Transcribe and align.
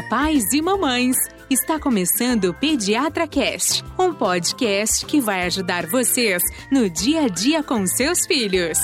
papais 0.00 0.54
e 0.54 0.62
mamães. 0.62 1.16
Está 1.50 1.78
começando 1.78 2.46
o 2.46 2.54
Pediatra 2.54 3.26
Cast, 3.26 3.84
um 3.98 4.14
podcast 4.14 5.04
que 5.04 5.20
vai 5.20 5.42
ajudar 5.44 5.86
vocês 5.86 6.42
no 6.72 6.88
dia 6.88 7.24
a 7.24 7.28
dia 7.28 7.62
com 7.62 7.86
seus 7.86 8.24
filhos. 8.24 8.78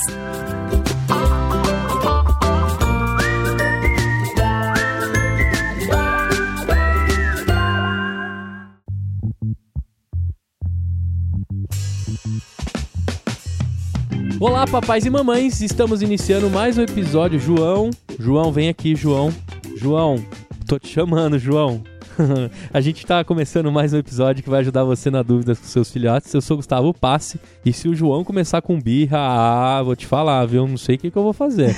Olá, 14.39 14.67
papais 14.67 15.07
e 15.07 15.11
mamães, 15.11 15.63
estamos 15.63 16.03
iniciando 16.03 16.51
mais 16.51 16.77
um 16.77 16.83
episódio. 16.83 17.41
João, 17.41 17.89
João, 18.19 18.53
vem 18.53 18.69
aqui, 18.69 18.95
João. 18.95 19.33
João, 19.77 20.23
tô 20.67 20.79
te 20.79 20.89
chamando, 20.89 21.39
João. 21.39 21.83
a 22.73 22.81
gente 22.81 23.03
está 23.03 23.23
começando 23.25 23.71
mais 23.71 23.93
um 23.93 23.99
episódio 23.99 24.43
que 24.43 24.51
vai 24.51 24.61
ajudar 24.61 24.85
você 24.85 25.11
na 25.11 25.23
dúvida 25.23 25.55
com 25.55 25.65
seus 25.65 25.91
filhotes. 25.91 26.33
Eu 26.33 26.41
sou 26.41 26.57
Gustavo 26.57 26.93
Passe 26.95 27.39
e 27.65 27.73
se 27.73 27.89
o 27.89 27.95
João 27.95 28.25
começar 28.25 28.63
com 28.63 28.81
birra, 28.81 29.19
ah, 29.19 29.83
vou 29.83 29.97
te 29.97 30.07
falar, 30.07 30.45
viu? 30.47 30.67
Não 30.67 30.77
sei 30.77 30.97
o 30.97 30.99
que, 30.99 31.11
que 31.11 31.17
eu 31.17 31.23
vou 31.23 31.33
fazer. 31.33 31.75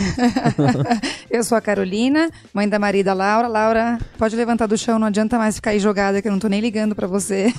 eu 1.30 1.42
sou 1.42 1.58
a 1.58 1.60
Carolina, 1.60 2.30
mãe 2.52 2.68
da 2.68 2.78
marida 2.78 3.12
Laura. 3.12 3.48
Laura, 3.48 3.98
pode 4.16 4.36
levantar 4.36 4.66
do 4.66 4.76
chão, 4.76 4.98
não 4.98 5.08
adianta 5.08 5.38
mais 5.38 5.56
ficar 5.56 5.70
aí 5.70 5.78
jogada 5.78 6.22
que 6.22 6.28
eu 6.28 6.32
não 6.32 6.38
tô 6.38 6.48
nem 6.48 6.60
ligando 6.60 6.94
para 6.94 7.06
você. 7.06 7.52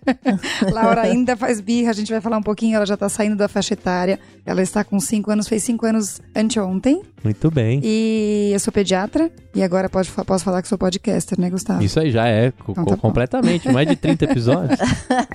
Laura 0.72 1.02
ainda 1.02 1.36
faz 1.36 1.60
birra, 1.60 1.90
a 1.90 1.94
gente 1.94 2.10
vai 2.10 2.20
falar 2.20 2.38
um 2.38 2.42
pouquinho, 2.42 2.76
ela 2.76 2.86
já 2.86 2.96
tá 2.96 3.08
saindo 3.08 3.36
da 3.36 3.48
faixa 3.48 3.74
etária. 3.74 4.18
Ela 4.46 4.62
está 4.62 4.84
com 4.84 4.98
5 5.00 5.30
anos, 5.30 5.48
fez 5.48 5.62
5 5.62 5.86
anos 5.86 6.20
anteontem. 6.34 7.02
Muito 7.22 7.50
bem. 7.50 7.80
E 7.82 8.50
eu 8.52 8.60
sou 8.60 8.70
pediatra 8.70 9.30
e 9.54 9.62
agora 9.62 9.88
pode, 9.88 10.10
posso 10.10 10.44
falar 10.44 10.60
que 10.60 10.68
sou 10.68 10.76
podcaster, 10.76 11.40
né, 11.40 11.48
Gustavo? 11.48 11.82
Isso 11.82 11.98
aí 11.98 12.10
já 12.14 12.28
é, 12.28 12.52
então, 12.68 12.84
tá 12.84 12.96
completamente. 12.96 13.68
Mais 13.70 13.88
de 13.88 13.96
30 13.96 14.24
episódios. 14.24 14.78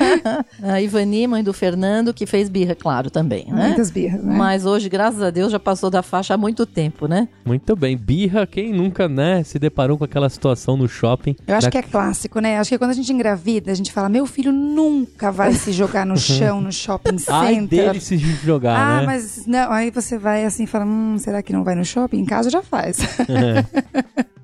a 0.64 0.82
Ivani, 0.82 1.28
mãe 1.28 1.44
do 1.44 1.52
Fernando, 1.52 2.14
que 2.14 2.26
fez 2.26 2.48
birra, 2.48 2.74
claro, 2.74 3.10
também, 3.10 3.46
né? 3.52 3.68
Muitas 3.68 3.92
birras, 3.92 4.24
né? 4.24 4.34
Mas 4.34 4.66
hoje, 4.66 4.88
graças 4.88 5.22
a 5.22 5.30
Deus, 5.30 5.52
já 5.52 5.60
passou 5.60 5.90
da 5.90 6.02
faixa 6.02 6.34
há 6.34 6.38
muito 6.38 6.66
tempo, 6.66 7.06
né? 7.06 7.28
Muito 7.46 7.76
bem. 7.76 7.98
Birra, 7.98 8.48
quem 8.48 8.72
nunca, 8.72 9.10
né, 9.10 9.44
se 9.44 9.60
deparou 9.60 9.98
com 9.98 10.06
aquela 10.06 10.30
situação 10.30 10.78
no 10.78 10.88
shopping? 10.88 11.36
Eu 11.46 11.56
acho 11.56 11.68
da... 11.68 11.72
que 11.72 11.78
é 11.78 11.82
clássico, 11.82 12.40
né? 12.40 12.58
Acho 12.58 12.70
que 12.70 12.78
quando 12.78 12.92
a 12.92 12.94
gente 12.94 13.12
engravida, 13.12 13.72
a 13.72 13.76
gente 13.76 13.92
fala, 13.92 14.08
meu 14.08 14.26
filho 14.26 14.54
nunca 14.54 15.32
vai 15.32 15.54
se 15.54 15.74
jogar 15.74 16.06
no 16.06 16.16
chão, 16.18 16.62
no 16.62 16.72
shopping 16.72 17.18
center. 17.20 17.34
Ai 17.34 17.60
dele 17.68 18.00
se 18.00 18.18
jogar, 18.18 18.78
ah, 18.78 18.98
né? 18.98 19.04
Ah, 19.04 19.06
mas 19.06 19.46
não, 19.46 19.70
aí 19.70 19.92
você 19.92 20.18
vai 20.18 20.46
assim, 20.46 20.66
fala, 20.66 20.86
hum, 20.86 21.18
será 21.18 21.44
que 21.44 21.52
não 21.52 21.64
vai 21.64 21.76
no 21.76 21.84
shopping? 21.84 22.20
Em 22.20 22.26
casa 22.26 22.50
já 22.50 22.64
faz. 22.64 23.00
É. 23.28 23.66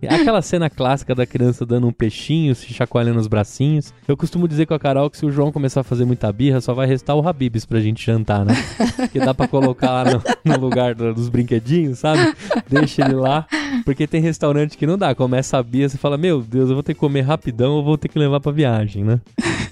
Aquela 0.13 0.41
cena 0.41 0.69
clássica 0.69 1.13
da 1.15 1.25
criança 1.25 1.65
dando 1.65 1.87
um 1.87 1.91
peixinho, 1.91 2.55
se 2.55 2.73
chacoalhando 2.73 3.19
os 3.19 3.27
bracinhos. 3.27 3.93
Eu 4.07 4.15
costumo 4.15 4.47
dizer 4.47 4.65
com 4.65 4.73
a 4.73 4.79
Carol 4.79 5.09
que 5.09 5.17
se 5.17 5.25
o 5.25 5.31
João 5.31 5.51
começar 5.51 5.81
a 5.81 5.83
fazer 5.83 6.05
muita 6.05 6.31
birra, 6.31 6.61
só 6.61 6.73
vai 6.73 6.87
restar 6.87 7.15
o 7.15 7.27
Habibs 7.27 7.65
pra 7.65 7.79
gente 7.79 8.05
jantar, 8.05 8.45
né? 8.45 8.53
Que 9.11 9.19
dá 9.19 9.33
pra 9.33 9.47
colocar 9.47 9.91
lá 9.91 10.03
no, 10.05 10.21
no 10.43 10.59
lugar 10.59 10.95
dos 10.95 11.29
brinquedinhos, 11.29 11.99
sabe? 11.99 12.33
Deixa 12.67 13.03
ele 13.03 13.13
lá. 13.13 13.45
Porque 13.83 14.07
tem 14.07 14.21
restaurante 14.21 14.77
que 14.77 14.87
não 14.87 14.97
dá. 14.97 15.13
Começa 15.13 15.57
a 15.57 15.63
birra, 15.63 15.89
você 15.89 15.97
fala, 15.97 16.17
meu 16.17 16.41
Deus, 16.41 16.69
eu 16.69 16.75
vou 16.75 16.83
ter 16.83 16.93
que 16.93 16.99
comer 16.99 17.21
rapidão 17.21 17.73
ou 17.73 17.83
vou 17.83 17.97
ter 17.97 18.07
que 18.07 18.19
levar 18.19 18.39
pra 18.39 18.51
viagem, 18.51 19.03
né? 19.03 19.19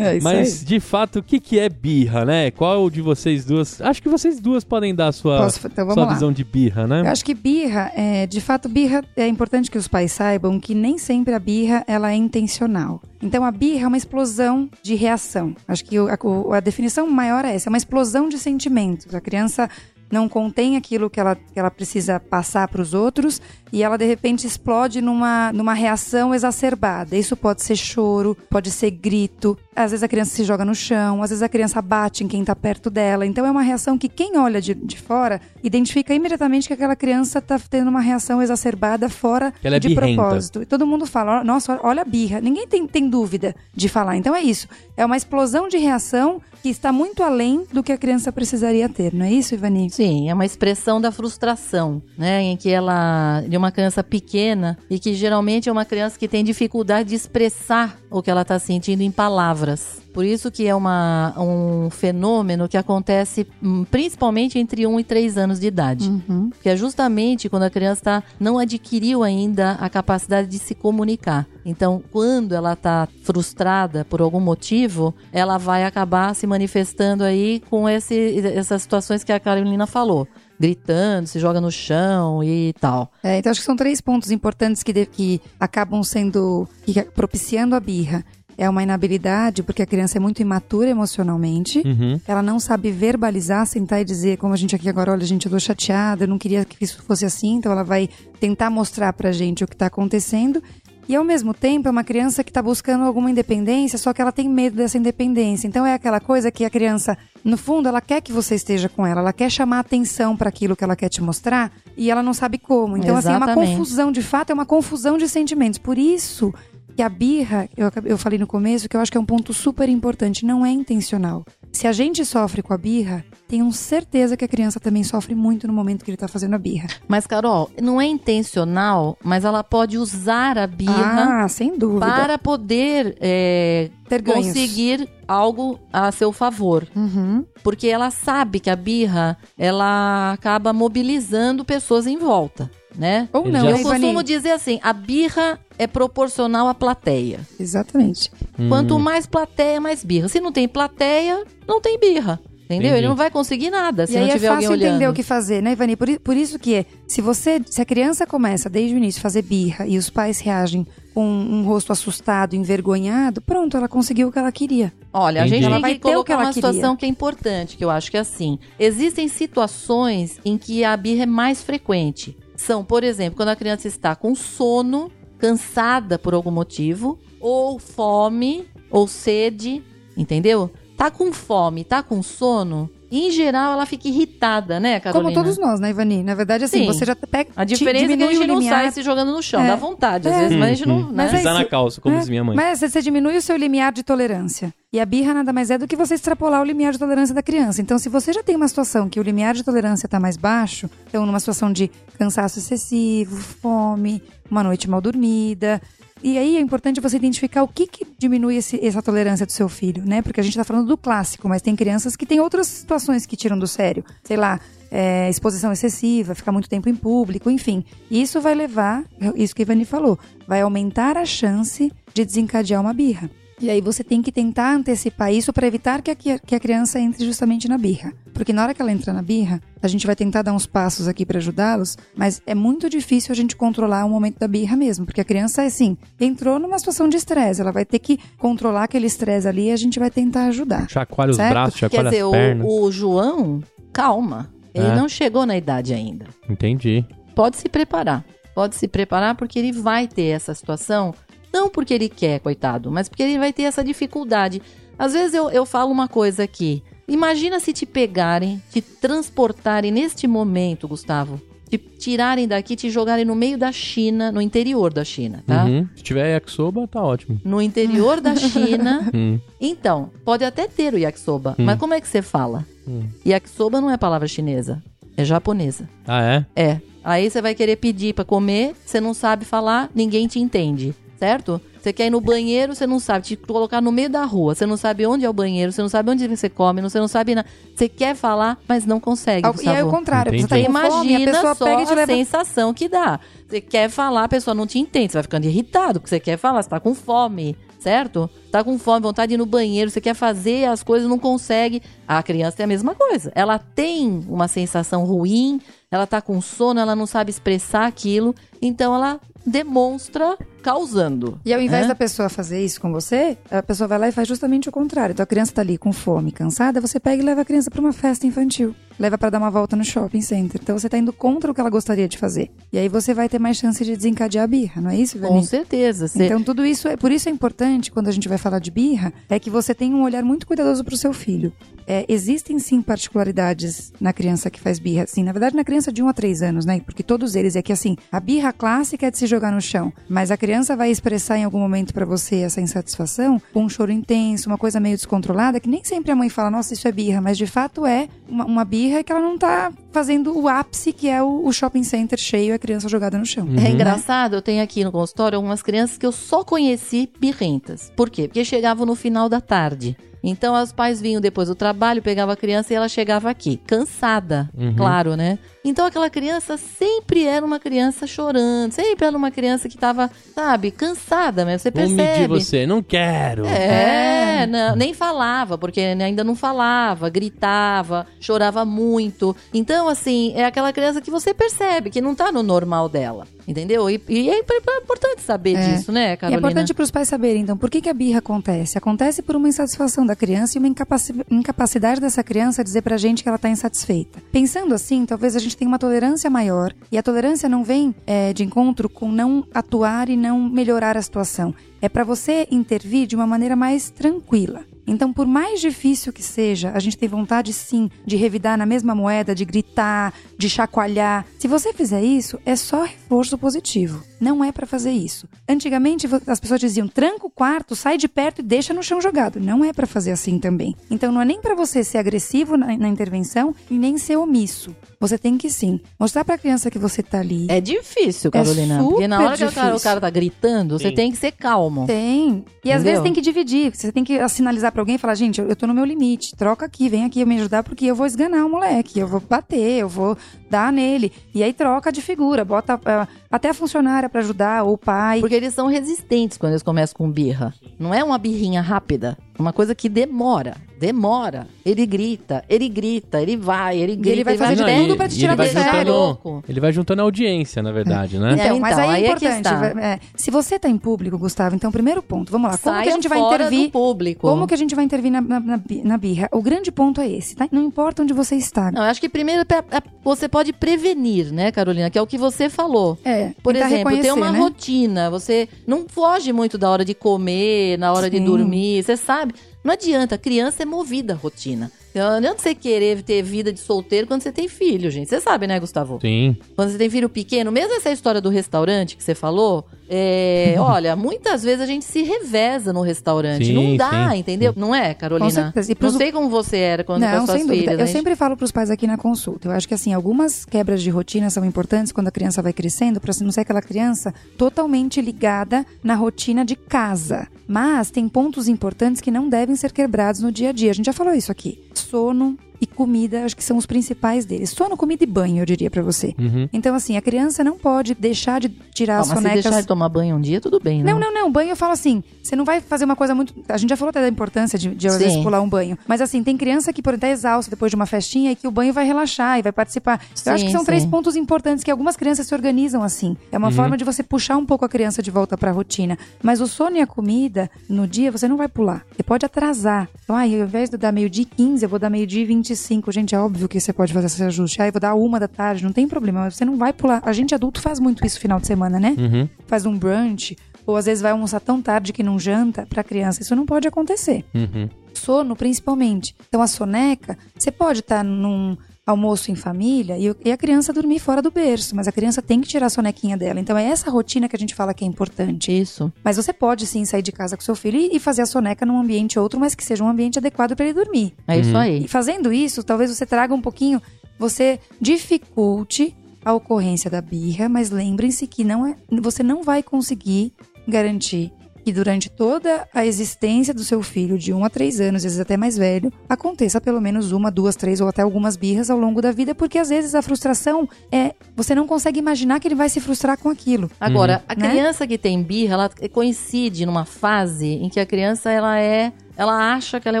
É 0.00 0.16
isso 0.16 0.24
Mas, 0.24 0.60
aí. 0.60 0.64
de 0.66 0.80
fato, 0.80 1.18
o 1.18 1.22
que, 1.22 1.38
que 1.38 1.58
é 1.58 1.68
birra, 1.68 2.24
né? 2.24 2.50
Qual 2.50 2.88
de 2.90 3.00
vocês 3.00 3.44
duas... 3.44 3.80
Acho 3.80 4.02
que 4.02 4.08
vocês 4.08 4.40
duas 4.40 4.64
podem 4.64 4.94
dar 4.94 5.08
a 5.08 5.12
sua, 5.12 5.38
Posso, 5.38 5.66
então, 5.66 5.90
sua 5.90 6.06
visão 6.06 6.32
de 6.32 6.44
birra, 6.44 6.86
né? 6.86 7.02
Eu 7.02 7.06
acho 7.06 7.24
que 7.24 7.34
birra, 7.34 7.92
é, 7.94 8.26
de 8.26 8.40
fato, 8.40 8.68
birra 8.68 9.04
é 9.16 9.26
importante 9.26 9.70
que 9.70 9.78
os 9.78 9.88
pais 9.88 10.12
saibam 10.12 10.58
que 10.58 10.74
nem 10.74 10.98
sempre 10.98 11.34
a 11.34 11.38
birra 11.38 11.84
ela 11.86 12.10
é 12.10 12.14
intencional. 12.14 13.00
Então 13.22 13.44
a 13.44 13.50
birra 13.50 13.84
é 13.84 13.86
uma 13.86 13.96
explosão 13.96 14.68
de 14.82 14.94
reação. 14.94 15.54
Acho 15.68 15.84
que 15.84 15.96
a, 15.98 16.18
a, 16.56 16.60
definição 16.60 17.08
maior 17.08 17.44
é 17.44 17.54
essa, 17.54 17.68
é 17.68 17.70
uma 17.70 17.76
explosão 17.76 18.28
de 18.28 18.38
sentimentos. 18.38 19.14
A 19.14 19.20
criança 19.20 19.68
não 20.10 20.28
contém 20.28 20.76
aquilo 20.76 21.08
que 21.08 21.20
ela, 21.20 21.34
que 21.36 21.58
ela 21.58 21.70
precisa 21.70 22.18
passar 22.18 22.68
para 22.68 22.82
os 22.82 22.94
outros 22.94 23.40
e 23.72 23.82
ela 23.82 23.96
de 23.96 24.04
repente 24.04 24.46
explode 24.46 25.00
numa, 25.00 25.52
numa 25.52 25.74
reação 25.74 26.34
exacerbada. 26.34 27.16
Isso 27.16 27.36
pode 27.36 27.62
ser 27.62 27.76
choro, 27.76 28.36
pode 28.48 28.70
ser 28.70 28.90
grito, 28.90 29.56
às 29.74 29.92
vezes 29.92 30.02
a 30.02 30.08
criança 30.08 30.34
se 30.34 30.44
joga 30.44 30.64
no 30.64 30.74
chão, 30.74 31.22
às 31.22 31.30
vezes 31.30 31.42
a 31.42 31.48
criança 31.48 31.80
bate 31.80 32.24
em 32.24 32.28
quem 32.28 32.40
está 32.40 32.54
perto 32.56 32.90
dela. 32.90 33.24
Então 33.24 33.46
é 33.46 33.50
uma 33.50 33.62
reação 33.62 33.96
que 33.96 34.08
quem 34.08 34.36
olha 34.36 34.60
de, 34.60 34.74
de 34.74 34.98
fora 34.98 35.40
identifica 35.62 36.14
imediatamente 36.14 36.66
que 36.66 36.74
aquela 36.74 36.96
criança 36.96 37.38
está 37.38 37.58
tendo 37.58 37.88
uma 37.88 38.00
reação 38.00 38.42
exacerbada 38.42 39.08
fora 39.08 39.52
é 39.62 39.78
de 39.78 39.88
birrenta. 39.88 40.22
propósito. 40.22 40.62
E 40.62 40.66
todo 40.66 40.86
mundo 40.86 41.06
fala, 41.06 41.44
nossa, 41.44 41.78
olha 41.82 42.02
a 42.02 42.04
birra. 42.04 42.40
Ninguém 42.40 42.66
tem, 42.66 42.86
tem 42.86 43.08
dúvida 43.08 43.54
de 43.74 43.88
falar. 43.88 44.16
Então 44.16 44.34
é 44.34 44.42
isso. 44.42 44.68
É 44.96 45.04
uma 45.06 45.16
explosão 45.16 45.68
de 45.68 45.78
reação 45.78 46.40
que 46.62 46.68
está 46.68 46.92
muito 46.92 47.22
além 47.22 47.64
do 47.72 47.82
que 47.82 47.92
a 47.92 47.96
criança 47.96 48.30
precisaria 48.30 48.88
ter, 48.88 49.14
não 49.14 49.24
é 49.24 49.32
isso, 49.32 49.54
Ivani? 49.54 49.88
Sim, 49.90 49.99
é 50.02 50.34
uma 50.34 50.46
expressão 50.46 51.00
da 51.00 51.12
frustração, 51.12 52.02
né? 52.16 52.42
Em 52.42 52.56
que 52.56 52.70
ela, 52.70 53.42
de 53.48 53.56
uma 53.56 53.70
criança 53.70 54.02
pequena 54.02 54.78
e 54.88 54.98
que 54.98 55.14
geralmente 55.14 55.68
é 55.68 55.72
uma 55.72 55.84
criança 55.84 56.18
que 56.18 56.28
tem 56.28 56.42
dificuldade 56.42 57.10
de 57.10 57.14
expressar 57.14 57.99
o 58.10 58.22
que 58.22 58.30
ela 58.30 58.42
está 58.42 58.58
sentindo 58.58 59.02
em 59.02 59.10
palavras. 59.10 60.00
Por 60.12 60.24
isso 60.24 60.50
que 60.50 60.66
é 60.66 60.74
uma, 60.74 61.32
um 61.38 61.88
fenômeno 61.90 62.68
que 62.68 62.76
acontece 62.76 63.46
hum, 63.62 63.84
principalmente 63.84 64.58
entre 64.58 64.86
1 64.86 65.00
e 65.00 65.04
3 65.04 65.38
anos 65.38 65.60
de 65.60 65.68
idade. 65.68 66.08
Uhum. 66.08 66.50
Que 66.60 66.68
é 66.68 66.76
justamente 66.76 67.48
quando 67.48 67.62
a 67.62 67.70
criança 67.70 68.02
tá, 68.02 68.22
não 68.38 68.58
adquiriu 68.58 69.22
ainda 69.22 69.72
a 69.72 69.88
capacidade 69.88 70.48
de 70.48 70.58
se 70.58 70.74
comunicar. 70.74 71.46
Então, 71.64 72.02
quando 72.10 72.54
ela 72.54 72.72
está 72.72 73.06
frustrada 73.22 74.04
por 74.04 74.20
algum 74.20 74.40
motivo, 74.40 75.14
ela 75.32 75.58
vai 75.58 75.84
acabar 75.84 76.34
se 76.34 76.46
manifestando 76.46 77.22
aí 77.22 77.62
com 77.70 77.88
esse, 77.88 78.40
essas 78.40 78.82
situações 78.82 79.22
que 79.22 79.32
a 79.32 79.38
Carolina 79.38 79.86
falou 79.86 80.26
gritando, 80.60 81.26
se 81.26 81.40
joga 81.40 81.58
no 81.58 81.72
chão 81.72 82.44
e 82.44 82.74
tal. 82.78 83.10
É, 83.22 83.38
então 83.38 83.50
acho 83.50 83.60
que 83.60 83.66
são 83.66 83.74
três 83.74 84.00
pontos 84.02 84.30
importantes 84.30 84.82
que, 84.82 84.92
de, 84.92 85.06
que 85.06 85.40
acabam 85.58 86.02
sendo 86.02 86.68
que, 86.84 87.02
propiciando 87.02 87.74
a 87.74 87.80
birra 87.80 88.22
é 88.58 88.68
uma 88.68 88.82
inabilidade, 88.82 89.62
porque 89.62 89.80
a 89.80 89.86
criança 89.86 90.18
é 90.18 90.20
muito 90.20 90.42
imatura 90.42 90.90
emocionalmente, 90.90 91.78
uhum. 91.78 92.20
ela 92.28 92.42
não 92.42 92.60
sabe 92.60 92.90
verbalizar, 92.90 93.66
sentar 93.66 94.02
e 94.02 94.04
dizer, 94.04 94.36
como 94.36 94.52
a 94.52 94.56
gente 94.56 94.76
aqui 94.76 94.86
agora, 94.86 95.12
olha, 95.12 95.24
gente, 95.24 95.46
eu 95.46 95.52
tô 95.52 95.58
chateada, 95.58 96.24
eu 96.24 96.28
não 96.28 96.36
queria 96.36 96.62
que 96.66 96.84
isso 96.84 97.02
fosse 97.02 97.24
assim, 97.24 97.54
então 97.54 97.72
ela 97.72 97.82
vai 97.82 98.06
tentar 98.38 98.68
mostrar 98.68 99.14
pra 99.14 99.32
gente 99.32 99.64
o 99.64 99.66
que 99.66 99.74
tá 99.74 99.86
acontecendo. 99.86 100.62
E 101.08 101.16
ao 101.16 101.24
mesmo 101.24 101.52
tempo 101.52 101.88
é 101.88 101.90
uma 101.90 102.04
criança 102.04 102.44
que 102.44 102.50
está 102.50 102.62
buscando 102.62 103.04
alguma 103.04 103.30
independência, 103.30 103.98
só 103.98 104.12
que 104.12 104.22
ela 104.22 104.30
tem 104.30 104.48
medo 104.48 104.76
dessa 104.76 104.96
independência. 104.96 105.66
Então 105.66 105.84
é 105.84 105.94
aquela 105.94 106.20
coisa 106.20 106.50
que 106.50 106.64
a 106.64 106.70
criança, 106.70 107.18
no 107.44 107.56
fundo, 107.56 107.88
ela 107.88 108.00
quer 108.00 108.20
que 108.20 108.32
você 108.32 108.54
esteja 108.54 108.88
com 108.88 109.06
ela, 109.06 109.20
ela 109.20 109.32
quer 109.32 109.50
chamar 109.50 109.80
atenção 109.80 110.36
para 110.36 110.48
aquilo 110.48 110.76
que 110.76 110.84
ela 110.84 110.94
quer 110.94 111.08
te 111.08 111.22
mostrar 111.22 111.72
e 111.96 112.10
ela 112.10 112.22
não 112.22 112.32
sabe 112.32 112.58
como. 112.58 112.96
Então, 112.96 113.18
Exatamente. 113.18 113.50
assim, 113.50 113.50
é 113.50 113.64
uma 113.64 113.68
confusão, 113.68 114.12
de 114.12 114.22
fato, 114.22 114.50
é 114.50 114.54
uma 114.54 114.66
confusão 114.66 115.18
de 115.18 115.28
sentimentos. 115.28 115.78
Por 115.78 115.98
isso 115.98 116.54
que 116.94 117.02
a 117.02 117.08
birra, 117.08 117.68
eu, 117.76 117.90
eu 118.04 118.18
falei 118.18 118.38
no 118.38 118.46
começo, 118.46 118.88
que 118.88 118.96
eu 118.96 119.00
acho 119.00 119.10
que 119.10 119.18
é 119.18 119.20
um 119.20 119.26
ponto 119.26 119.52
super 119.52 119.88
importante, 119.88 120.44
não 120.44 120.64
é 120.64 120.70
intencional. 120.70 121.44
Se 121.72 121.86
a 121.86 121.92
gente 121.92 122.24
sofre 122.24 122.62
com 122.62 122.72
a 122.74 122.78
birra, 122.78 123.24
tenho 123.50 123.70
certeza 123.72 124.36
que 124.36 124.44
a 124.44 124.48
criança 124.48 124.78
também 124.78 125.02
sofre 125.02 125.34
muito 125.34 125.66
no 125.66 125.72
momento 125.72 126.04
que 126.04 126.10
ele 126.10 126.16
tá 126.16 126.28
fazendo 126.28 126.54
a 126.54 126.58
birra. 126.58 126.88
Mas, 127.08 127.26
Carol, 127.26 127.68
não 127.82 128.00
é 128.00 128.06
intencional, 128.06 129.18
mas 129.24 129.44
ela 129.44 129.64
pode 129.64 129.98
usar 129.98 130.56
a 130.56 130.68
birra 130.68 131.42
ah, 131.42 131.48
sem 131.48 131.76
dúvida. 131.76 132.06
para 132.06 132.38
poder 132.38 133.16
é, 133.20 133.90
Ter 134.08 134.22
conseguir 134.22 135.08
algo 135.26 135.80
a 135.92 136.12
seu 136.12 136.32
favor. 136.32 136.86
Uhum. 136.94 137.44
Porque 137.64 137.88
ela 137.88 138.12
sabe 138.12 138.60
que 138.60 138.70
a 138.70 138.76
birra 138.76 139.36
ela 139.58 140.32
acaba 140.32 140.72
mobilizando 140.72 141.64
pessoas 141.64 142.06
em 142.06 142.16
volta 142.16 142.70
né? 142.96 143.28
Ou 143.32 143.48
não, 143.48 143.68
Eu 143.68 143.82
costumo 143.82 144.22
dizer 144.22 144.50
assim, 144.50 144.80
a 144.82 144.92
birra 144.92 145.60
é 145.78 145.86
proporcional 145.86 146.68
à 146.68 146.74
plateia. 146.74 147.40
Exatamente. 147.58 148.30
Hum. 148.58 148.68
Quanto 148.68 148.98
mais 148.98 149.26
plateia, 149.26 149.80
mais 149.80 150.04
birra. 150.04 150.28
Se 150.28 150.40
não 150.40 150.50
tem 150.50 150.66
plateia, 150.66 151.44
não 151.68 151.80
tem 151.80 151.98
birra. 151.98 152.40
Entendeu? 152.70 152.90
Entendi. 152.90 153.00
Ele 153.00 153.08
não 153.08 153.16
vai 153.16 153.30
conseguir 153.30 153.68
nada 153.68 154.06
se 154.06 154.12
e 154.12 154.16
não 154.16 154.26
aí 154.26 154.32
tiver 154.32 154.46
é 154.46 154.50
fácil 154.50 154.74
entender 154.74 155.08
o 155.08 155.12
que 155.12 155.24
fazer, 155.24 155.60
né, 155.60 155.72
Ivani? 155.72 155.96
Por, 155.96 156.20
por 156.20 156.36
isso 156.36 156.58
que 156.58 156.76
é, 156.76 156.86
se 157.06 157.20
você, 157.20 157.60
se 157.66 157.82
a 157.82 157.84
criança 157.84 158.24
começa 158.26 158.70
desde 158.70 158.94
o 158.94 158.98
início 158.98 159.18
a 159.18 159.22
fazer 159.22 159.42
birra 159.42 159.86
e 159.86 159.98
os 159.98 160.08
pais 160.08 160.38
reagem 160.38 160.86
com 161.12 161.26
um 161.26 161.64
rosto 161.64 161.90
assustado, 161.90 162.54
envergonhado, 162.54 163.40
pronto, 163.40 163.76
ela 163.76 163.88
conseguiu 163.88 164.28
o 164.28 164.32
que 164.32 164.38
ela 164.38 164.52
queria. 164.52 164.92
Olha, 165.12 165.40
Entendi. 165.40 165.54
a 165.54 165.56
gente 165.56 165.66
ela 165.66 165.80
vai 165.80 165.94
ter 165.94 166.00
colocar 166.00 166.36
uma 166.36 166.52
queria. 166.52 166.54
situação 166.54 166.96
que 166.96 167.04
é 167.04 167.08
importante, 167.08 167.76
que 167.76 167.84
eu 167.84 167.90
acho 167.90 168.08
que 168.08 168.16
é 168.16 168.20
assim. 168.20 168.58
Existem 168.78 169.26
situações 169.26 170.38
em 170.44 170.56
que 170.56 170.84
a 170.84 170.96
birra 170.96 171.24
é 171.24 171.26
mais 171.26 171.62
frequente 171.62 172.36
são, 172.60 172.84
por 172.84 173.02
exemplo, 173.02 173.36
quando 173.36 173.48
a 173.48 173.56
criança 173.56 173.88
está 173.88 174.14
com 174.14 174.34
sono, 174.34 175.10
cansada 175.38 176.18
por 176.18 176.34
algum 176.34 176.50
motivo, 176.50 177.18
ou 177.40 177.78
fome, 177.78 178.66
ou 178.90 179.08
sede, 179.08 179.82
entendeu? 180.14 180.70
Tá 181.00 181.10
com 181.10 181.32
fome, 181.32 181.82
tá 181.82 182.02
com 182.02 182.22
sono, 182.22 182.90
em 183.10 183.30
geral, 183.30 183.72
ela 183.72 183.86
fica 183.86 184.06
irritada, 184.06 184.78
né, 184.78 185.00
Carolina? 185.00 185.32
Como 185.32 185.42
todos 185.42 185.56
nós, 185.58 185.80
né, 185.80 185.88
Ivani? 185.88 186.22
Na 186.22 186.34
verdade, 186.34 186.64
assim, 186.64 186.80
Sim. 186.80 186.86
você 186.86 187.06
já 187.06 187.16
pega. 187.16 187.48
A 187.56 187.64
diferença 187.64 188.04
é 188.04 188.08
que 188.08 188.12
a 188.12 188.16
diminui 188.16 188.34
gente 188.34 188.46
não 188.46 188.60
sai 188.60 188.90
se 188.90 189.02
jogando 189.02 189.32
no 189.32 189.42
chão, 189.42 189.62
É. 189.62 189.68
dá 189.68 189.76
vontade. 189.76 190.28
Às 190.28 190.34
É. 190.34 190.38
vezes, 190.40 190.58
mas 190.58 190.68
a 190.68 190.74
gente 190.74 190.86
não. 190.86 190.96
Uhum. 190.96 191.06
né? 191.06 191.12
Mas 191.16 191.32
é 191.32 191.36
Pisar 191.38 191.54
na 191.54 191.60
isso. 191.62 191.70
calça, 191.70 192.00
como 192.02 192.16
É, 192.16 192.18
diz 192.18 192.28
minha 192.28 192.44
mãe. 192.44 192.54
Mas 192.54 192.80
você 192.80 193.00
diminui 193.00 193.34
o 193.38 193.40
seu 193.40 193.56
limiar 193.56 193.92
de 193.94 194.02
tolerância. 194.02 194.74
E 194.92 195.00
a 195.00 195.06
birra 195.06 195.32
nada 195.32 195.54
mais 195.54 195.70
é 195.70 195.78
do 195.78 195.88
que 195.88 195.96
você 195.96 196.12
extrapolar 196.16 196.60
o 196.60 196.64
limiar 196.64 196.92
de 196.92 196.98
tolerância 196.98 197.34
da 197.34 197.42
criança. 197.42 197.80
Então, 197.80 197.98
se 197.98 198.10
você 198.10 198.30
já 198.34 198.42
tem 198.42 198.54
uma 198.54 198.68
situação 198.68 199.08
que 199.08 199.18
o 199.18 199.22
limiar 199.22 199.54
de 199.54 199.64
tolerância 199.64 200.06
está 200.06 200.20
mais 200.20 200.36
baixo, 200.36 200.90
então 201.08 201.24
numa 201.24 201.40
situação 201.40 201.72
de 201.72 201.90
cansaço 202.18 202.58
excessivo, 202.58 203.36
fome, 203.40 204.22
uma 204.50 204.62
noite 204.62 204.86
mal 204.90 205.00
dormida. 205.00 205.80
E 206.22 206.36
aí 206.36 206.56
é 206.56 206.60
importante 206.60 207.00
você 207.00 207.16
identificar 207.16 207.62
o 207.62 207.68
que, 207.68 207.86
que 207.86 208.06
diminui 208.18 208.56
esse- 208.56 208.78
essa 208.84 209.00
tolerância 209.00 209.46
do 209.46 209.52
seu 209.52 209.68
filho, 209.68 210.04
né? 210.04 210.20
Porque 210.20 210.38
a 210.40 210.42
gente 210.42 210.52
está 210.52 210.64
falando 210.64 210.86
do 210.86 210.96
clássico, 210.96 211.48
mas 211.48 211.62
tem 211.62 211.74
crianças 211.74 212.14
que 212.16 212.26
têm 212.26 212.40
outras 212.40 212.66
situações 212.66 213.24
que 213.24 213.36
tiram 213.36 213.58
do 213.58 213.66
sério. 213.66 214.04
Sei 214.22 214.36
lá, 214.36 214.60
é, 214.90 215.30
exposição 215.30 215.72
excessiva, 215.72 216.34
ficar 216.34 216.52
muito 216.52 216.68
tempo 216.68 216.88
em 216.88 216.94
público, 216.94 217.50
enfim. 217.50 217.84
Isso 218.10 218.40
vai 218.40 218.54
levar, 218.54 219.04
isso 219.34 219.54
que 219.54 219.62
a 219.62 219.64
Ivani 219.64 219.84
falou, 219.84 220.18
vai 220.46 220.60
aumentar 220.60 221.16
a 221.16 221.24
chance 221.24 221.90
de 222.12 222.24
desencadear 222.24 222.80
uma 222.82 222.92
birra. 222.92 223.30
E 223.60 223.68
aí 223.68 223.80
você 223.80 224.02
tem 224.02 224.22
que 224.22 224.32
tentar 224.32 224.74
antecipar 224.74 225.32
isso 225.32 225.52
para 225.52 225.66
evitar 225.66 226.00
que 226.00 226.10
a, 226.10 226.38
que 226.38 226.54
a 226.54 226.60
criança 226.60 226.98
entre 226.98 227.24
justamente 227.26 227.68
na 227.68 227.76
birra. 227.76 228.12
Porque 228.32 228.52
na 228.54 228.62
hora 228.62 228.72
que 228.72 228.80
ela 228.80 228.90
entra 228.90 229.12
na 229.12 229.20
birra, 229.20 229.60
a 229.82 229.86
gente 229.88 230.06
vai 230.06 230.16
tentar 230.16 230.40
dar 230.40 230.54
uns 230.54 230.66
passos 230.66 231.06
aqui 231.06 231.26
para 231.26 231.36
ajudá-los, 231.38 231.96
mas 232.16 232.40
é 232.46 232.54
muito 232.54 232.88
difícil 232.88 233.32
a 233.32 233.36
gente 233.36 233.54
controlar 233.54 234.06
o 234.06 234.08
momento 234.08 234.38
da 234.38 234.48
birra 234.48 234.76
mesmo, 234.76 235.04
porque 235.04 235.20
a 235.20 235.24
criança, 235.24 235.62
assim, 235.62 235.96
entrou 236.18 236.58
numa 236.58 236.78
situação 236.78 237.06
de 237.06 237.18
estresse, 237.18 237.60
ela 237.60 237.70
vai 237.70 237.84
ter 237.84 237.98
que 237.98 238.18
controlar 238.38 238.84
aquele 238.84 239.06
estresse 239.06 239.46
ali 239.46 239.66
e 239.68 239.72
a 239.72 239.76
gente 239.76 239.98
vai 239.98 240.10
tentar 240.10 240.46
ajudar. 240.46 240.88
Chacoalha 240.88 241.30
os 241.32 241.36
Certo? 241.36 241.50
braços, 241.50 241.74
Quer 241.80 241.90
chacoalha 241.90 242.10
dizer, 242.10 242.24
as 242.24 242.30
pernas. 242.30 242.66
o, 242.66 242.82
o 242.84 242.90
João, 242.92 243.62
calma. 243.92 244.48
Ele 244.74 244.86
É. 244.86 244.94
não 244.96 245.08
chegou 245.08 245.44
na 245.44 245.56
idade 245.56 245.92
ainda. 245.92 246.26
Entendi. 246.48 247.04
Pode 247.34 247.56
se 247.58 247.68
preparar. 247.68 248.24
Pode 248.54 248.74
se 248.76 248.88
preparar 248.88 249.34
porque 249.34 249.58
ele 249.58 249.72
vai 249.72 250.06
ter 250.08 250.26
essa 250.28 250.54
situação. 250.54 251.12
Não 251.52 251.68
porque 251.68 251.94
ele 251.94 252.08
quer, 252.08 252.40
coitado, 252.40 252.90
mas 252.90 253.08
porque 253.08 253.22
ele 253.22 253.38
vai 253.38 253.52
ter 253.52 253.62
essa 253.64 253.82
dificuldade. 253.82 254.62
Às 254.98 255.12
vezes 255.12 255.34
eu, 255.34 255.50
eu 255.50 255.64
falo 255.66 255.90
uma 255.90 256.08
coisa 256.08 256.44
aqui. 256.44 256.82
Imagina 257.08 257.58
se 257.58 257.72
te 257.72 257.84
pegarem, 257.84 258.62
te 258.70 258.80
transportarem 258.80 259.90
neste 259.90 260.26
momento, 260.28 260.86
Gustavo. 260.86 261.40
Te 261.68 261.78
tirarem 261.78 262.48
daqui, 262.48 262.74
te 262.74 262.90
jogarem 262.90 263.24
no 263.24 263.34
meio 263.34 263.56
da 263.56 263.70
China, 263.70 264.32
no 264.32 264.40
interior 264.40 264.92
da 264.92 265.04
China, 265.04 265.42
tá? 265.46 265.64
Uhum. 265.64 265.88
Se 265.96 266.02
tiver 266.02 266.34
yakisoba, 266.34 266.86
tá 266.88 267.00
ótimo. 267.02 267.40
No 267.44 267.62
interior 267.62 268.20
da 268.20 268.34
China. 268.36 269.08
Hum. 269.14 269.38
Então, 269.60 270.10
pode 270.24 270.44
até 270.44 270.66
ter 270.66 270.94
o 270.94 270.98
yakisoba, 270.98 271.54
mas 271.58 271.78
como 271.78 271.94
é 271.94 272.00
que 272.00 272.08
você 272.08 272.22
fala? 272.22 272.66
Hum. 272.86 273.04
Yakisoba 273.24 273.80
não 273.80 273.90
é 273.90 273.96
palavra 273.96 274.26
chinesa, 274.26 274.82
é 275.16 275.24
japonesa. 275.24 275.88
Ah, 276.06 276.22
é? 276.22 276.46
É. 276.56 276.80
Aí 277.04 277.30
você 277.30 277.40
vai 277.40 277.54
querer 277.54 277.76
pedir 277.76 278.14
pra 278.14 278.24
comer, 278.24 278.74
você 278.84 279.00
não 279.00 279.14
sabe 279.14 279.44
falar, 279.44 279.88
ninguém 279.94 280.26
te 280.26 280.38
entende, 280.40 280.94
certo? 281.20 281.60
Você 281.80 281.92
quer 281.92 282.06
ir 282.06 282.10
no 282.10 282.20
banheiro, 282.20 282.74
você 282.74 282.86
não 282.86 282.98
sabe 282.98 283.24
te 283.26 283.36
colocar 283.36 283.80
no 283.80 283.92
meio 283.92 284.08
da 284.10 284.24
rua, 284.24 284.54
você 284.54 284.66
não 284.66 284.76
sabe 284.76 285.06
onde 285.06 285.24
é 285.24 285.30
o 285.30 285.32
banheiro, 285.32 285.70
você 285.70 285.80
não 285.82 285.88
sabe 285.88 286.10
onde 286.10 286.26
você 286.26 286.48
come, 286.48 286.80
você 286.82 286.98
não 286.98 287.06
sabe 287.08 287.34
nada. 287.34 287.46
Você 287.74 287.88
quer 287.88 288.14
falar, 288.16 288.58
mas 288.66 288.84
não 288.86 288.98
consegue. 288.98 289.46
Ao- 289.46 289.54
E 289.62 289.68
aí 289.68 289.82
o 289.82 289.88
contrário, 289.90 290.32
você 290.32 290.46
tá 290.48 290.58
Entendi. 290.58 290.72
com 290.72 290.80
fome, 290.80 290.86
a 290.86 291.02
Imagina 291.20 291.32
pessoa 291.32 291.54
só 291.54 291.64
pega 291.64 291.82
e 291.82 291.86
te 291.86 291.92
a 291.92 291.96
leva 291.96 292.12
sensação 292.12 292.74
que 292.74 292.88
dá. 292.88 293.20
Você 293.46 293.60
quer 293.60 293.88
falar, 293.90 294.24
a 294.24 294.28
pessoa 294.28 294.54
não 294.54 294.66
te 294.66 294.78
entende, 294.78 295.12
você 295.12 295.16
vai 295.18 295.22
ficando 295.22 295.44
irritado, 295.46 296.00
porque 296.00 296.08
você 296.10 296.20
quer 296.20 296.36
falar, 296.38 296.62
você 296.62 296.68
tá 296.68 296.78
com 296.80 296.94
fome, 296.94 297.56
certo? 297.78 298.28
Tá 298.50 298.62
com 298.64 298.78
fome, 298.78 299.00
vontade 299.02 299.28
de 299.30 299.34
ir 299.34 299.38
no 299.38 299.46
banheiro, 299.46 299.90
você 299.90 300.00
quer 300.00 300.14
fazer 300.14 300.66
as 300.66 300.82
coisas, 300.82 301.08
não 301.08 301.18
consegue. 301.18 301.82
A 302.06 302.22
criança 302.22 302.56
tem 302.58 302.64
a 302.64 302.66
mesma 302.66 302.94
coisa. 302.94 303.30
Ela 303.34 303.58
tem 303.58 304.22
uma 304.28 304.48
sensação 304.48 305.04
ruim, 305.04 305.60
ela 305.90 306.06
tá 306.06 306.20
com 306.20 306.40
sono, 306.40 306.78
ela 306.80 306.94
não 306.96 307.06
sabe 307.06 307.30
expressar 307.30 307.86
aquilo, 307.86 308.34
então 308.62 308.94
ela 308.94 309.18
demonstra 309.46 310.36
causando. 310.62 311.40
E 311.44 311.52
ao 311.52 311.60
invés 311.60 311.82
né? 311.82 311.88
da 311.88 311.94
pessoa 311.94 312.28
fazer 312.28 312.64
isso 312.64 312.80
com 312.80 312.92
você, 312.92 313.36
a 313.50 313.62
pessoa 313.62 313.88
vai 313.88 313.98
lá 313.98 314.08
e 314.08 314.12
faz 314.12 314.28
justamente 314.28 314.68
o 314.68 314.72
contrário. 314.72 315.12
Então 315.12 315.24
a 315.24 315.26
criança 315.26 315.52
tá 315.52 315.62
ali 315.62 315.76
com 315.76 315.92
fome, 315.92 316.32
cansada, 316.32 316.80
você 316.80 317.00
pega 317.00 317.22
e 317.22 317.26
leva 317.26 317.40
a 317.40 317.44
criança 317.44 317.70
para 317.70 317.80
uma 317.80 317.92
festa 317.92 318.26
infantil. 318.26 318.74
Leva 318.98 319.16
para 319.16 319.30
dar 319.30 319.38
uma 319.38 319.50
volta 319.50 319.74
no 319.76 319.84
shopping 319.84 320.20
center. 320.20 320.60
Então 320.62 320.78
você 320.78 320.88
tá 320.88 320.98
indo 320.98 321.12
contra 321.12 321.50
o 321.50 321.54
que 321.54 321.60
ela 321.60 321.70
gostaria 321.70 322.06
de 322.06 322.18
fazer. 322.18 322.50
E 322.70 322.78
aí 322.78 322.88
você 322.88 323.14
vai 323.14 323.28
ter 323.28 323.38
mais 323.38 323.56
chance 323.56 323.82
de 323.82 323.96
desencadear 323.96 324.44
a 324.44 324.46
birra, 324.46 324.82
não 324.82 324.90
é 324.90 324.96
isso, 324.96 325.18
Com 325.18 325.28
Vani? 325.28 325.46
certeza. 325.46 326.06
Você... 326.06 326.26
Então 326.26 326.42
tudo 326.42 326.66
isso 326.66 326.86
é 326.86 326.96
por 326.96 327.10
isso 327.10 327.28
é 327.28 327.32
importante 327.32 327.90
quando 327.90 328.08
a 328.08 328.12
gente 328.12 328.28
vai 328.28 328.36
falar 328.36 328.58
de 328.58 328.70
birra 328.70 329.12
é 329.28 329.38
que 329.38 329.48
você 329.48 329.74
tenha 329.74 329.96
um 329.96 330.02
olhar 330.02 330.22
muito 330.22 330.46
cuidadoso 330.46 330.84
para 330.84 330.94
o 330.94 330.98
seu 330.98 331.14
filho. 331.14 331.52
É, 331.86 332.04
existem 332.08 332.58
sim 332.58 332.82
particularidades 332.82 333.92
na 334.00 334.12
criança 334.12 334.50
que 334.50 334.60
faz 334.60 334.78
birra, 334.78 335.06
sim, 335.06 335.24
na 335.24 335.32
verdade 335.32 335.56
na 335.56 335.64
criança 335.64 335.90
de 335.90 336.02
1 336.02 336.08
a 336.08 336.12
3 336.12 336.42
anos, 336.42 336.64
né? 336.66 336.80
Porque 336.80 337.02
todos 337.02 337.34
eles 337.34 337.56
é 337.56 337.62
que 337.62 337.72
assim, 337.72 337.96
a 338.12 338.20
birra 338.20 338.52
clássica 338.52 339.06
é 339.06 339.10
de 339.10 339.18
se 339.18 339.26
jogar 339.26 339.50
no 339.50 339.60
chão, 339.60 339.92
mas 340.08 340.30
a 340.30 340.36
criança 340.36 340.49
vai 340.76 340.90
expressar 340.90 341.38
em 341.38 341.44
algum 341.44 341.58
momento 341.58 341.92
para 341.94 342.04
você 342.04 342.36
essa 342.40 342.60
insatisfação 342.60 343.40
com 343.52 343.64
um 343.64 343.68
choro 343.68 343.92
intenso, 343.92 344.48
uma 344.48 344.58
coisa 344.58 344.78
meio 344.80 344.96
descontrolada, 344.96 345.60
que 345.60 345.68
nem 345.68 345.82
sempre 345.84 346.10
a 346.12 346.16
mãe 346.16 346.28
fala, 346.28 346.50
nossa, 346.50 346.74
isso 346.74 346.86
é 346.88 346.92
birra, 346.92 347.20
mas 347.20 347.36
de 347.38 347.46
fato 347.46 347.86
é 347.86 348.08
uma, 348.28 348.44
uma 348.44 348.64
birra 348.64 349.02
que 349.02 349.12
ela 349.12 349.20
não 349.20 349.36
tá 349.38 349.72
fazendo 349.92 350.36
o 350.38 350.48
ápice 350.48 350.92
que 350.92 351.08
é 351.08 351.22
o, 351.22 351.44
o 351.46 351.52
shopping 351.52 351.82
center 351.82 352.18
cheio 352.18 352.50
e 352.50 352.52
a 352.52 352.58
criança 352.58 352.88
jogada 352.88 353.18
no 353.18 353.26
chão. 353.26 353.46
É 353.64 353.70
engraçado, 353.70 354.34
eu 354.36 354.42
tenho 354.42 354.62
aqui 354.62 354.84
no 354.84 354.92
consultório 354.92 355.36
algumas 355.36 355.62
crianças 355.62 355.96
que 355.98 356.06
eu 356.06 356.12
só 356.12 356.44
conheci 356.44 357.10
birrentas. 357.18 357.92
Por 357.96 358.10
quê? 358.10 358.28
Porque 358.28 358.44
chegavam 358.44 358.86
no 358.86 358.94
final 358.94 359.28
da 359.28 359.40
tarde. 359.40 359.96
Então, 360.22 360.54
os 360.62 360.70
pais 360.70 361.00
vinham 361.00 361.18
depois 361.18 361.48
do 361.48 361.54
trabalho, 361.54 362.02
pegavam 362.02 362.34
a 362.34 362.36
criança 362.36 362.74
e 362.74 362.76
ela 362.76 362.90
chegava 362.90 363.30
aqui, 363.30 363.58
cansada, 363.66 364.50
Uhum. 364.54 364.74
claro, 364.76 365.16
né? 365.16 365.38
Então, 365.62 365.84
aquela 365.84 366.08
criança 366.08 366.56
sempre 366.56 367.24
era 367.26 367.44
uma 367.44 367.60
criança 367.60 368.06
chorando, 368.06 368.72
sempre 368.72 369.06
era 369.06 369.16
uma 369.16 369.30
criança 369.30 369.68
que 369.68 369.76
tava, 369.76 370.10
sabe, 370.34 370.70
cansada 370.70 371.44
mesmo. 371.44 371.58
Você 371.58 371.70
Vou 371.70 371.82
medir 371.82 371.96
percebe. 371.96 372.28
você. 372.28 372.66
Não 372.66 372.82
quero. 372.82 373.44
É, 373.46 374.46
não, 374.46 374.74
nem 374.74 374.94
falava, 374.94 375.58
porque 375.58 375.80
ainda 375.80 376.24
não 376.24 376.34
falava, 376.34 377.10
gritava, 377.10 378.06
chorava 378.18 378.64
muito. 378.64 379.36
Então, 379.52 379.86
assim, 379.88 380.32
é 380.34 380.44
aquela 380.46 380.72
criança 380.72 381.00
que 381.00 381.10
você 381.10 381.34
percebe 381.34 381.90
que 381.90 382.00
não 382.00 382.14
tá 382.14 382.32
no 382.32 382.42
normal 382.42 382.88
dela, 382.88 383.26
entendeu? 383.46 383.90
E, 383.90 384.02
e 384.08 384.30
é 384.30 384.38
imp- 384.38 384.50
importante 384.82 385.20
saber 385.20 385.56
É. 385.56 385.72
disso, 385.76 385.92
né, 385.92 386.10
E 386.10 386.12
é 386.12 386.16
Carolina? 386.16 386.38
importante 386.40 386.72
para 386.72 386.82
os 386.84 386.90
pais 386.90 387.06
saberem, 387.08 387.42
então, 387.42 387.56
por 387.56 387.68
que, 387.68 387.82
que 387.82 387.88
a 387.88 387.94
birra 387.94 388.18
acontece? 388.20 388.78
Acontece 388.78 389.20
por 389.22 389.36
uma 389.36 389.48
insatisfação 389.48 390.06
da 390.06 390.16
criança 390.16 390.56
e 390.56 390.58
uma 390.58 390.68
incapaci- 390.68 391.14
incapacidade 391.30 392.00
dessa 392.00 392.22
criança 392.24 392.64
dizer 392.64 392.80
pra 392.82 392.96
gente 392.96 393.22
que 393.22 393.28
ela 393.28 393.36
está 393.36 393.48
insatisfeita. 393.50 394.22
Pensando 394.32 394.74
assim, 394.74 395.04
talvez 395.04 395.36
a 395.36 395.38
gente 395.38 395.49
tenha 395.56 395.68
uma 395.68 395.78
tolerância 395.78 396.30
maior. 396.30 396.74
E 396.90 396.98
a 396.98 397.02
tolerância 397.02 397.48
não 397.48 397.62
vem 397.62 397.94
é, 398.06 398.32
de 398.32 398.44
encontro 398.44 398.88
com 398.88 399.10
não 399.10 399.46
atuar 399.52 400.08
e 400.08 400.16
não 400.16 400.40
melhorar 400.40 400.96
a 400.96 401.02
situação. 401.02 401.54
É 401.80 401.88
para 401.88 402.04
você 402.04 402.46
intervir 402.50 403.06
de 403.06 403.16
uma 403.16 403.26
maneira 403.26 403.56
mais 403.56 403.90
tranquila. 403.90 404.64
Então, 404.86 405.12
por 405.12 405.26
mais 405.26 405.60
difícil 405.60 406.12
que 406.12 406.22
seja, 406.22 406.72
a 406.74 406.80
gente 406.80 406.98
tem 406.98 407.08
vontade 407.08 407.52
sim 407.52 407.88
de 408.04 408.16
revidar 408.16 408.58
na 408.58 408.66
mesma 408.66 408.94
moeda, 408.94 409.34
de 409.34 409.44
gritar, 409.44 410.12
de 410.36 410.50
chacoalhar. 410.50 411.24
Se 411.38 411.46
você 411.46 411.72
fizer 411.72 412.02
isso, 412.02 412.40
é 412.44 412.56
só 412.56 412.82
reforço 412.82 413.38
positivo. 413.38 414.09
Não 414.20 414.44
é 414.44 414.52
pra 414.52 414.66
fazer 414.66 414.90
isso. 414.90 415.26
Antigamente 415.48 416.06
as 416.26 416.38
pessoas 416.38 416.60
diziam: 416.60 416.86
tranca 416.86 417.26
o 417.26 417.30
quarto, 417.30 417.74
sai 417.74 417.96
de 417.96 418.06
perto 418.06 418.40
e 418.40 418.42
deixa 418.42 418.74
no 418.74 418.82
chão 418.82 419.00
jogado. 419.00 419.40
Não 419.40 419.64
é 419.64 419.72
pra 419.72 419.86
fazer 419.86 420.10
assim 420.12 420.38
também. 420.38 420.76
Então 420.90 421.10
não 421.10 421.20
é 421.22 421.24
nem 421.24 421.40
pra 421.40 421.54
você 421.54 421.82
ser 421.82 421.98
agressivo 421.98 422.56
na, 422.56 422.76
na 422.76 422.88
intervenção 422.88 423.54
e 423.70 423.74
nem 423.78 423.96
ser 423.98 424.16
omisso. 424.16 424.74
Você 425.00 425.16
tem 425.16 425.38
que 425.38 425.48
sim 425.48 425.80
mostrar 425.98 426.24
pra 426.24 426.36
criança 426.36 426.70
que 426.70 426.78
você 426.78 427.02
tá 427.02 427.20
ali. 427.20 427.46
É 427.48 427.58
difícil, 427.60 428.30
Carolina. 428.30 428.82
porque 428.84 429.08
na 429.08 429.18
hora 429.22 429.36
que 429.36 429.44
o 429.44 429.50
cara, 429.52 429.68
o 429.68 429.70
difícil. 429.70 429.88
cara 429.90 430.00
tá 430.00 430.10
gritando, 430.10 430.78
você 430.78 430.88
Sim. 430.90 430.94
tem 430.94 431.10
que 431.10 431.16
ser 431.16 431.32
calmo. 431.32 431.86
Tem. 431.86 432.44
E 432.62 432.70
às 432.70 432.76
Entendeu? 432.76 432.82
vezes 432.82 433.02
tem 433.02 433.12
que 433.14 433.22
dividir. 433.22 433.74
Você 433.74 433.90
tem 433.90 434.04
que 434.04 434.28
sinalizar 434.28 434.70
pra 434.70 434.82
alguém 434.82 434.96
e 434.96 434.98
falar, 434.98 435.14
gente, 435.14 435.40
eu, 435.40 435.48
eu 435.48 435.56
tô 435.56 435.66
no 435.66 435.72
meu 435.72 435.84
limite. 435.86 436.36
Troca 436.36 436.66
aqui, 436.66 436.90
vem 436.90 437.06
aqui 437.06 437.24
me 437.24 437.36
ajudar, 437.36 437.62
porque 437.62 437.86
eu 437.86 437.94
vou 437.94 438.06
esganar 438.06 438.44
o 438.44 438.50
moleque. 438.50 439.00
Eu 439.00 439.08
vou 439.08 439.20
bater, 439.20 439.78
eu 439.78 439.88
vou 439.88 440.18
dar 440.50 440.72
nele. 440.72 441.12
E 441.34 441.42
aí 441.42 441.52
troca 441.52 441.92
de 441.92 442.02
figura. 442.02 442.44
Bota 442.44 442.78
ah, 442.84 443.08
até 443.30 443.50
a 443.50 443.54
funcionária 443.54 444.08
pra 444.08 444.20
ajudar, 444.20 444.64
ou 444.64 444.74
o 444.74 444.78
pai. 444.78 445.20
Porque 445.20 445.34
eles 445.34 445.54
são 445.54 445.68
resistentes 445.68 446.36
quando 446.36 446.52
eles 446.52 446.62
começam 446.62 446.96
com 446.96 447.10
birra. 447.10 447.54
Não 447.78 447.94
é 447.94 448.02
uma 448.02 448.18
birrinha 448.18 448.60
rápida. 448.60 449.16
É 449.40 449.42
Uma 449.42 449.52
coisa 449.52 449.74
que 449.74 449.88
demora. 449.88 450.56
Demora. 450.78 451.46
Ele 451.64 451.84
grita, 451.86 452.42
ele 452.48 452.68
grita, 452.68 453.20
ele 453.20 453.36
vai, 453.36 453.78
ele 453.78 453.96
grita. 453.96 454.10
ele 454.10 454.24
vai 454.24 454.36
fazer 454.36 454.56
de 454.64 454.74
tudo 454.82 454.96
pra 454.96 455.08
te 455.08 455.14
e 455.14 455.18
tirar 455.18 455.34
vai 455.36 455.48
do 455.48 455.52
sério. 455.52 456.42
Ele 456.48 456.60
vai 456.60 456.72
juntando 456.72 457.02
audiência, 457.02 457.62
na 457.62 457.70
verdade, 457.70 458.18
né? 458.18 458.30
É, 458.30 458.46
Então, 458.46 458.60
mas 458.60 458.72
então, 458.72 458.84
aí 458.84 458.90
é 458.90 458.94
aí 458.94 459.04
é 459.04 459.06
importante. 459.08 459.78
é, 459.78 460.00
se 460.16 460.30
você 460.30 460.58
tá 460.58 460.68
em 460.70 460.78
público, 460.78 461.18
Gustavo, 461.18 461.54
então, 461.54 461.70
primeiro 461.70 462.02
ponto, 462.02 462.32
vamos 462.32 462.50
lá. 462.50 462.56
Como 462.58 462.74
que 462.76 462.80
a 462.80 462.84
Saia 462.84 462.94
gente 462.94 463.08
vai 463.08 463.18
intervir? 463.18 463.70
público. 463.70 464.20
Como 464.26 464.46
que 464.46 464.54
a 464.54 464.56
gente 464.56 464.74
vai 464.74 464.84
intervir 464.84 465.10
na, 465.12 465.20
na, 465.20 465.38
na 465.40 465.60
na 465.84 465.98
birra? 465.98 466.28
O 466.32 466.40
grande 466.40 466.72
ponto 466.72 467.00
é 467.00 467.08
esse, 467.10 467.36
tá? 467.36 467.46
Não 467.52 467.62
importa 467.62 468.02
onde 468.02 468.14
você 468.14 468.36
está. 468.36 468.70
Não, 468.72 468.82
eu 468.82 468.88
acho 468.90 469.00
que 469.00 469.08
primeiro 469.08 469.42
é- 469.42 469.76
é- 469.76 469.82
você 470.02 470.28
pode 470.28 470.52
prevenir, 470.54 471.30
né, 471.32 471.52
Carolina? 471.52 471.90
Que 471.90 471.98
é 471.98 472.02
o 472.02 472.06
que 472.06 472.16
você 472.16 472.48
falou. 472.48 472.98
É, 473.04 473.32
Por 473.42 473.54
exemplo, 473.54 473.76
reconhecer, 473.76 474.12
uma 474.12 474.32
né? 474.32 474.38
rotina. 474.38 475.10
Você 475.10 475.46
não 475.66 475.84
foge 475.86 476.32
muito 476.32 476.56
da 476.56 476.70
hora 476.70 476.84
de 476.86 476.94
comer, 476.94 477.78
na 477.78 477.92
hora 477.92 478.08
de 478.08 478.16
Sim. 478.18 478.24
dormir. 478.24 478.82
Você 478.82 478.96
sabe. 478.96 479.29
Não 479.62 479.74
adianta, 479.74 480.14
a 480.14 480.18
criança 480.18 480.62
é 480.62 480.66
movida 480.66 481.12
à 481.12 481.16
rotina. 481.16 481.70
Não 481.94 482.08
adianta 482.18 482.40
você 482.40 482.54
querer 482.54 483.02
ter 483.02 483.20
vida 483.20 483.52
de 483.52 483.58
solteiro 483.58 484.06
quando 484.06 484.22
você 484.22 484.30
tem 484.30 484.48
filho, 484.48 484.90
gente. 484.90 485.08
Você 485.08 485.20
sabe, 485.20 485.46
né, 485.48 485.58
Gustavo? 485.58 485.98
Sim. 486.00 486.36
Quando 486.54 486.70
você 486.70 486.78
tem 486.78 486.88
filho 486.88 487.08
pequeno, 487.08 487.50
mesmo 487.50 487.74
essa 487.74 487.90
história 487.90 488.20
do 488.20 488.28
restaurante 488.28 488.96
que 488.96 489.02
você 489.02 489.12
falou, 489.14 489.66
é, 489.88 490.54
olha, 490.60 490.94
muitas 490.94 491.42
vezes 491.42 491.60
a 491.60 491.66
gente 491.66 491.84
se 491.84 492.02
reveza 492.02 492.72
no 492.72 492.80
restaurante. 492.80 493.44
Sim, 493.46 493.52
não 493.54 493.76
dá, 493.76 494.10
sim, 494.12 494.18
entendeu? 494.18 494.54
Não 494.56 494.72
é, 494.72 494.94
Carolina? 494.94 495.52
Com. 495.52 495.60
E 495.60 495.68
Não 495.68 495.74
pros- 495.74 495.94
sei 495.96 496.12
como 496.12 496.30
você 496.30 496.56
era 496.58 496.84
quando 496.84 497.00
com 497.02 497.06
as 497.08 497.12
Não, 497.12 497.26
suas 497.26 497.38
sem 497.38 497.46
dúvida. 497.46 497.60
filhas. 497.72 497.80
Eu 497.80 497.86
né? 497.86 497.92
sempre 497.92 498.14
falo 498.16 498.36
para 498.36 498.44
os 498.44 498.52
pais 498.52 498.70
aqui 498.70 498.86
na 498.86 498.96
consulta. 498.96 499.48
Eu 499.48 499.52
acho 499.52 499.66
que 499.66 499.74
assim, 499.74 499.92
algumas 499.92 500.44
quebras 500.44 500.80
de 500.82 500.90
rotina 500.90 501.28
são 501.28 501.44
importantes 501.44 501.90
quando 501.92 502.06
a 502.06 502.12
criança 502.12 502.40
vai 502.40 502.52
crescendo, 502.52 503.00
para 503.00 503.12
não 503.20 503.32
ser 503.32 503.40
aquela 503.40 503.60
criança 503.60 504.14
totalmente 504.38 505.00
ligada 505.02 505.66
na 505.82 505.96
rotina 505.96 506.44
de 506.44 506.54
casa. 506.54 507.26
Mas 507.52 507.90
tem 507.90 508.08
pontos 508.08 508.46
importantes 508.46 509.00
que 509.00 509.10
não 509.10 509.28
devem 509.28 509.56
ser 509.56 509.72
quebrados 509.72 510.20
no 510.20 510.30
dia 510.30 510.50
a 510.50 510.52
dia. 510.52 510.70
A 510.70 510.72
gente 510.72 510.86
já 510.86 510.92
falou 510.92 511.12
isso 511.12 511.32
aqui. 511.32 511.60
Sono 511.74 512.38
e 512.60 512.66
comida, 512.66 513.24
acho 513.24 513.36
que 513.36 513.44
são 513.44 513.56
os 513.56 513.66
principais 513.66 514.24
deles. 514.24 514.50
Sono, 514.50 514.76
comida 514.76 515.04
e 515.04 515.06
banho, 515.06 515.42
eu 515.42 515.46
diria 515.46 515.70
para 515.70 515.82
você. 515.82 516.14
Uhum. 516.18 516.48
Então 516.52 516.74
assim, 516.74 516.96
a 516.96 517.02
criança 517.02 517.42
não 517.42 517.58
pode 517.58 517.94
deixar 517.94 518.40
de 518.40 518.48
tirar 518.48 518.98
Ó, 518.98 519.00
as 519.00 519.08
mas 519.08 519.18
se 519.18 519.22
sonecas 519.22 519.44
deixar 519.44 519.60
de 519.60 519.66
tomar 519.66 519.88
banho 519.88 520.16
um 520.16 520.20
dia, 520.20 520.40
tudo 520.40 520.60
bem, 520.60 520.82
né? 520.82 520.92
não, 520.92 520.98
não, 520.98 521.12
não. 521.12 521.30
Banho 521.30 521.50
eu 521.50 521.56
falo 521.56 521.72
assim. 521.72 522.02
Você 522.22 522.36
não 522.36 522.44
vai 522.44 522.60
fazer 522.60 522.84
uma 522.84 522.96
coisa 522.96 523.14
muito. 523.14 523.34
A 523.48 523.56
gente 523.56 523.70
já 523.70 523.76
falou 523.76 523.90
até 523.90 524.00
da 524.00 524.08
importância 524.08 524.58
de, 524.58 524.74
de 524.74 524.86
às 524.86 524.94
Sim. 524.94 524.98
vezes 524.98 525.22
pular 525.22 525.40
um 525.40 525.48
banho. 525.48 525.78
Mas 525.86 526.00
assim, 526.00 526.22
tem 526.22 526.36
criança 526.36 526.72
que, 526.72 526.82
por 526.82 526.90
exemplo, 526.94 527.06
é 527.08 527.12
exausta 527.12 527.50
depois 527.50 527.70
de 527.70 527.76
uma 527.76 527.86
festinha 527.86 528.32
e 528.32 528.36
que 528.36 528.46
o 528.46 528.50
banho 528.50 528.72
vai 528.72 528.84
relaxar 528.84 529.38
e 529.38 529.42
vai 529.42 529.52
participar. 529.52 530.00
eu 530.26 530.32
acho 530.32 530.44
que 530.44 530.50
Sim, 530.50 530.56
são 530.56 530.64
três 530.64 530.82
sim. 530.82 530.90
pontos 530.90 531.16
importantes 531.16 531.64
que 531.64 531.70
algumas 531.70 531.96
crianças 531.96 532.26
se 532.26 532.34
organizam 532.34 532.82
assim. 532.82 533.16
É 533.32 533.38
uma 533.38 533.50
forma 533.50 533.76
de 533.76 533.84
você 533.84 534.02
puxar 534.02 534.36
um 534.36 534.44
pouco 534.46 534.64
a 534.64 534.68
criança 534.68 535.02
de 535.02 535.10
volta 535.10 535.36
pra 535.36 535.50
rotina. 535.50 535.98
Mas 536.22 536.40
o 536.40 536.46
sono 536.46 536.76
e 536.76 536.80
a 536.80 536.86
comida, 536.86 537.50
no 537.68 537.86
dia, 537.86 538.10
você 538.10 538.28
não 538.28 538.36
vai 538.36 538.48
pular. 538.48 538.84
Você 538.94 539.02
pode 539.02 539.24
atrasar. 539.24 539.88
Então, 540.04 540.16
ai, 540.16 540.34
ao 540.34 540.46
invés 540.46 540.68
de 540.68 540.76
eu 540.76 540.80
dar 540.80 540.92
meio-dia 540.92 541.22
e 541.22 541.26
15, 541.26 541.64
eu 541.64 541.68
vou 541.68 541.78
dar 541.78 541.90
meio-dia 541.90 542.22
e 542.22 542.26
25. 542.50 542.90
Gente, 542.92 543.14
é 543.14 543.18
óbvio 543.18 543.48
que 543.48 543.60
você 543.60 543.72
pode 543.72 543.92
fazer 543.92 544.06
esse 544.06 544.22
ajuste. 544.22 544.60
Ah, 544.60 544.66
eu 544.66 544.72
vou 544.72 544.80
dar 544.80 544.94
uma 544.94 545.20
da 545.20 545.28
tarde, 545.28 545.64
não 545.64 545.72
tem 545.72 545.86
problema. 545.86 546.20
Mas 546.20 546.36
você 546.36 546.44
não 546.44 546.56
vai 546.56 546.72
pular. 546.72 547.00
A 547.04 547.12
gente 547.12 547.34
adulto 547.34 547.60
faz 547.60 547.78
muito 547.78 548.04
isso 548.04 548.16
no 548.16 548.20
final 548.20 548.40
de 548.40 548.46
semana, 548.46 548.78
né? 548.78 548.94
Uhum. 548.98 549.28
faz 549.46 549.66
um 549.66 549.76
brunch, 549.76 550.36
ou 550.66 550.76
às 550.76 550.86
vezes 550.86 551.02
vai 551.02 551.12
almoçar 551.12 551.40
tão 551.40 551.62
tarde 551.62 551.92
que 551.92 552.02
não 552.02 552.18
janta 552.18 552.66
para 552.66 552.82
criança. 552.82 553.22
Isso 553.22 553.34
não 553.36 553.46
pode 553.46 553.66
acontecer. 553.68 554.24
Uhum. 554.34 554.68
Sono, 554.94 555.36
principalmente. 555.36 556.14
Então, 556.28 556.42
a 556.42 556.46
soneca, 556.46 557.16
você 557.38 557.50
pode 557.50 557.80
estar 557.80 558.04
num 558.04 558.56
almoço 558.86 559.30
em 559.30 559.34
família 559.34 559.96
e, 559.98 560.14
e 560.24 560.32
a 560.32 560.36
criança 560.36 560.72
dormir 560.72 560.98
fora 560.98 561.22
do 561.22 561.30
berço, 561.30 561.76
mas 561.76 561.86
a 561.86 561.92
criança 561.92 562.20
tem 562.20 562.40
que 562.40 562.48
tirar 562.48 562.66
a 562.66 562.70
sonequinha 562.70 563.16
dela. 563.16 563.38
Então, 563.38 563.56
é 563.56 563.64
essa 563.64 563.90
rotina 563.90 564.28
que 564.28 564.34
a 564.34 564.38
gente 564.38 564.54
fala 564.54 564.74
que 564.74 564.84
é 564.84 564.86
importante. 564.88 565.56
Isso. 565.56 565.92
Mas 566.02 566.16
você 566.16 566.32
pode 566.32 566.66
sim 566.66 566.84
sair 566.84 567.02
de 567.02 567.12
casa 567.12 567.36
com 567.36 567.42
seu 567.42 567.54
filho 567.54 567.78
e 567.78 567.90
e 567.90 567.98
fazer 567.98 568.22
a 568.22 568.26
soneca 568.26 568.64
num 568.64 568.78
ambiente 568.78 569.18
outro, 569.18 569.38
mas 569.38 569.54
que 569.54 569.64
seja 569.64 569.84
um 569.84 569.88
ambiente 569.88 570.18
adequado 570.18 570.54
para 570.54 570.64
ele 570.64 570.74
dormir. 570.74 571.12
É 571.26 571.38
isso 571.38 571.56
aí. 571.56 571.84
E 571.84 571.88
fazendo 571.88 572.32
isso, 572.32 572.62
talvez 572.62 572.90
você 572.90 573.04
traga 573.04 573.34
um 573.34 573.40
pouquinho, 573.40 573.82
você 574.18 574.58
dificulte 574.80 575.94
a 576.24 576.32
ocorrência 576.32 576.90
da 576.90 577.00
birra, 577.00 577.48
mas 577.48 577.70
lembrem-se 577.70 578.26
que 578.26 578.44
não 578.44 578.66
é, 578.66 578.76
você 579.00 579.22
não 579.22 579.42
vai 579.42 579.62
conseguir 579.62 580.32
garantir 580.68 581.32
que 581.64 581.72
durante 581.72 582.10
toda 582.10 582.68
a 582.74 582.84
existência 582.86 583.52
do 583.54 583.62
seu 583.64 583.82
filho, 583.82 584.18
de 584.18 584.32
1 584.32 584.44
a 584.44 584.50
3 584.50 584.80
anos, 584.80 584.96
às 585.00 585.02
vezes 585.04 585.20
até 585.20 585.36
mais 585.36 585.56
velho, 585.56 585.92
aconteça 586.08 586.60
pelo 586.60 586.80
menos 586.80 587.12
uma, 587.12 587.30
duas, 587.30 587.56
três 587.56 587.80
ou 587.80 587.88
até 587.88 588.02
algumas 588.02 588.36
birras 588.36 588.70
ao 588.70 588.78
longo 588.78 589.00
da 589.02 589.12
vida, 589.12 589.34
porque 589.34 589.58
às 589.58 589.68
vezes 589.68 589.94
a 589.94 590.02
frustração 590.02 590.68
é. 590.90 591.14
Você 591.36 591.54
não 591.54 591.66
consegue 591.66 591.98
imaginar 591.98 592.40
que 592.40 592.48
ele 592.48 592.54
vai 592.54 592.68
se 592.68 592.80
frustrar 592.80 593.18
com 593.18 593.28
aquilo. 593.28 593.70
Agora, 593.80 594.22
a 594.28 594.34
Né? 594.34 594.48
criança 594.50 594.86
que 594.86 594.98
tem 594.98 595.22
birra, 595.22 595.54
ela 595.54 595.70
coincide 595.92 596.64
numa 596.66 596.84
fase 596.84 597.46
em 597.46 597.68
que 597.68 597.78
a 597.80 597.86
criança 597.86 598.30
ela 598.30 598.58
é, 598.58 598.92
ela 599.16 599.52
acha 599.54 599.80
que 599.80 599.86
ela 599.88 599.98
é 599.98 600.00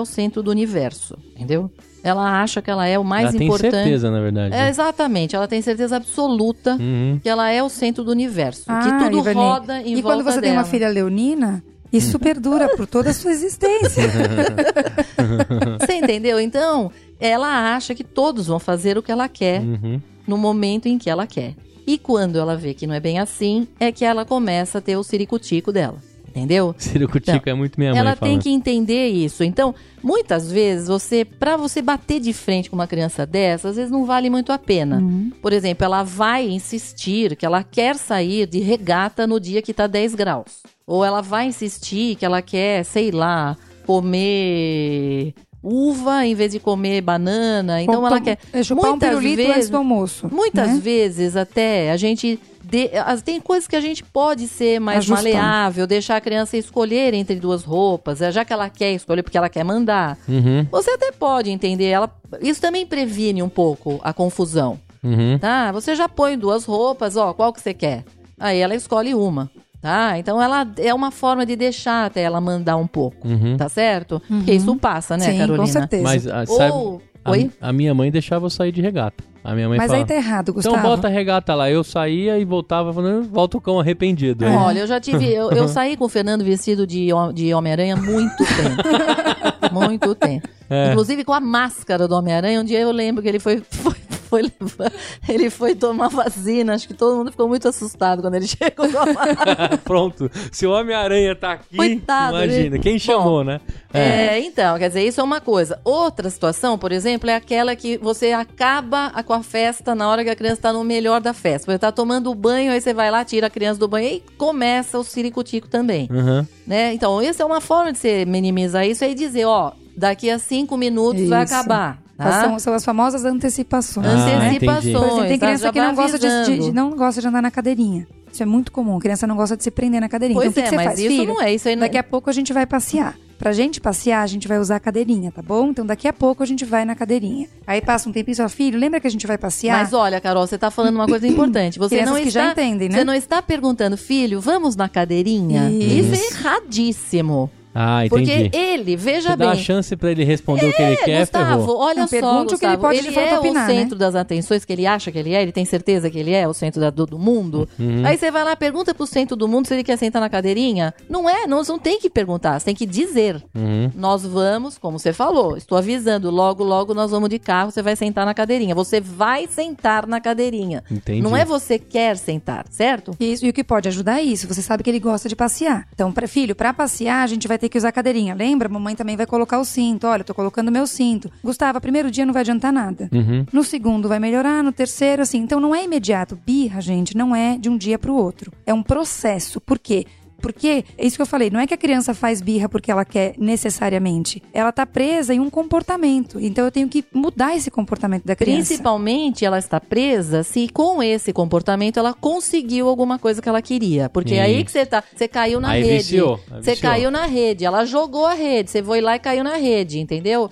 o 0.00 0.06
centro 0.06 0.42
do 0.42 0.50
universo, 0.50 1.16
entendeu? 1.34 1.70
Ela 2.02 2.40
acha 2.42 2.62
que 2.62 2.70
ela 2.70 2.86
é 2.86 2.98
o 2.98 3.04
mais 3.04 3.26
Ela 3.28 3.38
tem 3.38 3.46
importante. 3.46 3.72
certeza, 3.74 4.10
na 4.10 4.20
verdade. 4.20 4.54
É, 4.54 4.68
exatamente, 4.68 5.36
ela 5.36 5.46
tem 5.46 5.60
certeza 5.60 5.96
absoluta 5.96 6.76
Uhum. 6.80 7.18
que 7.22 7.28
ela 7.28 7.50
é 7.50 7.62
o 7.62 7.68
centro 7.68 8.02
do 8.04 8.10
universo, 8.10 8.64
que 8.64 8.70
Ah, 8.72 8.98
tudo 9.04 9.18
Ivani, 9.18 9.34
roda 9.38 9.80
em 9.82 9.92
E 9.98 10.02
volta 10.02 10.08
quando 10.22 10.24
você 10.24 10.40
tem 10.40 10.50
uma 10.52 10.62
dela. 10.62 10.70
filha 10.70 10.88
leonina, 10.88 11.62
isso 11.92 12.18
perdura 12.20 12.68
por 12.76 12.86
toda 12.86 13.10
a 13.10 13.12
sua 13.12 13.30
existência. 13.32 14.02
Você 15.80 15.94
entendeu? 15.94 16.40
Então, 16.40 16.90
ela 17.18 17.74
acha 17.74 17.94
que 17.94 18.04
todos 18.04 18.46
vão 18.46 18.58
fazer 18.58 18.96
o 18.96 19.02
que 19.02 19.12
ela 19.12 19.28
quer 19.28 19.60
Uhum. 19.60 20.00
no 20.26 20.36
momento 20.38 20.86
em 20.86 20.98
que 20.98 21.10
ela 21.10 21.26
quer. 21.26 21.54
E 21.86 21.98
quando 21.98 22.38
ela 22.38 22.56
vê 22.56 22.72
que 22.74 22.86
não 22.86 22.94
é 22.94 23.00
bem 23.00 23.18
assim, 23.18 23.66
é 23.78 23.90
que 23.90 24.04
ela 24.04 24.24
começa 24.24 24.78
a 24.78 24.80
ter 24.80 24.96
o 24.96 25.02
ciricutico 25.02 25.72
dela. 25.72 25.96
Entendeu? 26.30 26.74
Ciricutico 26.78 27.48
é 27.48 27.54
muito 27.54 27.78
minha 27.78 27.90
mãe 27.90 27.98
ela 27.98 28.14
tem 28.14 28.30
falando. 28.30 28.42
que 28.42 28.50
entender 28.50 29.08
isso. 29.08 29.42
Então, 29.42 29.74
muitas 30.00 30.50
vezes 30.50 30.86
você, 30.86 31.24
para 31.24 31.56
você 31.56 31.82
bater 31.82 32.20
de 32.20 32.32
frente 32.32 32.70
com 32.70 32.76
uma 32.76 32.86
criança 32.86 33.26
dessa, 33.26 33.68
às 33.68 33.76
vezes 33.76 33.90
não 33.90 34.04
vale 34.04 34.30
muito 34.30 34.52
a 34.52 34.58
pena. 34.58 34.98
Uhum. 34.98 35.32
Por 35.42 35.52
exemplo, 35.52 35.84
ela 35.84 36.04
vai 36.04 36.48
insistir 36.48 37.34
que 37.34 37.44
ela 37.44 37.64
quer 37.64 37.96
sair 37.96 38.46
de 38.46 38.60
regata 38.60 39.26
no 39.26 39.40
dia 39.40 39.60
que 39.60 39.74
tá 39.74 39.88
10 39.88 40.14
graus. 40.14 40.62
Ou 40.86 41.04
ela 41.04 41.20
vai 41.20 41.46
insistir 41.46 42.14
que 42.14 42.24
ela 42.24 42.40
quer, 42.40 42.84
sei 42.84 43.10
lá, 43.10 43.56
comer 43.84 45.34
uva 45.62 46.24
em 46.24 46.34
vez 46.34 46.52
de 46.52 46.58
comer 46.58 47.00
banana. 47.00 47.82
Então 47.82 48.00
Ou 48.00 48.06
ela 48.06 48.20
quer 48.20 48.38
é, 48.52 48.62
chupar 48.62 48.86
um 48.86 48.90
muitas 48.90 49.08
pirulito 49.08 49.36
vezes, 49.36 49.56
antes 49.56 49.70
do 49.70 49.76
almoço. 49.76 50.28
Muitas 50.32 50.70
né? 50.74 50.80
vezes 50.80 51.36
até 51.36 51.90
a 51.90 51.96
gente. 51.96 52.38
De- 52.62 52.90
as- 53.04 53.22
tem 53.22 53.40
coisas 53.40 53.66
que 53.66 53.76
a 53.76 53.80
gente 53.80 54.02
pode 54.04 54.46
ser 54.48 54.78
mais 54.80 54.98
Ajustar. 54.98 55.16
maleável, 55.24 55.86
deixar 55.86 56.16
a 56.16 56.20
criança 56.20 56.56
escolher 56.56 57.14
entre 57.14 57.36
duas 57.36 57.64
roupas, 57.64 58.20
é, 58.20 58.30
já 58.30 58.44
que 58.44 58.52
ela 58.52 58.68
quer 58.68 58.92
escolher 58.92 59.22
porque 59.22 59.38
ela 59.38 59.48
quer 59.48 59.64
mandar. 59.64 60.16
Uhum. 60.28 60.66
Você 60.70 60.90
até 60.90 61.10
pode 61.12 61.50
entender, 61.50 61.86
ela, 61.86 62.10
isso 62.40 62.60
também 62.60 62.86
previne 62.86 63.42
um 63.42 63.48
pouco 63.48 64.00
a 64.02 64.12
confusão, 64.12 64.78
Uhum. 65.02 65.38
tá? 65.38 65.72
Você 65.72 65.94
já 65.94 66.08
põe 66.08 66.38
duas 66.38 66.64
roupas, 66.64 67.16
ó, 67.16 67.32
qual 67.32 67.52
que 67.52 67.60
você 67.60 67.72
quer? 67.74 68.04
Aí 68.38 68.58
ela 68.58 68.74
escolhe 68.74 69.14
uma, 69.14 69.50
tá? 69.82 70.18
Então 70.18 70.40
ela 70.40 70.66
é 70.78 70.92
uma 70.94 71.10
forma 71.10 71.44
de 71.46 71.56
deixar 71.56 72.06
até 72.06 72.22
ela 72.22 72.40
mandar 72.40 72.76
um 72.76 72.86
pouco, 72.86 73.26
Uhum. 73.26 73.56
tá 73.56 73.68
certo? 73.68 74.20
Porque 74.28 74.52
isso 74.52 74.74
passa, 74.76 75.16
né, 75.16 75.30
Sim, 75.32 75.38
Carolina? 75.38 75.58
com 75.58 75.66
certeza. 75.66 76.02
Mas, 76.02 76.26
ah, 76.26 76.44
sabe, 76.46 76.72
Ou, 76.72 77.02
a, 77.24 77.30
oi? 77.32 77.50
a 77.60 77.72
minha 77.72 77.94
mãe 77.94 78.10
deixava 78.10 78.46
eu 78.46 78.50
sair 78.50 78.72
de 78.72 78.80
regata. 78.80 79.24
A 79.42 79.54
minha 79.54 79.68
mãe 79.68 79.78
Mas 79.78 79.86
falava, 79.86 80.04
aí 80.04 80.08
tá 80.08 80.14
errado, 80.14 80.52
Gustavo. 80.52 80.76
então 80.76 80.90
bota 80.90 81.08
a 81.08 81.10
regata 81.10 81.54
lá. 81.54 81.70
Eu 81.70 81.82
saía 81.82 82.38
e 82.38 82.44
voltava 82.44 82.92
falando, 82.92 83.26
volta 83.28 83.56
o 83.56 83.60
cão 83.60 83.80
arrependido. 83.80 84.44
Aí, 84.44 84.54
Olha, 84.54 84.80
eu 84.80 84.86
já 84.86 85.00
tive. 85.00 85.32
Eu, 85.32 85.50
eu 85.50 85.66
saí 85.66 85.96
com 85.96 86.04
o 86.04 86.08
Fernando 86.08 86.44
vestido 86.44 86.86
de, 86.86 87.08
de 87.34 87.54
Homem-Aranha 87.54 87.94
há 87.94 87.96
muito 87.96 88.36
tempo. 88.36 89.72
muito 89.72 90.14
tempo. 90.14 90.48
É. 90.68 90.90
Inclusive 90.90 91.24
com 91.24 91.32
a 91.32 91.40
máscara 91.40 92.06
do 92.06 92.14
Homem-Aranha. 92.14 92.60
Um 92.60 92.64
dia 92.64 92.80
eu 92.80 92.92
lembro 92.92 93.22
que 93.22 93.28
ele 93.28 93.38
foi. 93.38 93.62
foi, 93.70 93.94
foi 94.30 94.42
levar- 94.42 94.92
ele 95.28 95.50
foi 95.50 95.74
tomar 95.74 96.08
vacina. 96.08 96.74
Acho 96.74 96.86
que 96.88 96.94
todo 96.94 97.16
mundo 97.16 97.30
ficou 97.32 97.48
muito 97.48 97.66
assustado 97.68 98.22
quando 98.22 98.36
ele 98.36 98.46
chegou 98.48 98.88
com 98.90 98.98
a 98.98 99.06
máscara. 99.06 99.78
Pronto. 99.78 100.30
Se 100.52 100.66
o 100.66 100.70
Homem-Aranha 100.70 101.34
tá 101.34 101.52
aqui, 101.52 101.76
Coitado, 101.76 102.36
imagina. 102.36 102.76
né? 102.76 102.82
Quem 102.82 102.98
chamou, 102.98 103.42
né? 103.44 103.60
É, 103.92 104.38
então, 104.38 104.78
quer 104.78 104.86
dizer, 104.88 105.02
isso 105.04 105.20
é 105.20 105.24
uma 105.24 105.40
coisa. 105.40 105.80
Outra 105.84 106.30
situação, 106.30 106.78
por 106.78 106.92
exemplo, 106.92 107.28
é 107.28 107.34
aquela 107.34 107.74
que 107.74 107.98
você 107.98 108.30
acaba 108.32 109.06
a- 109.06 109.22
com 109.22 109.32
a 109.32 109.42
festa 109.42 109.94
na 109.96 110.08
hora 110.08 110.22
que 110.22 110.30
a 110.30 110.36
criança 110.36 110.54
está 110.56 110.72
no 110.72 110.84
melhor 110.84 111.20
da 111.20 111.34
festa. 111.34 111.70
Você 111.72 111.78
tá 111.78 111.90
tomando 111.90 112.32
banho, 112.34 112.70
aí 112.70 112.80
você 112.80 112.94
vai 112.94 113.10
lá, 113.10 113.24
tira 113.24 113.48
a 113.48 113.50
criança 113.50 113.80
do 113.80 113.88
banho 113.88 114.08
e 114.08 114.22
começa 114.38 114.96
o 114.98 115.02
ciricutico 115.02 115.66
também. 115.68 116.08
Uhum. 116.10 116.46
né? 116.66 116.94
Então, 116.94 117.20
essa 117.20 117.42
é 117.42 117.46
uma 117.46 117.60
forma 117.60 117.92
de 117.92 117.98
você 117.98 118.24
minimizar 118.24 118.86
isso 118.86 119.04
e 119.04 119.12
dizer, 119.14 119.44
ó, 119.46 119.72
daqui 119.96 120.30
a 120.30 120.38
cinco 120.38 120.76
minutos 120.76 121.28
vai 121.28 121.42
Isso. 121.44 121.52
acabar. 121.54 121.98
Tá? 122.20 122.44
São, 122.44 122.58
são 122.58 122.74
as 122.74 122.84
famosas 122.84 123.24
antecipações. 123.24 124.06
Ah, 124.06 124.26
né? 124.26 124.48
Antecipações. 124.50 124.82
Por 124.82 125.04
exemplo, 125.04 125.26
tem 125.26 125.38
tá? 125.38 125.46
criança 125.46 125.72
que 125.72 125.80
não 125.80 125.94
gosta 125.94 126.18
de, 126.18 126.58
de- 126.58 126.72
não 126.72 126.90
gosta 126.90 127.20
de 127.20 127.26
andar 127.26 127.40
na 127.40 127.50
cadeirinha. 127.50 128.06
Isso 128.30 128.42
é 128.42 128.46
muito 128.46 128.70
comum. 128.70 128.98
A 128.98 129.00
criança 129.00 129.26
não 129.26 129.36
gosta 129.36 129.56
de 129.56 129.64
se 129.64 129.70
prender 129.70 130.00
na 130.02 130.08
cadeirinha. 130.08 130.38
Pois 130.38 130.50
então, 130.50 130.62
o 130.62 130.68
que 130.68 130.68
é, 130.68 130.70
que 130.70 130.70
você 130.70 130.76
mas 130.76 130.86
faz? 130.86 130.98
isso 130.98 131.08
Filho, 131.08 131.34
não 131.34 131.42
é. 131.42 131.54
Isso 131.54 131.68
aí 131.68 131.74
não 131.74 131.80
Daqui 131.80 131.96
a 131.98 132.02
pouco 132.02 132.28
a 132.28 132.32
gente 132.32 132.52
vai 132.52 132.66
passear. 132.66 133.16
Pra 133.38 133.52
gente 133.52 133.80
passear, 133.80 134.20
a 134.22 134.26
gente 134.26 134.46
vai 134.46 134.58
usar 134.58 134.76
a 134.76 134.80
cadeirinha, 134.80 135.32
tá 135.32 135.40
bom? 135.40 135.68
Então 135.70 135.86
daqui 135.86 136.06
a 136.06 136.12
pouco 136.12 136.42
a 136.42 136.46
gente 136.46 136.62
vai 136.62 136.84
na 136.84 136.94
cadeirinha. 136.94 137.48
Aí 137.66 137.80
passa 137.80 138.06
um 138.06 138.12
tempinho 138.12 138.34
e 138.34 138.36
fala, 138.36 138.50
filho, 138.50 138.78
lembra 138.78 139.00
que 139.00 139.06
a 139.06 139.10
gente 139.10 139.26
vai 139.26 139.38
passear? 139.38 139.78
Mas 139.78 139.94
olha, 139.94 140.20
Carol, 140.20 140.46
você 140.46 140.58
tá 140.58 140.70
falando 140.70 140.96
uma 140.96 141.06
coisa 141.06 141.26
importante. 141.26 141.78
Você 141.78 141.96
Crianças 141.96 142.14
não 142.14 142.22
que 142.22 142.28
está, 142.28 142.44
já 142.44 142.52
entendem, 142.52 142.90
né? 142.90 142.98
Você 142.98 143.04
não 143.04 143.14
está 143.14 143.40
perguntando, 143.40 143.96
filho, 143.96 144.42
vamos 144.42 144.76
na 144.76 144.90
cadeirinha? 144.90 145.70
Isso. 145.70 146.12
Isso, 146.12 146.22
é 146.22 146.38
erradíssimo. 146.38 147.50
Ah, 147.74 148.04
entendi. 148.04 148.32
Porque 148.48 148.56
ele, 148.56 148.96
veja 148.96 149.30
Você 149.30 149.36
bem. 149.36 149.46
dá 149.46 149.52
a 149.52 149.56
chance 149.56 149.96
pra 149.96 150.10
ele 150.10 150.24
responder 150.24 150.66
o 150.66 150.72
que 150.72 150.82
ele 150.82 150.92
É, 150.94 150.96
quer, 151.04 151.20
Gustavo, 151.20 151.60
ferrou. 151.66 151.78
olha 151.80 152.00
Não, 152.00 152.06
só, 152.08 152.10
pergunte 152.10 152.54
o 152.54 152.58
que 152.58 152.64
ele 152.66 152.76
Gustavo, 152.76 152.80
pode 152.80 152.98
ele 152.98 153.18
é 153.18 153.38
opinar, 153.38 153.64
o 153.64 153.68
né? 153.68 153.74
centro 153.80 153.98
das 153.98 154.14
atenções 154.14 154.64
que 154.64 154.72
ele 154.72 154.86
acha 154.86 155.12
que 155.12 155.18
ele 155.18 155.34
é, 155.34 155.42
ele 155.42 155.52
tem 155.52 155.64
certeza 155.64 156.10
que 156.10 156.18
ele 156.18 156.32
é 156.32 156.48
o 156.48 156.52
centro 156.52 156.80
da- 156.80 156.90
do, 156.90 157.06
do 157.06 157.18
mundo. 157.18 157.68
Uhum. 157.78 158.02
Aí 158.04 158.16
você 158.18 158.30
vai 158.30 158.42
lá, 158.44 158.56
pergunta 158.56 158.94
pro 158.94 159.06
centro 159.06 159.36
do 159.36 159.46
mundo 159.46 159.66
se 159.66 159.74
ele 159.74 159.84
quer 159.84 159.96
sentar 159.96 160.20
na 160.20 160.28
cadeirinha. 160.28 160.92
Não 161.08 161.28
é, 161.30 161.46
não, 161.46 161.62
você 161.62 161.70
não 161.72 161.78
tem 161.78 162.00
que 162.00 162.10
perguntar, 162.10 162.58
você 162.58 162.64
tem 162.66 162.74
que 162.74 162.86
dizer. 162.86 163.42
Uhum. 163.54 163.90
Nós 163.94 164.24
vamos, 164.26 164.76
como 164.76 164.98
você 164.98 165.12
falou, 165.12 165.56
estou 165.56 165.78
avisando, 165.78 166.30
logo, 166.30 166.64
logo 166.64 166.92
nós 166.94 167.10
vamos 167.10 167.28
de 167.28 167.38
carro, 167.38 167.70
você 167.70 167.82
vai 167.82 167.94
sentar 167.94 168.26
na 168.26 168.34
cadeirinha. 168.34 168.74
Você 168.74 169.00
vai 169.00 169.46
sentar 169.46 170.06
na 170.06 170.20
cadeirinha. 170.20 170.82
Entendi. 170.90 171.22
Não 171.22 171.36
é 171.36 171.44
você 171.44 171.78
quer 171.78 172.16
sentar, 172.16 172.64
certo? 172.70 173.12
Isso, 173.20 173.46
e 173.46 173.48
o 173.48 173.52
que 173.52 173.62
pode 173.62 173.86
ajudar 173.88 174.18
é 174.18 174.22
isso. 174.22 174.48
Você 174.48 174.60
sabe 174.62 174.82
que 174.82 174.90
ele 174.90 174.98
gosta 175.00 175.28
de 175.28 175.36
passear. 175.36 175.86
Então, 175.94 176.10
pra, 176.10 176.26
filho, 176.26 176.54
pra 176.54 176.72
passear, 176.74 177.22
a 177.22 177.26
gente 177.26 177.46
vai 177.46 177.59
ter 177.60 177.68
que 177.68 177.78
usar 177.78 177.90
a 177.90 177.92
cadeirinha. 177.92 178.34
Lembra? 178.34 178.68
Mamãe 178.68 178.96
também 178.96 179.16
vai 179.16 179.26
colocar 179.26 179.58
o 179.58 179.64
cinto. 179.64 180.06
Olha, 180.06 180.22
eu 180.22 180.24
tô 180.24 180.34
colocando 180.34 180.72
meu 180.72 180.86
cinto. 180.86 181.30
Gustavo, 181.44 181.80
primeiro 181.80 182.10
dia 182.10 182.26
não 182.26 182.32
vai 182.32 182.40
adiantar 182.40 182.72
nada. 182.72 183.08
Uhum. 183.12 183.46
No 183.52 183.62
segundo 183.62 184.08
vai 184.08 184.18
melhorar, 184.18 184.64
no 184.64 184.72
terceiro, 184.72 185.22
assim. 185.22 185.38
Então 185.38 185.60
não 185.60 185.74
é 185.74 185.84
imediato. 185.84 186.38
Birra, 186.44 186.80
gente, 186.80 187.16
não 187.16 187.36
é 187.36 187.56
de 187.58 187.68
um 187.68 187.76
dia 187.76 187.98
pro 187.98 188.14
outro. 188.14 188.52
É 188.66 188.72
um 188.72 188.82
processo. 188.82 189.60
Por 189.60 189.78
quê? 189.78 190.06
Porque, 190.40 190.84
é 190.98 191.06
isso 191.06 191.16
que 191.16 191.22
eu 191.22 191.26
falei, 191.26 191.50
não 191.50 191.60
é 191.60 191.66
que 191.66 191.74
a 191.74 191.76
criança 191.76 192.12
faz 192.14 192.40
birra 192.40 192.68
porque 192.68 192.90
ela 192.90 193.04
quer 193.04 193.34
necessariamente. 193.38 194.42
Ela 194.52 194.72
tá 194.72 194.84
presa 194.86 195.34
em 195.34 195.40
um 195.40 195.50
comportamento. 195.50 196.40
Então 196.40 196.64
eu 196.64 196.70
tenho 196.70 196.88
que 196.88 197.04
mudar 197.12 197.54
esse 197.56 197.70
comportamento 197.70 198.24
da 198.24 198.34
criança. 198.34 198.66
Principalmente 198.68 199.44
ela 199.44 199.58
está 199.58 199.80
presa 199.80 200.42
se 200.42 200.68
com 200.68 201.02
esse 201.02 201.32
comportamento 201.32 201.98
ela 201.98 202.12
conseguiu 202.14 202.88
alguma 202.88 203.18
coisa 203.18 203.40
que 203.40 203.48
ela 203.48 203.62
queria. 203.62 204.08
Porque 204.08 204.34
é 204.34 204.42
aí 204.42 204.64
que 204.64 204.70
você 204.70 204.84
tá. 204.86 205.02
Você 205.14 205.28
caiu 205.28 205.60
na 205.60 205.70
Aí 205.70 205.82
rede. 205.82 205.96
viciou, 205.98 206.40
aí 206.50 206.62
Você 206.62 206.70
viciou. 206.72 206.90
caiu 206.92 207.10
na 207.10 207.26
rede. 207.26 207.64
Ela 207.64 207.84
jogou 207.84 208.26
a 208.26 208.34
rede. 208.34 208.70
Você 208.70 208.82
foi 208.82 209.00
lá 209.00 209.16
e 209.16 209.18
caiu 209.18 209.44
na 209.44 209.56
rede, 209.56 209.98
entendeu? 210.00 210.50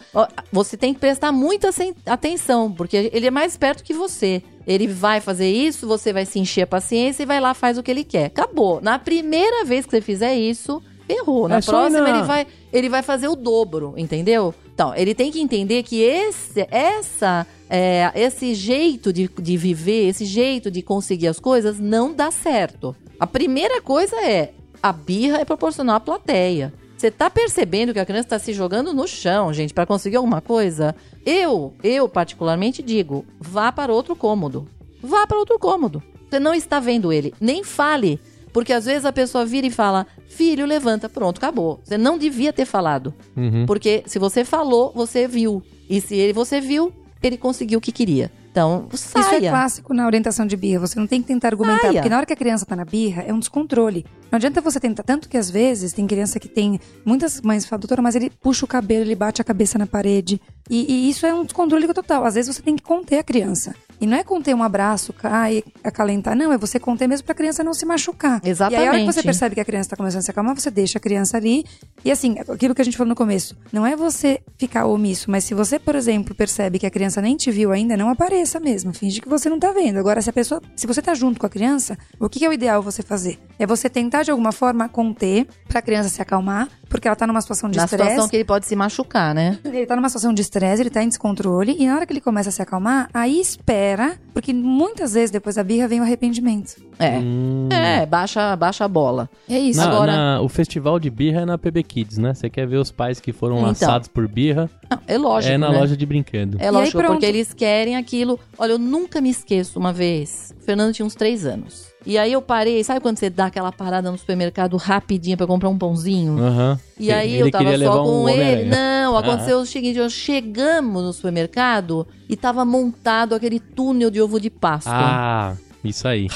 Você 0.52 0.76
tem 0.76 0.92
que 0.95 1.00
prestar 1.00 1.33
muita 1.33 1.71
atenção, 2.07 2.71
porque 2.73 3.11
ele 3.12 3.26
é 3.26 3.30
mais 3.30 3.52
esperto 3.52 3.83
que 3.83 3.95
você. 3.95 4.42
Ele 4.69 4.87
vai 4.87 5.21
fazer 5.21 5.51
isso, 5.51 5.89
você 5.89 6.13
vai 6.13 6.27
se 6.27 6.39
encher 6.39 6.63
a 6.63 6.67
paciência 6.67 7.23
e 7.23 7.27
vai 7.27 7.41
lá 7.41 7.55
faz 7.55 7.79
o 7.79 7.83
que 7.83 7.91
ele 7.91 8.05
quer. 8.05 8.27
Acabou. 8.27 8.81
Na 8.83 8.99
primeira 8.99 9.65
vez 9.65 9.87
que 9.87 9.91
você 9.93 10.01
fizer 10.03 10.35
isso, 10.37 10.83
ferrou. 11.07 11.49
Na 11.49 11.57
É 11.57 11.59
ir 11.59 11.65
próxima 11.65 12.01
na- 12.03 12.11
ele 12.11 12.23
vai 12.27 12.47
ele 12.71 12.89
vai 12.91 13.03
fazer 13.03 13.29
o 13.29 13.35
dobro, 13.35 13.95
entendeu? 13.97 14.55
Então, 14.75 14.95
ele 14.95 15.15
tem 15.15 15.33
que 15.33 15.41
entender 15.41 15.83
que 15.83 16.03
esse, 16.03 16.67
essa, 16.71 17.47
é, 17.69 18.13
esse 18.15 18.55
jeito 18.55 19.11
de, 19.11 19.29
de 19.41 19.57
viver, 19.57 20.07
esse 20.07 20.27
jeito 20.27 20.71
de 20.71 20.83
conseguir 20.83 21.29
as 21.29 21.41
coisas 21.41 21.81
não 21.81 22.13
dá 22.13 22.31
certo. 22.31 22.95
A 23.19 23.27
primeira 23.27 23.81
coisa 23.81 24.15
é, 24.21 24.53
a 24.83 24.93
birra 24.93 25.39
é 25.39 25.45
proporcional 25.47 25.97
à 25.97 26.01
plateia. 26.01 26.73
Você 26.99 27.12
tá 27.12 27.31
percebendo 27.31 27.93
que 27.93 28.00
a 28.00 28.05
criança 28.05 28.31
tá 28.31 28.38
se 28.40 28.52
jogando 28.52 28.93
no 28.93 29.07
chão, 29.07 29.52
gente, 29.52 29.73
para 29.73 29.87
conseguir 29.87 30.17
alguma 30.17 30.40
coisa? 30.40 30.97
Eu, 31.25 31.73
eu 31.81 32.09
particularmente 32.09 32.83
digo, 32.83 33.25
vá 33.38 33.71
para 33.71 33.93
outro 33.93 34.17
cômodo. 34.17 34.67
Vá 35.00 35.25
para 35.25 35.38
outro 35.38 35.57
cômodo. 35.61 36.02
Você 36.28 36.40
não 36.40 36.52
está 36.52 36.81
vendo 36.81 37.12
ele, 37.12 37.33
nem 37.40 37.62
fale. 37.62 38.21
Porque 38.52 38.73
às 38.73 38.87
vezes 38.87 39.05
a 39.05 39.12
pessoa 39.12 39.47
vira 39.47 39.69
e 39.69 39.71
fala: 39.71 40.09
Filho, 40.26 40.67
levanta, 40.67 41.09
pronto, 41.09 41.38
acabou. 41.38 41.78
Você 41.85 41.97
não 41.97 42.19
devia 42.19 42.52
ter 42.52 42.64
falado. 42.64 43.14
Uhum. 43.37 43.64
Porque 43.64 44.02
se 44.05 44.19
você 44.19 44.45
falou, 44.45 44.93
você 44.93 45.28
viu. 45.28 45.62
E 45.88 46.00
se 46.00 46.17
ele, 46.17 46.33
você 46.33 46.61
viu, 46.61 46.93
ele 47.23 47.37
conseguiu 47.37 47.78
o 47.78 47.83
que 47.83 47.93
queria. 47.93 48.33
Então, 48.59 48.88
saia. 48.95 49.23
Isso 49.23 49.35
é 49.47 49.49
clássico 49.49 49.95
na 49.95 50.07
orientação 50.07 50.47
de 50.47 50.57
birra. 50.57 50.81
Você 50.81 50.99
não 50.99 51.07
tem 51.07 51.21
que 51.23 51.29
tentar 51.29 51.49
argumentar, 51.49 51.81
Saia. 51.81 51.93
porque 51.95 52.09
na 52.09 52.17
hora 52.17 52.27
que 52.27 52.33
a 52.33 52.37
criança 52.37 52.67
tá 52.67 52.75
na 52.75 52.85
birra, 52.85 53.23
é 53.23 53.33
um 53.33 53.38
descontrole. 53.38 54.05
Não 54.31 54.37
adianta 54.37 54.61
você 54.61 54.79
tentar. 54.81 55.03
Tanto 55.03 55.29
que 55.29 55.37
às 55.37 55.50
vezes 55.50 55.93
tem 55.93 56.07
criança 56.07 56.38
que 56.38 56.49
tem. 56.49 56.81
Muitas 57.05 57.41
mães 57.41 57.65
falam, 57.65 57.81
doutora, 57.81 58.03
mas 58.03 58.15
ele 58.15 58.31
puxa 58.31 58.65
o 58.65 58.69
cabelo, 58.69 59.05
ele 59.05 59.15
bate 59.15 59.41
a 59.41 59.45
cabeça 59.45 59.79
na 59.79 59.87
parede. 59.87 60.41
E, 60.69 60.93
e 60.93 61.11
isso 61.11 61.25
é 61.25 61.33
um 61.33 61.45
descontrole 61.45 61.87
total. 61.93 62.25
Às 62.25 62.35
vezes 62.35 62.55
você 62.55 62.62
tem 62.62 62.77
que 62.77 62.83
conter 62.83 63.19
a 63.19 63.23
criança. 63.23 63.75
E 64.00 64.07
não 64.07 64.17
é 64.17 64.23
conter 64.25 64.55
um 64.55 64.62
abraço, 64.62 65.12
cai, 65.12 65.62
acalentar. 65.83 66.37
Não, 66.37 66.52
é 66.52 66.59
você 66.59 66.78
conter 66.78 67.09
mesmo 67.09 67.25
pra 67.26 67.35
criança 67.35 67.64
não 67.64 67.75
se 67.75 67.85
machucar. 67.85 68.40
E 68.45 68.49
aí, 68.49 68.52
a 68.52 68.64
hora 68.64 68.71
que 68.71 68.78
Exatamente. 68.78 69.12
você 69.14 69.23
percebe 69.23 69.55
que 69.55 69.61
a 69.61 69.64
criança 69.64 69.90
tá 69.90 69.97
começando 69.97 70.21
a 70.21 70.23
se 70.23 70.31
acalmar, 70.31 70.55
você 70.59 70.71
deixa 70.71 70.99
a 70.99 71.00
criança 71.00 71.37
ali. 71.37 71.64
E 72.05 72.11
assim, 72.11 72.37
aquilo 72.38 72.75
que 72.75 72.83
a 72.83 72.85
gente 72.85 72.97
falou 72.97 73.09
no 73.09 73.17
começo, 73.17 73.57
não 73.73 73.87
é 73.87 73.97
você 73.97 74.40
ficar 74.57 74.87
omisso, 74.87 75.31
mas 75.31 75.45
se 75.45 75.55
você, 75.55 75.78
por 75.78 75.95
exemplo, 75.95 76.35
percebe 76.35 76.78
que 76.78 76.87
a 76.87 76.90
criança 76.90 77.21
nem 77.21 77.37
te 77.37 77.50
viu 77.50 77.73
ainda, 77.73 77.97
não 77.97 78.09
apareça 78.09 78.61
mesmo. 78.61 78.93
Finge 78.93 79.21
que 79.21 79.28
você 79.28 79.49
não 79.49 79.59
tá 79.59 79.73
vendo. 79.73 79.99
Agora, 79.99 80.21
se 80.23 80.31
a 80.31 80.33
pessoa. 80.33 80.61
Se 80.76 80.87
você 80.87 81.02
tá 81.02 81.14
junto 81.14 81.40
com 81.40 81.47
a 81.47 81.50
criança, 81.50 81.97
o 82.21 82.28
que 82.28 82.45
é 82.45 82.49
o 82.49 82.52
ideal 82.52 82.83
você 82.83 83.02
fazer? 83.02 83.38
É 83.59 83.67
você 83.67 83.88
tentar, 83.88 84.23
de 84.23 84.31
alguma 84.31 84.52
forma, 84.52 84.88
conter 84.88 85.47
pra 85.67 85.83
criança 85.83 86.09
se 86.09 86.23
acalmar, 86.23 86.69
porque 86.88 87.09
ela 87.09 87.17
tá 87.17 87.26
numa 87.26 87.40
situação 87.40 87.69
de 87.69 87.76
Na 87.78 87.85
estresse. 87.85 88.05
situação 88.11 88.28
que 88.28 88.37
ele 88.37 88.45
pode 88.45 88.67
se 88.67 88.76
machucar, 88.76 89.35
né? 89.35 89.59
Ele 89.64 89.87
tá 89.87 89.97
numa 89.97 90.09
situação 90.09 90.33
de 90.33 90.40
estresse, 90.43 90.83
ele 90.83 90.90
tá 90.90 91.02
em 91.02 91.09
descontrole, 91.09 91.75
e 91.78 91.87
na 91.87 91.97
hora 91.97 92.07
que 92.07 92.12
ele 92.12 92.21
começa 92.21 92.49
a 92.49 92.52
se 92.52 92.62
acalmar, 92.62 93.09
aí 93.12 93.40
espera, 93.40 93.88
porque 94.35 94.52
muitas 94.52 95.14
vezes 95.14 95.30
depois 95.30 95.57
da 95.57 95.64
birra 95.64 95.87
vem 95.88 96.00
o 96.00 96.02
arrependimento. 96.02 96.76
É. 96.99 97.18
Hum. 97.18 97.68
É, 97.71 98.04
baixa, 98.07 98.55
baixa 98.57 98.85
a 98.85 98.88
bola. 98.88 99.29
É 99.48 99.59
isso. 99.59 99.81
Na- 99.81 99.87
Agora- 99.88 100.16
na- 100.16 100.40
o 100.40 100.48
festival 100.48 100.98
de 100.98 101.09
birra 101.11 101.42
é 101.42 101.44
na 101.44 101.57
PB 101.59 101.83
Kids, 101.83 102.18
né? 102.18 102.35
Você 102.35 102.48
quer 102.51 102.66
ver 102.66 102.77
os 102.77 102.90
pais 102.90 103.20
que 103.20 103.33
foram 103.33 103.57
Então. 103.57 103.68
laçados 103.68 104.09
por 104.09 104.27
birra? 104.29 104.68
Não, 104.90 104.98
é 105.07 105.18
lógico. 105.18 105.53
é 105.55 105.59
na 105.59 105.70
né? 105.70 105.79
loja 105.79 105.96
de 105.96 106.07
brinquedo. 106.07 106.57
É 106.61 106.70
lógico, 106.70 107.03
porque 107.03 107.27
eles 107.27 107.53
querem 107.53 107.96
aquilo. 107.96 108.38
Olha, 108.59 108.72
eu 108.72 108.79
nunca 108.79 109.20
me 109.20 109.31
esqueço 109.31 109.79
uma 109.79 109.92
vez. 109.92 110.55
O 110.61 110.64
Fernando 110.64 110.92
tinha 110.94 111.07
uns 111.07 111.14
três 111.14 111.44
anos. 111.46 111.88
E 112.09 112.16
aí 112.16 112.33
eu 112.33 112.40
parei, 112.40 112.83
sabe 112.83 113.01
quando 113.01 113.18
você 113.18 113.29
dá 113.29 113.47
aquela 113.47 113.71
parada 113.71 114.11
no 114.11 114.16
supermercado 114.16 114.79
rapidinho 114.79 115.37
pra 115.37 115.47
comprar 115.47 115.68
um 115.68 115.77
pãozinho? 115.77 116.38
Aham. 116.42 116.81
E 116.99 117.12
aí 117.12 117.35
Ele 117.35 117.42
eu 117.42 117.51
tava 117.51 117.79
só 117.79 118.01
um 118.03 118.05
com 118.23 118.29
ele. 118.31 118.40
Homem-Aranha. 118.40 118.71
Não, 119.05 119.14
aconteceu 119.18 119.59
o 119.59 119.66
seguinte: 119.66 119.99
nós 119.99 120.14
chegamos 120.14 121.03
no 121.03 121.12
supermercado 121.12 122.07
e 122.27 122.35
tava 122.35 122.64
montado 122.64 123.35
aquele 123.35 123.61
túnel 123.61 124.11
de 124.11 124.23
ovo 124.23 124.40
de 124.40 124.49
Páscoa. 124.49 124.90
Ah, 124.97 125.55
isso 125.85 126.09
aí. 126.09 126.29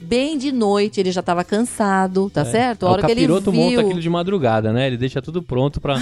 Bem 0.00 0.38
de 0.38 0.50
noite, 0.50 1.00
ele 1.00 1.12
já 1.12 1.20
tava 1.22 1.44
cansado, 1.44 2.30
tá 2.30 2.42
certo? 2.46 2.84
A 2.84 2.88
É. 2.88 2.90
o 2.90 2.92
hora 2.94 3.02
que 3.02 3.10
ele 3.12 3.20
capiroto 3.22 3.52
monta 3.52 3.68
viu. 3.70 3.80
aquilo 3.80 4.00
de 4.00 4.08
madrugada, 4.08 4.72
né? 4.72 4.86
Ele 4.86 4.96
deixa 4.96 5.20
tudo 5.20 5.42
pronto 5.42 5.82
pra, 5.82 5.96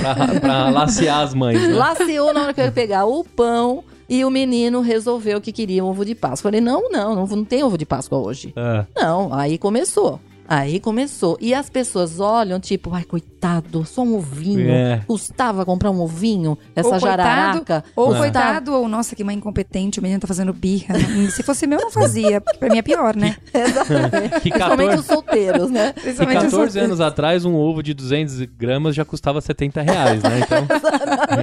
pra, 0.00 0.40
pra 0.40 0.70
lacear 0.74 1.20
as 1.22 1.34
mães, 1.34 1.60
né? 1.60 1.74
Laceou 1.74 2.32
na 2.32 2.42
hora 2.44 2.54
que 2.54 2.60
eu 2.60 2.64
ia 2.66 2.72
pegar 2.72 3.04
o 3.04 3.24
pão 3.24 3.82
e 4.08 4.24
o 4.24 4.30
menino 4.30 4.80
resolveu 4.80 5.40
que 5.40 5.52
queria 5.52 5.84
um 5.84 5.88
ovo 5.88 6.04
de 6.04 6.14
Páscoa. 6.14 6.50
Falei, 6.50 6.60
não, 6.60 6.90
não, 6.90 7.14
não, 7.14 7.26
não 7.26 7.44
tem 7.44 7.62
ovo 7.62 7.78
de 7.78 7.86
Páscoa 7.86 8.18
hoje. 8.18 8.52
Ah, 8.56 8.84
Não, 8.94 9.32
aí 9.32 9.58
começou. 9.58 10.20
Aí 10.48 10.78
começou. 10.80 11.36
E 11.40 11.54
as 11.54 11.70
pessoas 11.70 12.20
olham, 12.20 12.60
tipo, 12.60 12.92
ai, 12.94 13.04
coitado, 13.04 13.84
só 13.84 14.02
um 14.02 14.16
ovinho. 14.16 14.70
É. 14.70 15.00
Custava 15.06 15.64
comprar 15.64 15.90
um 15.90 16.00
ovinho, 16.00 16.56
essa 16.76 16.88
ou 16.88 16.98
jararaca. 16.98 17.54
Coitado, 17.54 17.84
ou 17.96 18.14
É. 18.14 18.18
coitado, 18.18 18.72
ou 18.74 18.88
nossa, 18.88 19.16
que 19.16 19.24
mãe 19.24 19.36
incompetente, 19.36 19.98
o 20.00 20.02
menino 20.02 20.20
tá 20.20 20.26
fazendo 20.26 20.52
birra. 20.52 20.94
Se 21.30 21.42
fosse 21.42 21.66
meu, 21.66 21.78
eu 21.78 21.84
não 21.84 21.90
fazia, 21.90 22.40
pra 22.40 22.68
mim 22.68 22.78
é 22.78 22.82
pior, 22.82 23.16
né? 23.16 23.36
Exatamente. 23.54 24.34
Que 24.44 24.50
Principalmente 24.50 24.88
14 24.88 25.00
os 25.00 25.06
solteiros, 25.06 25.70
né? 25.70 25.92
que 25.92 26.00
Principalmente 26.02 26.36
os 26.38 26.44
14 26.44 26.50
solteiros. 26.50 26.76
anos 26.90 27.00
atrás, 27.00 27.44
um 27.44 27.54
ovo 27.54 27.82
de 27.82 27.94
200 27.94 28.42
gramas 28.58 28.94
já 28.94 29.04
custava 29.04 29.40
70 29.40 29.80
reais, 29.82 30.22
né? 30.22 30.40
Então, 30.40 30.66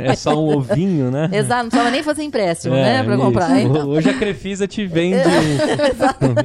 é 0.04 0.16
só 0.16 0.36
um 0.36 0.56
ovinho, 0.58 1.10
né? 1.12 1.30
Exato, 1.32 1.64
não 1.64 1.70
precisava 1.70 1.92
nem 1.92 2.04
fazer 2.04 2.24
empréstimo, 2.24 2.76
É, 2.76 2.82
né? 3.00 3.04
Pra 3.04 3.16
isso. 3.16 3.24
comprar. 3.24 3.60
Então, 3.60 3.90
Hoje 3.90 4.10
a 4.10 4.14
Crefisa 4.14 4.68
te 4.68 4.86
vende 4.86 5.18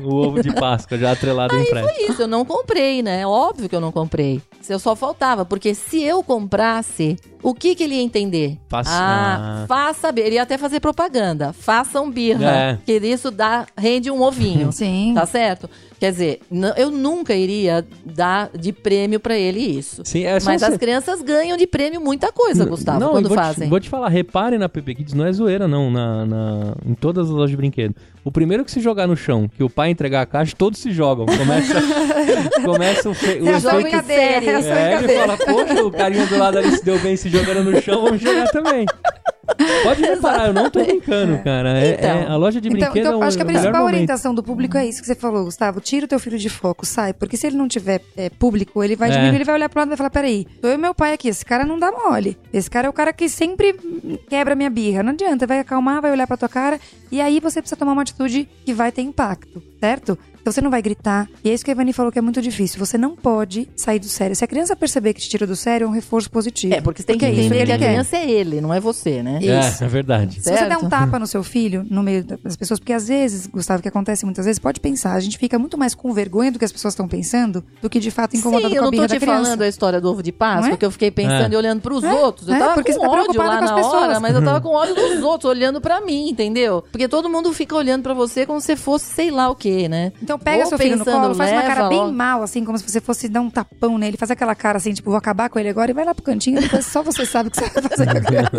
o, 0.05 0.09
o 0.09 0.15
ovo 0.27 0.43
de 0.43 0.53
Páscoa 0.53 0.97
já 0.99 1.13
atrelado 1.13 1.55
em 1.57 1.65
frete. 1.67 1.95
foi 1.95 2.11
isso, 2.13 2.23
eu 2.23 2.27
não 2.29 2.45
comprei, 2.47 3.03
né? 3.03 3.27
Óbvio 3.27 3.69
que 3.69 3.77
eu 3.77 3.81
não 3.81 3.93
comprei. 3.93 4.41
Se 4.63 4.73
eu 4.73 4.79
só 4.79 4.97
faltava, 4.97 5.45
porque 5.45 5.75
se 5.75 6.03
eu 6.03 6.23
comprasse, 6.23 7.17
o 7.43 7.55
que 7.55 7.75
que 7.75 7.85
ele 7.85 7.95
ia 7.97 8.03
entender? 8.03 8.59
Faça- 8.69 8.91
Ah, 8.93 9.63
ah. 9.63 9.67
faça 9.69 10.11
birra. 10.11 10.27
Ele 10.27 10.37
ia 10.37 10.43
até 10.43 10.57
fazer 10.59 10.81
propaganda. 10.81 11.53
Façam 11.53 12.11
birra. 12.11 12.51
É. 12.51 12.79
Que 12.85 12.95
isso 13.07 13.31
dá, 13.31 13.67
rende 13.77 14.11
um 14.11 14.21
ovinho. 14.23 14.71
Sim. 14.73 15.13
Tá 15.15 15.25
certo? 15.27 15.69
Quer 15.99 16.13
dizer, 16.13 16.41
eu 16.77 16.91
nunca 16.91 17.35
iria 17.35 17.83
dar 18.05 18.51
de 18.55 18.71
prêmio 18.71 19.19
pra 19.19 19.37
ele 19.37 19.61
isso. 19.61 20.03
Sim, 20.05 20.25
é 20.25 20.35
Mas 20.45 20.61
você- 20.61 20.67
as 20.67 20.77
crianças 20.77 21.23
ganham 21.23 21.57
de 21.57 21.67
prêmio 21.67 22.01
muita 22.03 22.31
coisa, 22.31 22.67
Gustavo, 22.67 23.01
não, 23.01 23.11
quando 23.13 23.29
vou 23.29 23.37
fazem. 23.39 23.65
Te, 23.67 23.71
vou 23.71 23.81
te 23.81 23.89
falar, 23.89 24.09
reparem 24.09 24.59
na 24.59 24.69
PP 24.69 24.95
Kids, 24.97 25.15
não 25.15 25.25
é 25.25 25.33
zoeira 25.33 25.67
não, 25.67 25.91
na, 25.91 26.27
na- 26.27 26.75
em 26.85 26.93
todas 26.93 27.27
as 27.29 27.33
lojas 27.33 27.51
de 27.51 27.57
brinquedo. 27.57 27.95
O 28.23 28.31
primeiro 28.31 28.63
que 28.65 28.71
se 28.71 28.81
jogar 28.81 29.07
no 29.07 29.17
chão, 29.17 29.49
que 29.49 29.63
o 29.65 29.71
pai 29.71 29.89
entregar 29.91 30.21
a 30.21 30.27
caixa, 30.27 30.55
todos 30.59 30.81
se 30.81 30.91
jogam. 30.91 31.25
Começa, 31.25 31.75
começa 32.65 33.09
o, 33.09 33.15
fe, 33.15 33.39
o 33.41 33.49
É 33.49 33.59
só 33.61 33.71
efeito... 33.79 33.83
brincadeira, 33.83 34.51
é 34.51 34.63
só 34.63 34.69
É, 34.69 34.93
ele 34.97 35.07
brincadeira. 35.07 35.37
fala, 35.39 35.39
poxa, 35.67 35.85
o 35.85 35.91
carinha 35.91 36.27
do 36.27 36.37
lado 36.39 36.59
ali 36.59 36.73
se 36.73 36.85
deu 36.85 36.99
bem 36.99 37.17
se 37.17 37.29
jogando 37.31 37.65
no 37.71 37.81
chão, 37.81 38.03
vamos 38.03 38.21
jogar 38.21 38.49
também. 38.51 38.85
Pode 39.83 40.01
reparar, 40.03 40.49
eu 40.49 40.53
não 40.53 40.69
tô 40.71 40.83
brincando, 40.85 41.39
cara. 41.43 41.79
É, 41.79 41.95
Então. 41.95 42.11
é- 42.11 42.27
a 42.27 42.37
loja 42.37 42.61
de 42.61 42.69
Então, 42.69 42.81
brinquedo 42.81 43.07
então 43.09 43.23
é 43.23 43.27
acho 43.27 43.37
que 43.37 43.43
a 43.43 43.45
é 43.45 43.45
o 43.45 43.47
melhor 43.47 43.61
principal 43.63 43.81
momento. 43.83 43.95
orientação 43.95 44.35
do 44.35 44.43
público 44.43 44.77
é 44.77 44.87
isso 44.87 45.01
que 45.01 45.07
você 45.07 45.15
falou, 45.15 45.45
Gustavo. 45.45 45.81
Tira 45.81 46.05
o 46.07 46.09
teu 46.09 46.19
filho 46.19 46.39
de 46.39 46.49
foco, 46.49 46.85
sai. 46.85 47.13
Porque 47.13 47.37
se 47.37 47.47
ele 47.47 47.57
não 47.57 47.69
tiver 47.69 48.01
é, 48.17 48.29
público, 48.31 48.83
ele 48.83 48.97
vai 48.97 49.09
É. 49.09 49.13
diminuir, 49.13 49.37
ele 49.37 49.45
vai 49.45 49.55
olhar 49.55 49.69
pro 49.69 49.79
lado 49.81 49.89
e 49.89 49.91
vai 49.91 49.97
falar: 49.97 50.11
peraí, 50.11 50.47
sou 50.61 50.71
eu 50.71 50.75
e 50.75 50.79
meu 50.79 50.95
pai 50.95 51.13
aqui. 51.13 51.29
Esse 51.29 51.45
cara 51.45 51.65
não 51.65 51.79
dá 51.79 51.91
mole. 51.93 52.37
Esse 52.53 52.69
cara 52.71 52.87
é 52.87 52.91
o 52.91 52.93
cara 52.93 53.13
que 53.13 53.29
sempre 53.29 53.75
quebra 54.29 54.55
minha 54.55 54.71
birra. 54.71 55.03
Não 55.03 55.13
adianta, 55.13 55.47
vai 55.47 55.61
acalmar, 55.61 56.01
vai 56.03 56.11
olhar 56.11 56.27
pra 56.27 56.37
tua 56.37 56.49
cara. 56.49 56.81
E 57.11 57.21
aí 57.21 57.39
você 57.41 57.61
precisa 57.61 57.77
tomar 57.79 57.93
uma 57.93 58.03
atitude 58.03 58.49
que 58.65 58.73
vai 58.75 58.91
ter 58.91 59.03
impacto, 59.03 59.63
certo? 59.87 60.19
Então 60.41 60.53
você 60.53 60.61
não 60.61 60.71
vai 60.71 60.81
gritar. 60.81 61.29
E 61.43 61.51
é 61.51 61.55
isso 61.55 61.65
que 61.65 61.71
a 61.73 61.75
Ivani 61.75 61.93
falou 61.93 62.13
que 62.13 62.21
é 62.21 62.23
muito 62.23 62.41
difícil. 62.41 62.79
Você 62.79 62.97
não 62.97 63.17
pode 63.17 63.69
sair 63.75 63.99
do 63.99 64.07
sério. 64.07 64.37
Se 64.37 64.45
a 64.45 64.47
criança 64.47 64.77
perceber 64.77 65.13
que 65.13 65.21
te 65.21 65.29
tira 65.29 65.45
do 65.45 65.57
sério, 65.57 65.87
é 65.87 65.89
um 65.89 65.93
reforço 65.93 66.31
positivo. 66.31 66.73
É, 66.73 66.81
porque 66.81 67.03
você 67.03 67.07
tem 67.09 67.19
que 67.19 67.25
é 67.25 67.31
isso 67.33 67.41
entender 67.41 67.59
que 67.63 67.67
que 67.67 67.73
a 67.73 67.79
criança 67.79 68.17
é 68.17 68.31
ele, 68.31 68.61
não 68.61 68.73
é 68.73 68.79
você, 68.79 69.25
né? 69.25 69.41
Isso. 69.43 69.83
É, 69.83 69.87
é 69.87 69.89
verdade. 69.89 70.41
Se 70.41 70.43
você 70.57 70.67
der 70.67 70.77
um 70.79 70.89
tapa 70.89 71.19
no 71.19 71.27
seu 71.27 71.43
filho, 71.43 71.85
no 71.91 72.01
meio 72.01 72.23
das 72.23 72.55
pessoas, 72.57 72.79
porque 72.79 72.93
às 72.93 73.09
vezes, 73.09 73.49
Gustavo, 73.49 73.81
o 73.81 73.83
que 73.83 73.89
acontece 73.89 74.25
muitas 74.25 74.45
vezes, 74.45 74.61
pode 74.61 74.79
pensar, 74.79 75.15
a 75.15 75.21
gente 75.21 75.37
fica 75.37 75.59
muito 75.59 75.77
mais 75.77 75.97
com 75.97 76.13
vergonha 76.13 76.53
do 76.53 76.61
que 76.61 76.65
as 76.65 76.71
pessoas 76.71 76.95
estão 76.95 77.09
pensando, 77.09 77.65
do 77.83 77.91
que 77.91 77.99
de 77.99 78.13
fato 78.13 78.37
incomodado 78.37 78.69
Sim, 78.73 78.77
com 78.77 78.77
eu 78.77 78.83
a 78.83 78.85
não 78.85 78.91
birra 78.93 79.03
tô 79.09 79.09
da 79.09 79.19
te 79.19 79.21
criança. 79.21 79.43
falando 79.45 79.63
a 79.63 79.69
história 79.69 80.01
do 80.01 80.09
ovo 80.13 80.23
de 80.23 80.31
Páscoa, 80.31 80.69
Não 80.69 80.75
é? 80.75 80.77
que 80.77 80.87
eu 80.87 80.93
fiquei 80.93 81.11
pensando 81.11 81.51
É. 81.51 81.55
e 81.55 81.57
olhando 81.57 81.81
pros 81.81 82.05
É, 82.05 82.13
outros. 82.13 82.47
Eu 82.49 82.55
é, 82.55 82.59
tava 82.61 82.75
porque 82.75 82.93
com 82.93 83.01
você 83.01 83.05
tá 83.09 83.13
ódio 83.13 83.39
lá 83.43 83.59
com 83.59 83.65
as 83.65 83.71
na 83.71 83.77
hora, 83.77 83.83
pessoas. 84.07 84.19
mas 84.21 84.35
eu 84.37 84.45
tava 84.45 84.61
com 84.61 84.69
ódio 84.69 84.95
dos 84.95 85.23
outros, 85.25 85.51
olhando 85.51 85.81
pra 85.81 86.01
mim, 86.01 86.31
entendeu? 86.31 86.85
Porque 86.93 87.09
todo 87.09 87.29
mundo 87.29 87.53
fica 87.53 87.75
olhando 87.75 88.05
pra 88.05 88.15
você 88.15 88.47
como 88.47 88.61
se 88.61 88.77
fosse 88.77 89.07
sei 89.13 89.33
lá 89.33 89.51
o 89.51 89.57
quê. 89.57 89.76
Ver, 89.77 89.89
né? 89.89 90.13
Então 90.23 90.39
pega 90.39 90.63
Ou 90.65 90.69
seu 90.69 90.79
filho 90.79 90.97
no 90.97 91.05
pensando, 91.05 91.23
colo, 91.23 91.35
faz 91.35 91.53
uma 91.53 91.63
cara 91.63 91.89
bem 91.89 91.99
logo. 91.99 92.13
mal, 92.13 92.43
assim, 92.43 92.65
como 92.65 92.79
se 92.79 92.89
você 92.89 93.01
fosse 93.01 93.29
dar 93.29 93.41
um 93.41 93.51
tapão 93.51 93.99
nele. 93.99 94.17
Faz 94.17 94.31
aquela 94.31 94.55
cara 94.55 94.79
assim, 94.79 94.93
tipo, 94.93 95.11
vou 95.11 95.19
acabar 95.19 95.49
com 95.51 95.59
ele 95.59 95.69
agora 95.69 95.91
e 95.91 95.95
vai 95.95 96.05
lá 96.05 96.15
pro 96.15 96.25
cantinho, 96.25 96.61
depois 96.61 96.87
só 96.87 97.03
você 97.03 97.25
sabe 97.27 97.49
o 97.49 97.51
que 97.51 97.59
você 97.59 97.69
vai 97.69 97.83
fazer 97.83 98.07
com 98.07 98.19
a 98.19 98.21
criança. 98.23 98.51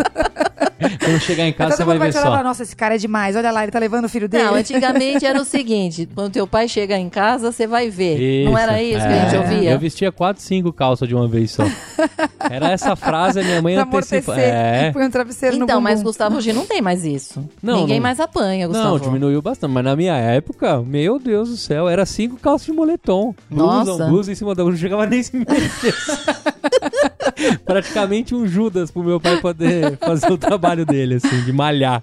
Quando 1.04 1.20
chegar 1.20 1.46
em 1.46 1.54
casa, 1.54 1.72
Todo 1.72 1.78
você 1.78 1.84
vai 1.86 1.98
vai 1.98 2.12
ver 2.12 2.18
e 2.18 2.22
falar, 2.22 2.38
só. 2.38 2.44
nossa, 2.44 2.64
esse 2.64 2.76
cara 2.76 2.96
é 2.96 2.98
demais, 3.00 3.36
olha 3.36 3.52
lá, 3.52 3.64
ele 3.64 3.72
tá 3.72 3.80
levando 3.80 4.06
o 4.06 4.10
filho 4.10 4.30
dele. 4.30 4.44
Não, 4.44 4.54
antigamente 4.56 5.26
era 5.26 5.42
o 5.42 5.46
seguinte: 5.46 6.08
quando 6.14 6.32
teu 6.32 6.46
pai 6.46 6.68
chega 6.68 6.96
em 6.98 7.10
casa, 7.10 7.52
você 7.52 7.66
vai 7.66 7.90
ver. 7.90 8.46
Não 8.46 8.56
era 8.58 8.82
isso 8.82 9.00
que 9.00 9.06
a 9.14 9.20
gente 9.26 9.36
é. 9.36 9.40
ouvia? 9.40 9.72
Eu 9.72 9.80
vestia 9.80 10.12
quatro, 10.12 10.42
cinco 10.42 10.72
calças 10.72 11.08
de 11.08 11.16
uma 11.16 11.28
vez 11.28 11.52
só. 11.52 11.64
Era 12.50 12.70
essa 12.72 12.96
frase, 12.96 13.40
a 13.40 13.44
minha 13.44 13.62
mãe 13.62 13.76
amortecer, 13.78 14.38
É. 14.38 14.92
põe 14.92 15.06
um 15.06 15.10
travesseiro 15.10 15.58
no 15.58 15.64
Então, 15.64 15.82
mas. 15.82 16.04
Gustavo, 16.04 16.38
hoje 16.38 16.54
não 16.54 16.66
tem 16.66 16.82
mais 16.82 17.04
isso. 17.04 17.44
Não, 17.62 17.78
Ninguém 17.82 17.98
não- 17.98 18.04
mais 18.04 18.20
apanha, 18.20 18.68
Gustavo. 18.68 18.90
Não, 18.90 19.00
diminuiu 19.00 19.42
bastante. 19.42 19.72
Mas 19.72 19.84
na 19.84 19.96
minha 19.96 20.16
época, 20.16 20.82
meu 20.98 21.20
Deus 21.20 21.50
do 21.50 21.58
céu, 21.58 21.88
era 21.88 22.08
cinco 22.08 22.38
calças 22.38 22.66
de 22.66 22.74
moletom. 22.74 23.36
Blusa, 23.52 23.86
Nossa. 23.86 24.06
blusa 24.08 24.32
em 24.32 24.36
cima 24.36 24.56
da 24.56 24.64
outra. 24.64 24.74
Não 24.74 24.82
chegava 24.82 25.06
nem 25.06 25.22
se 25.22 25.38
mexer. 25.38 25.94
Praticamente 27.66 28.34
um 28.36 28.46
Judas 28.48 28.92
pro 28.92 29.04
meu 29.04 29.20
pai 29.20 29.40
poder 29.42 29.98
fazer 29.98 30.32
o 30.32 30.38
trabalho 30.38 30.86
dele, 30.86 31.16
assim, 31.16 31.42
de 31.44 31.52
malhar. 31.52 32.02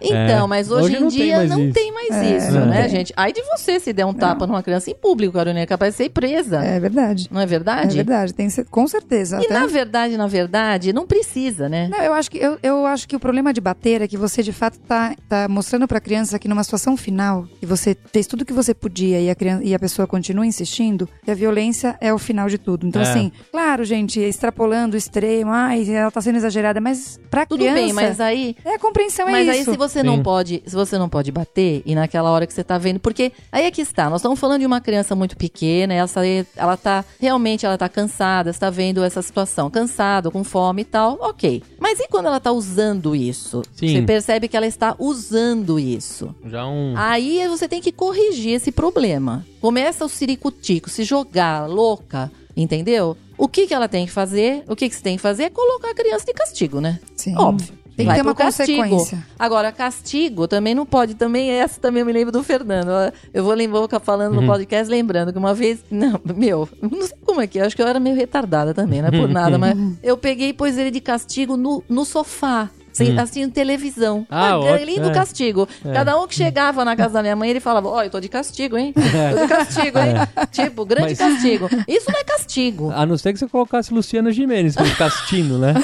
Então, 0.00 0.44
É. 0.44 0.46
mas 0.46 0.70
hoje, 0.70 0.96
Hoje 0.96 1.04
em 1.04 1.08
dia 1.08 1.44
não 1.44 1.64
isso. 1.64 1.72
tem 1.74 1.92
mais 1.92 2.10
É, 2.12 2.36
isso, 2.36 2.52
né, 2.60 2.82
tem. 2.82 2.90
gente? 2.90 3.12
Aí 3.16 3.32
de 3.32 3.42
você 3.42 3.80
se 3.80 3.92
der 3.92 4.04
um 4.04 4.12
tapa 4.14 4.46
numa 4.46 4.62
criança 4.62 4.90
em 4.90 4.94
público, 4.94 5.32
Carolina, 5.34 5.60
é 5.60 5.66
capaz 5.66 5.94
de 5.94 5.98
ser 5.98 6.10
presa. 6.10 6.58
É 6.64 6.78
verdade. 6.78 7.28
Não 7.30 7.40
é 7.40 7.44
É 7.44 7.46
verdade? 7.46 7.96
verdade, 7.96 8.34
tem, 8.34 8.48
com 8.70 8.86
certeza. 8.86 9.40
E 9.40 9.44
até- 9.46 9.54
na 9.54 9.66
verdade, 9.66 10.16
na 10.16 10.26
verdade, 10.26 10.92
não 10.92 11.06
precisa, 11.06 11.68
né? 11.68 11.88
Não, 11.88 11.98
eu 12.02 12.12
acho 12.12 12.30
que 12.30 12.38
eu, 12.38 12.58
eu 12.62 12.86
acho 12.86 13.08
que 13.08 13.16
o 13.16 13.20
problema 13.20 13.52
de 13.52 13.60
bater 13.60 14.02
é 14.02 14.08
que 14.08 14.16
você 14.16 14.42
de 14.42 14.52
fato 14.52 14.78
tá, 14.80 15.14
tá 15.28 15.48
mostrando 15.48 15.86
pra 15.88 16.00
criança 16.00 16.38
que 16.38 16.48
numa 16.48 16.62
situação 16.64 16.96
final, 16.96 17.46
que 17.58 17.66
você 17.66 17.96
fez 18.12 18.26
tudo 18.26 18.42
o 18.42 18.44
que 18.44 18.52
você 18.52 18.74
podia 18.74 19.20
e 19.20 19.30
a 19.30 19.34
criança 19.34 19.64
e 19.64 19.74
a 19.74 19.78
pessoa 19.78 20.06
continua 20.06 20.46
insistindo, 20.46 21.08
que 21.24 21.30
a 21.30 21.34
violência 21.34 21.96
é 22.00 22.12
o 22.12 22.18
final 22.18 22.48
de 22.48 22.58
tudo. 22.58 22.86
Então 22.86 23.00
É. 23.02 23.08
assim, 23.08 23.32
claro, 23.50 23.84
gente, 23.84 24.20
extrapolando 24.66 24.94
o 24.94 24.98
extremo, 24.98 25.50
ai, 25.52 25.88
ela 25.88 26.10
tá 26.10 26.20
sendo 26.20 26.36
exagerada, 26.36 26.80
mas 26.80 27.20
pra 27.30 27.46
Tudo 27.46 27.60
criança 27.60 27.80
bem, 27.80 27.92
mas 27.92 28.20
aí 28.20 28.56
é 28.64 28.74
a 28.74 28.78
compreensão 28.78 29.26
Mas 29.26 29.48
é 29.48 29.52
aí 29.52 29.60
isso. 29.60 29.70
se 29.70 29.76
você 29.76 30.02
não 30.02 30.16
Sim. 30.16 30.22
pode, 30.22 30.62
se 30.66 30.74
você 30.74 30.98
não 30.98 31.08
pode 31.08 31.30
bater 31.30 31.82
e 31.86 31.94
naquela 31.94 32.30
hora 32.30 32.46
que 32.46 32.52
você 32.52 32.64
tá 32.64 32.76
vendo, 32.76 32.98
porque 32.98 33.32
aí 33.52 33.64
é 33.64 33.70
que 33.70 33.80
está, 33.80 34.10
nós 34.10 34.20
estamos 34.20 34.38
falando 34.38 34.60
de 34.60 34.66
uma 34.66 34.80
criança 34.80 35.14
muito 35.14 35.36
pequena, 35.36 35.94
essa 35.94 36.20
ela 36.56 36.76
tá 36.76 37.04
realmente 37.20 37.64
ela 37.64 37.78
tá 37.78 37.88
cansada, 37.88 38.50
está 38.50 38.70
vendo 38.70 39.02
essa 39.04 39.22
situação, 39.22 39.70
cansada, 39.70 40.30
com 40.30 40.42
fome 40.42 40.82
e 40.82 40.84
tal. 40.84 41.18
OK. 41.20 41.62
Mas 41.78 42.00
e 42.00 42.08
quando 42.08 42.26
ela 42.26 42.40
tá 42.40 42.50
usando 42.52 43.14
isso? 43.14 43.62
Sim. 43.72 43.88
Você 43.88 44.02
percebe 44.02 44.48
que 44.48 44.56
ela 44.56 44.66
está 44.66 44.94
usando 44.98 45.78
isso. 45.78 46.34
Já 46.44 46.66
um. 46.66 46.94
Aí 46.96 47.46
você 47.48 47.68
tem 47.68 47.80
que 47.80 47.92
corrigir 47.92 48.54
esse 48.54 48.72
problema. 48.72 49.44
Começa 49.60 50.04
o 50.04 50.08
ciricutico, 50.08 50.90
se 50.90 51.04
jogar 51.04 51.68
louca, 51.68 52.30
entendeu? 52.56 53.16
O 53.38 53.48
que 53.48 53.66
que 53.66 53.74
ela 53.74 53.88
tem 53.88 54.06
que 54.06 54.12
fazer? 54.12 54.64
O 54.68 54.74
que 54.74 54.88
que 54.88 54.94
você 54.94 55.02
tem 55.02 55.16
que 55.16 55.22
fazer 55.22 55.44
é 55.44 55.50
colocar 55.50 55.90
a 55.90 55.94
criança 55.94 56.24
de 56.24 56.32
castigo, 56.32 56.80
né? 56.80 56.98
Sim. 57.16 57.36
Óbvio. 57.36 57.74
Tem 57.96 58.04
que 58.04 58.08
Vai 58.12 58.16
ter 58.16 58.22
uma 58.22 58.34
castigo. 58.34 58.82
consequência. 58.82 59.26
Agora, 59.38 59.72
castigo 59.72 60.46
também 60.46 60.74
não 60.74 60.84
pode. 60.84 61.14
Também 61.14 61.50
essa 61.50 61.80
também 61.80 62.00
eu 62.00 62.06
me 62.06 62.12
lembro 62.12 62.30
do 62.30 62.42
Fernando. 62.42 62.90
Eu 63.32 63.42
vou, 63.42 63.54
lembrar, 63.54 63.78
vou 63.78 63.88
ficar 63.88 64.00
falando 64.00 64.38
no 64.38 64.46
podcast, 64.46 64.90
lembrando 64.90 65.32
que 65.32 65.38
uma 65.38 65.54
vez. 65.54 65.82
Não, 65.90 66.20
meu, 66.36 66.68
não 66.82 67.02
sei 67.02 67.16
como 67.24 67.40
é 67.40 67.46
que 67.46 67.58
é. 67.58 67.62
Acho 67.64 67.74
que 67.74 67.80
eu 67.80 67.86
era 67.86 67.98
meio 67.98 68.14
retardada 68.14 68.74
também, 68.74 69.00
não 69.00 69.08
é 69.08 69.10
por 69.10 69.28
nada, 69.30 69.56
mas 69.56 69.74
eu 70.02 70.16
peguei 70.16 70.50
e 70.50 70.52
pus 70.52 70.76
ele 70.76 70.90
de 70.90 71.00
castigo 71.00 71.56
no, 71.56 71.82
no 71.88 72.04
sofá. 72.04 72.68
Sem- 72.96 73.18
Assistindo 73.18 73.52
televisão. 73.52 74.26
Ah, 74.30 74.54
Ah, 74.54 74.76
lindo 74.84 75.08
é. 75.08 75.12
castigo. 75.12 75.68
É. 75.84 75.92
Cada 75.92 76.18
um 76.20 76.26
que 76.26 76.34
chegava 76.34 76.84
na 76.84 76.96
casa 76.96 77.14
da 77.14 77.22
minha 77.22 77.36
mãe, 77.36 77.50
ele 77.50 77.60
falava: 77.60 77.88
Ó, 77.88 78.02
eu 78.02 78.10
tô 78.10 78.20
de 78.20 78.28
castigo, 78.28 78.76
hein? 78.76 78.92
Tô 78.96 79.42
de 79.42 79.48
castigo, 79.48 79.98
hein? 79.98 80.14
Tipo, 80.50 80.84
grande 80.84 81.08
Mas- 81.10 81.18
castigo. 81.18 81.68
Isso 81.88 82.10
não 82.10 82.20
é 82.20 82.24
castigo. 82.24 82.90
A 82.94 83.04
não 83.06 83.16
ser 83.18 83.32
que 83.32 83.38
você 83.38 83.46
colocasse 83.48 83.92
Luciana 83.92 84.30
Gimenez 84.32 84.74
como 84.76 84.94
castigo, 84.96 85.58
né? 85.58 85.74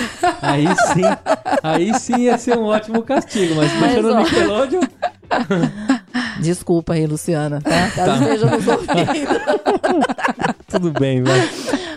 Aí 0.40 0.66
sim, 0.66 1.02
aí 1.62 1.94
sim 1.98 2.16
ia 2.22 2.36
ser 2.38 2.56
um 2.58 2.64
ótimo 2.64 3.02
castigo, 3.02 3.54
mas 3.56 3.72
Mas, 3.74 3.80
deixando 3.94 4.10
ó. 4.10 4.14
no 4.14 4.22
Nickelodeon, 4.22 4.80
Desculpa 6.40 6.94
aí, 6.94 7.06
Luciana, 7.06 7.60
tá? 7.62 7.90
Caso 7.94 8.22
esteja 8.22 8.46
nos 8.46 8.66
ouvindo. 8.66 8.96
tudo 10.68 10.90
bem, 10.92 11.22
vai. 11.22 11.40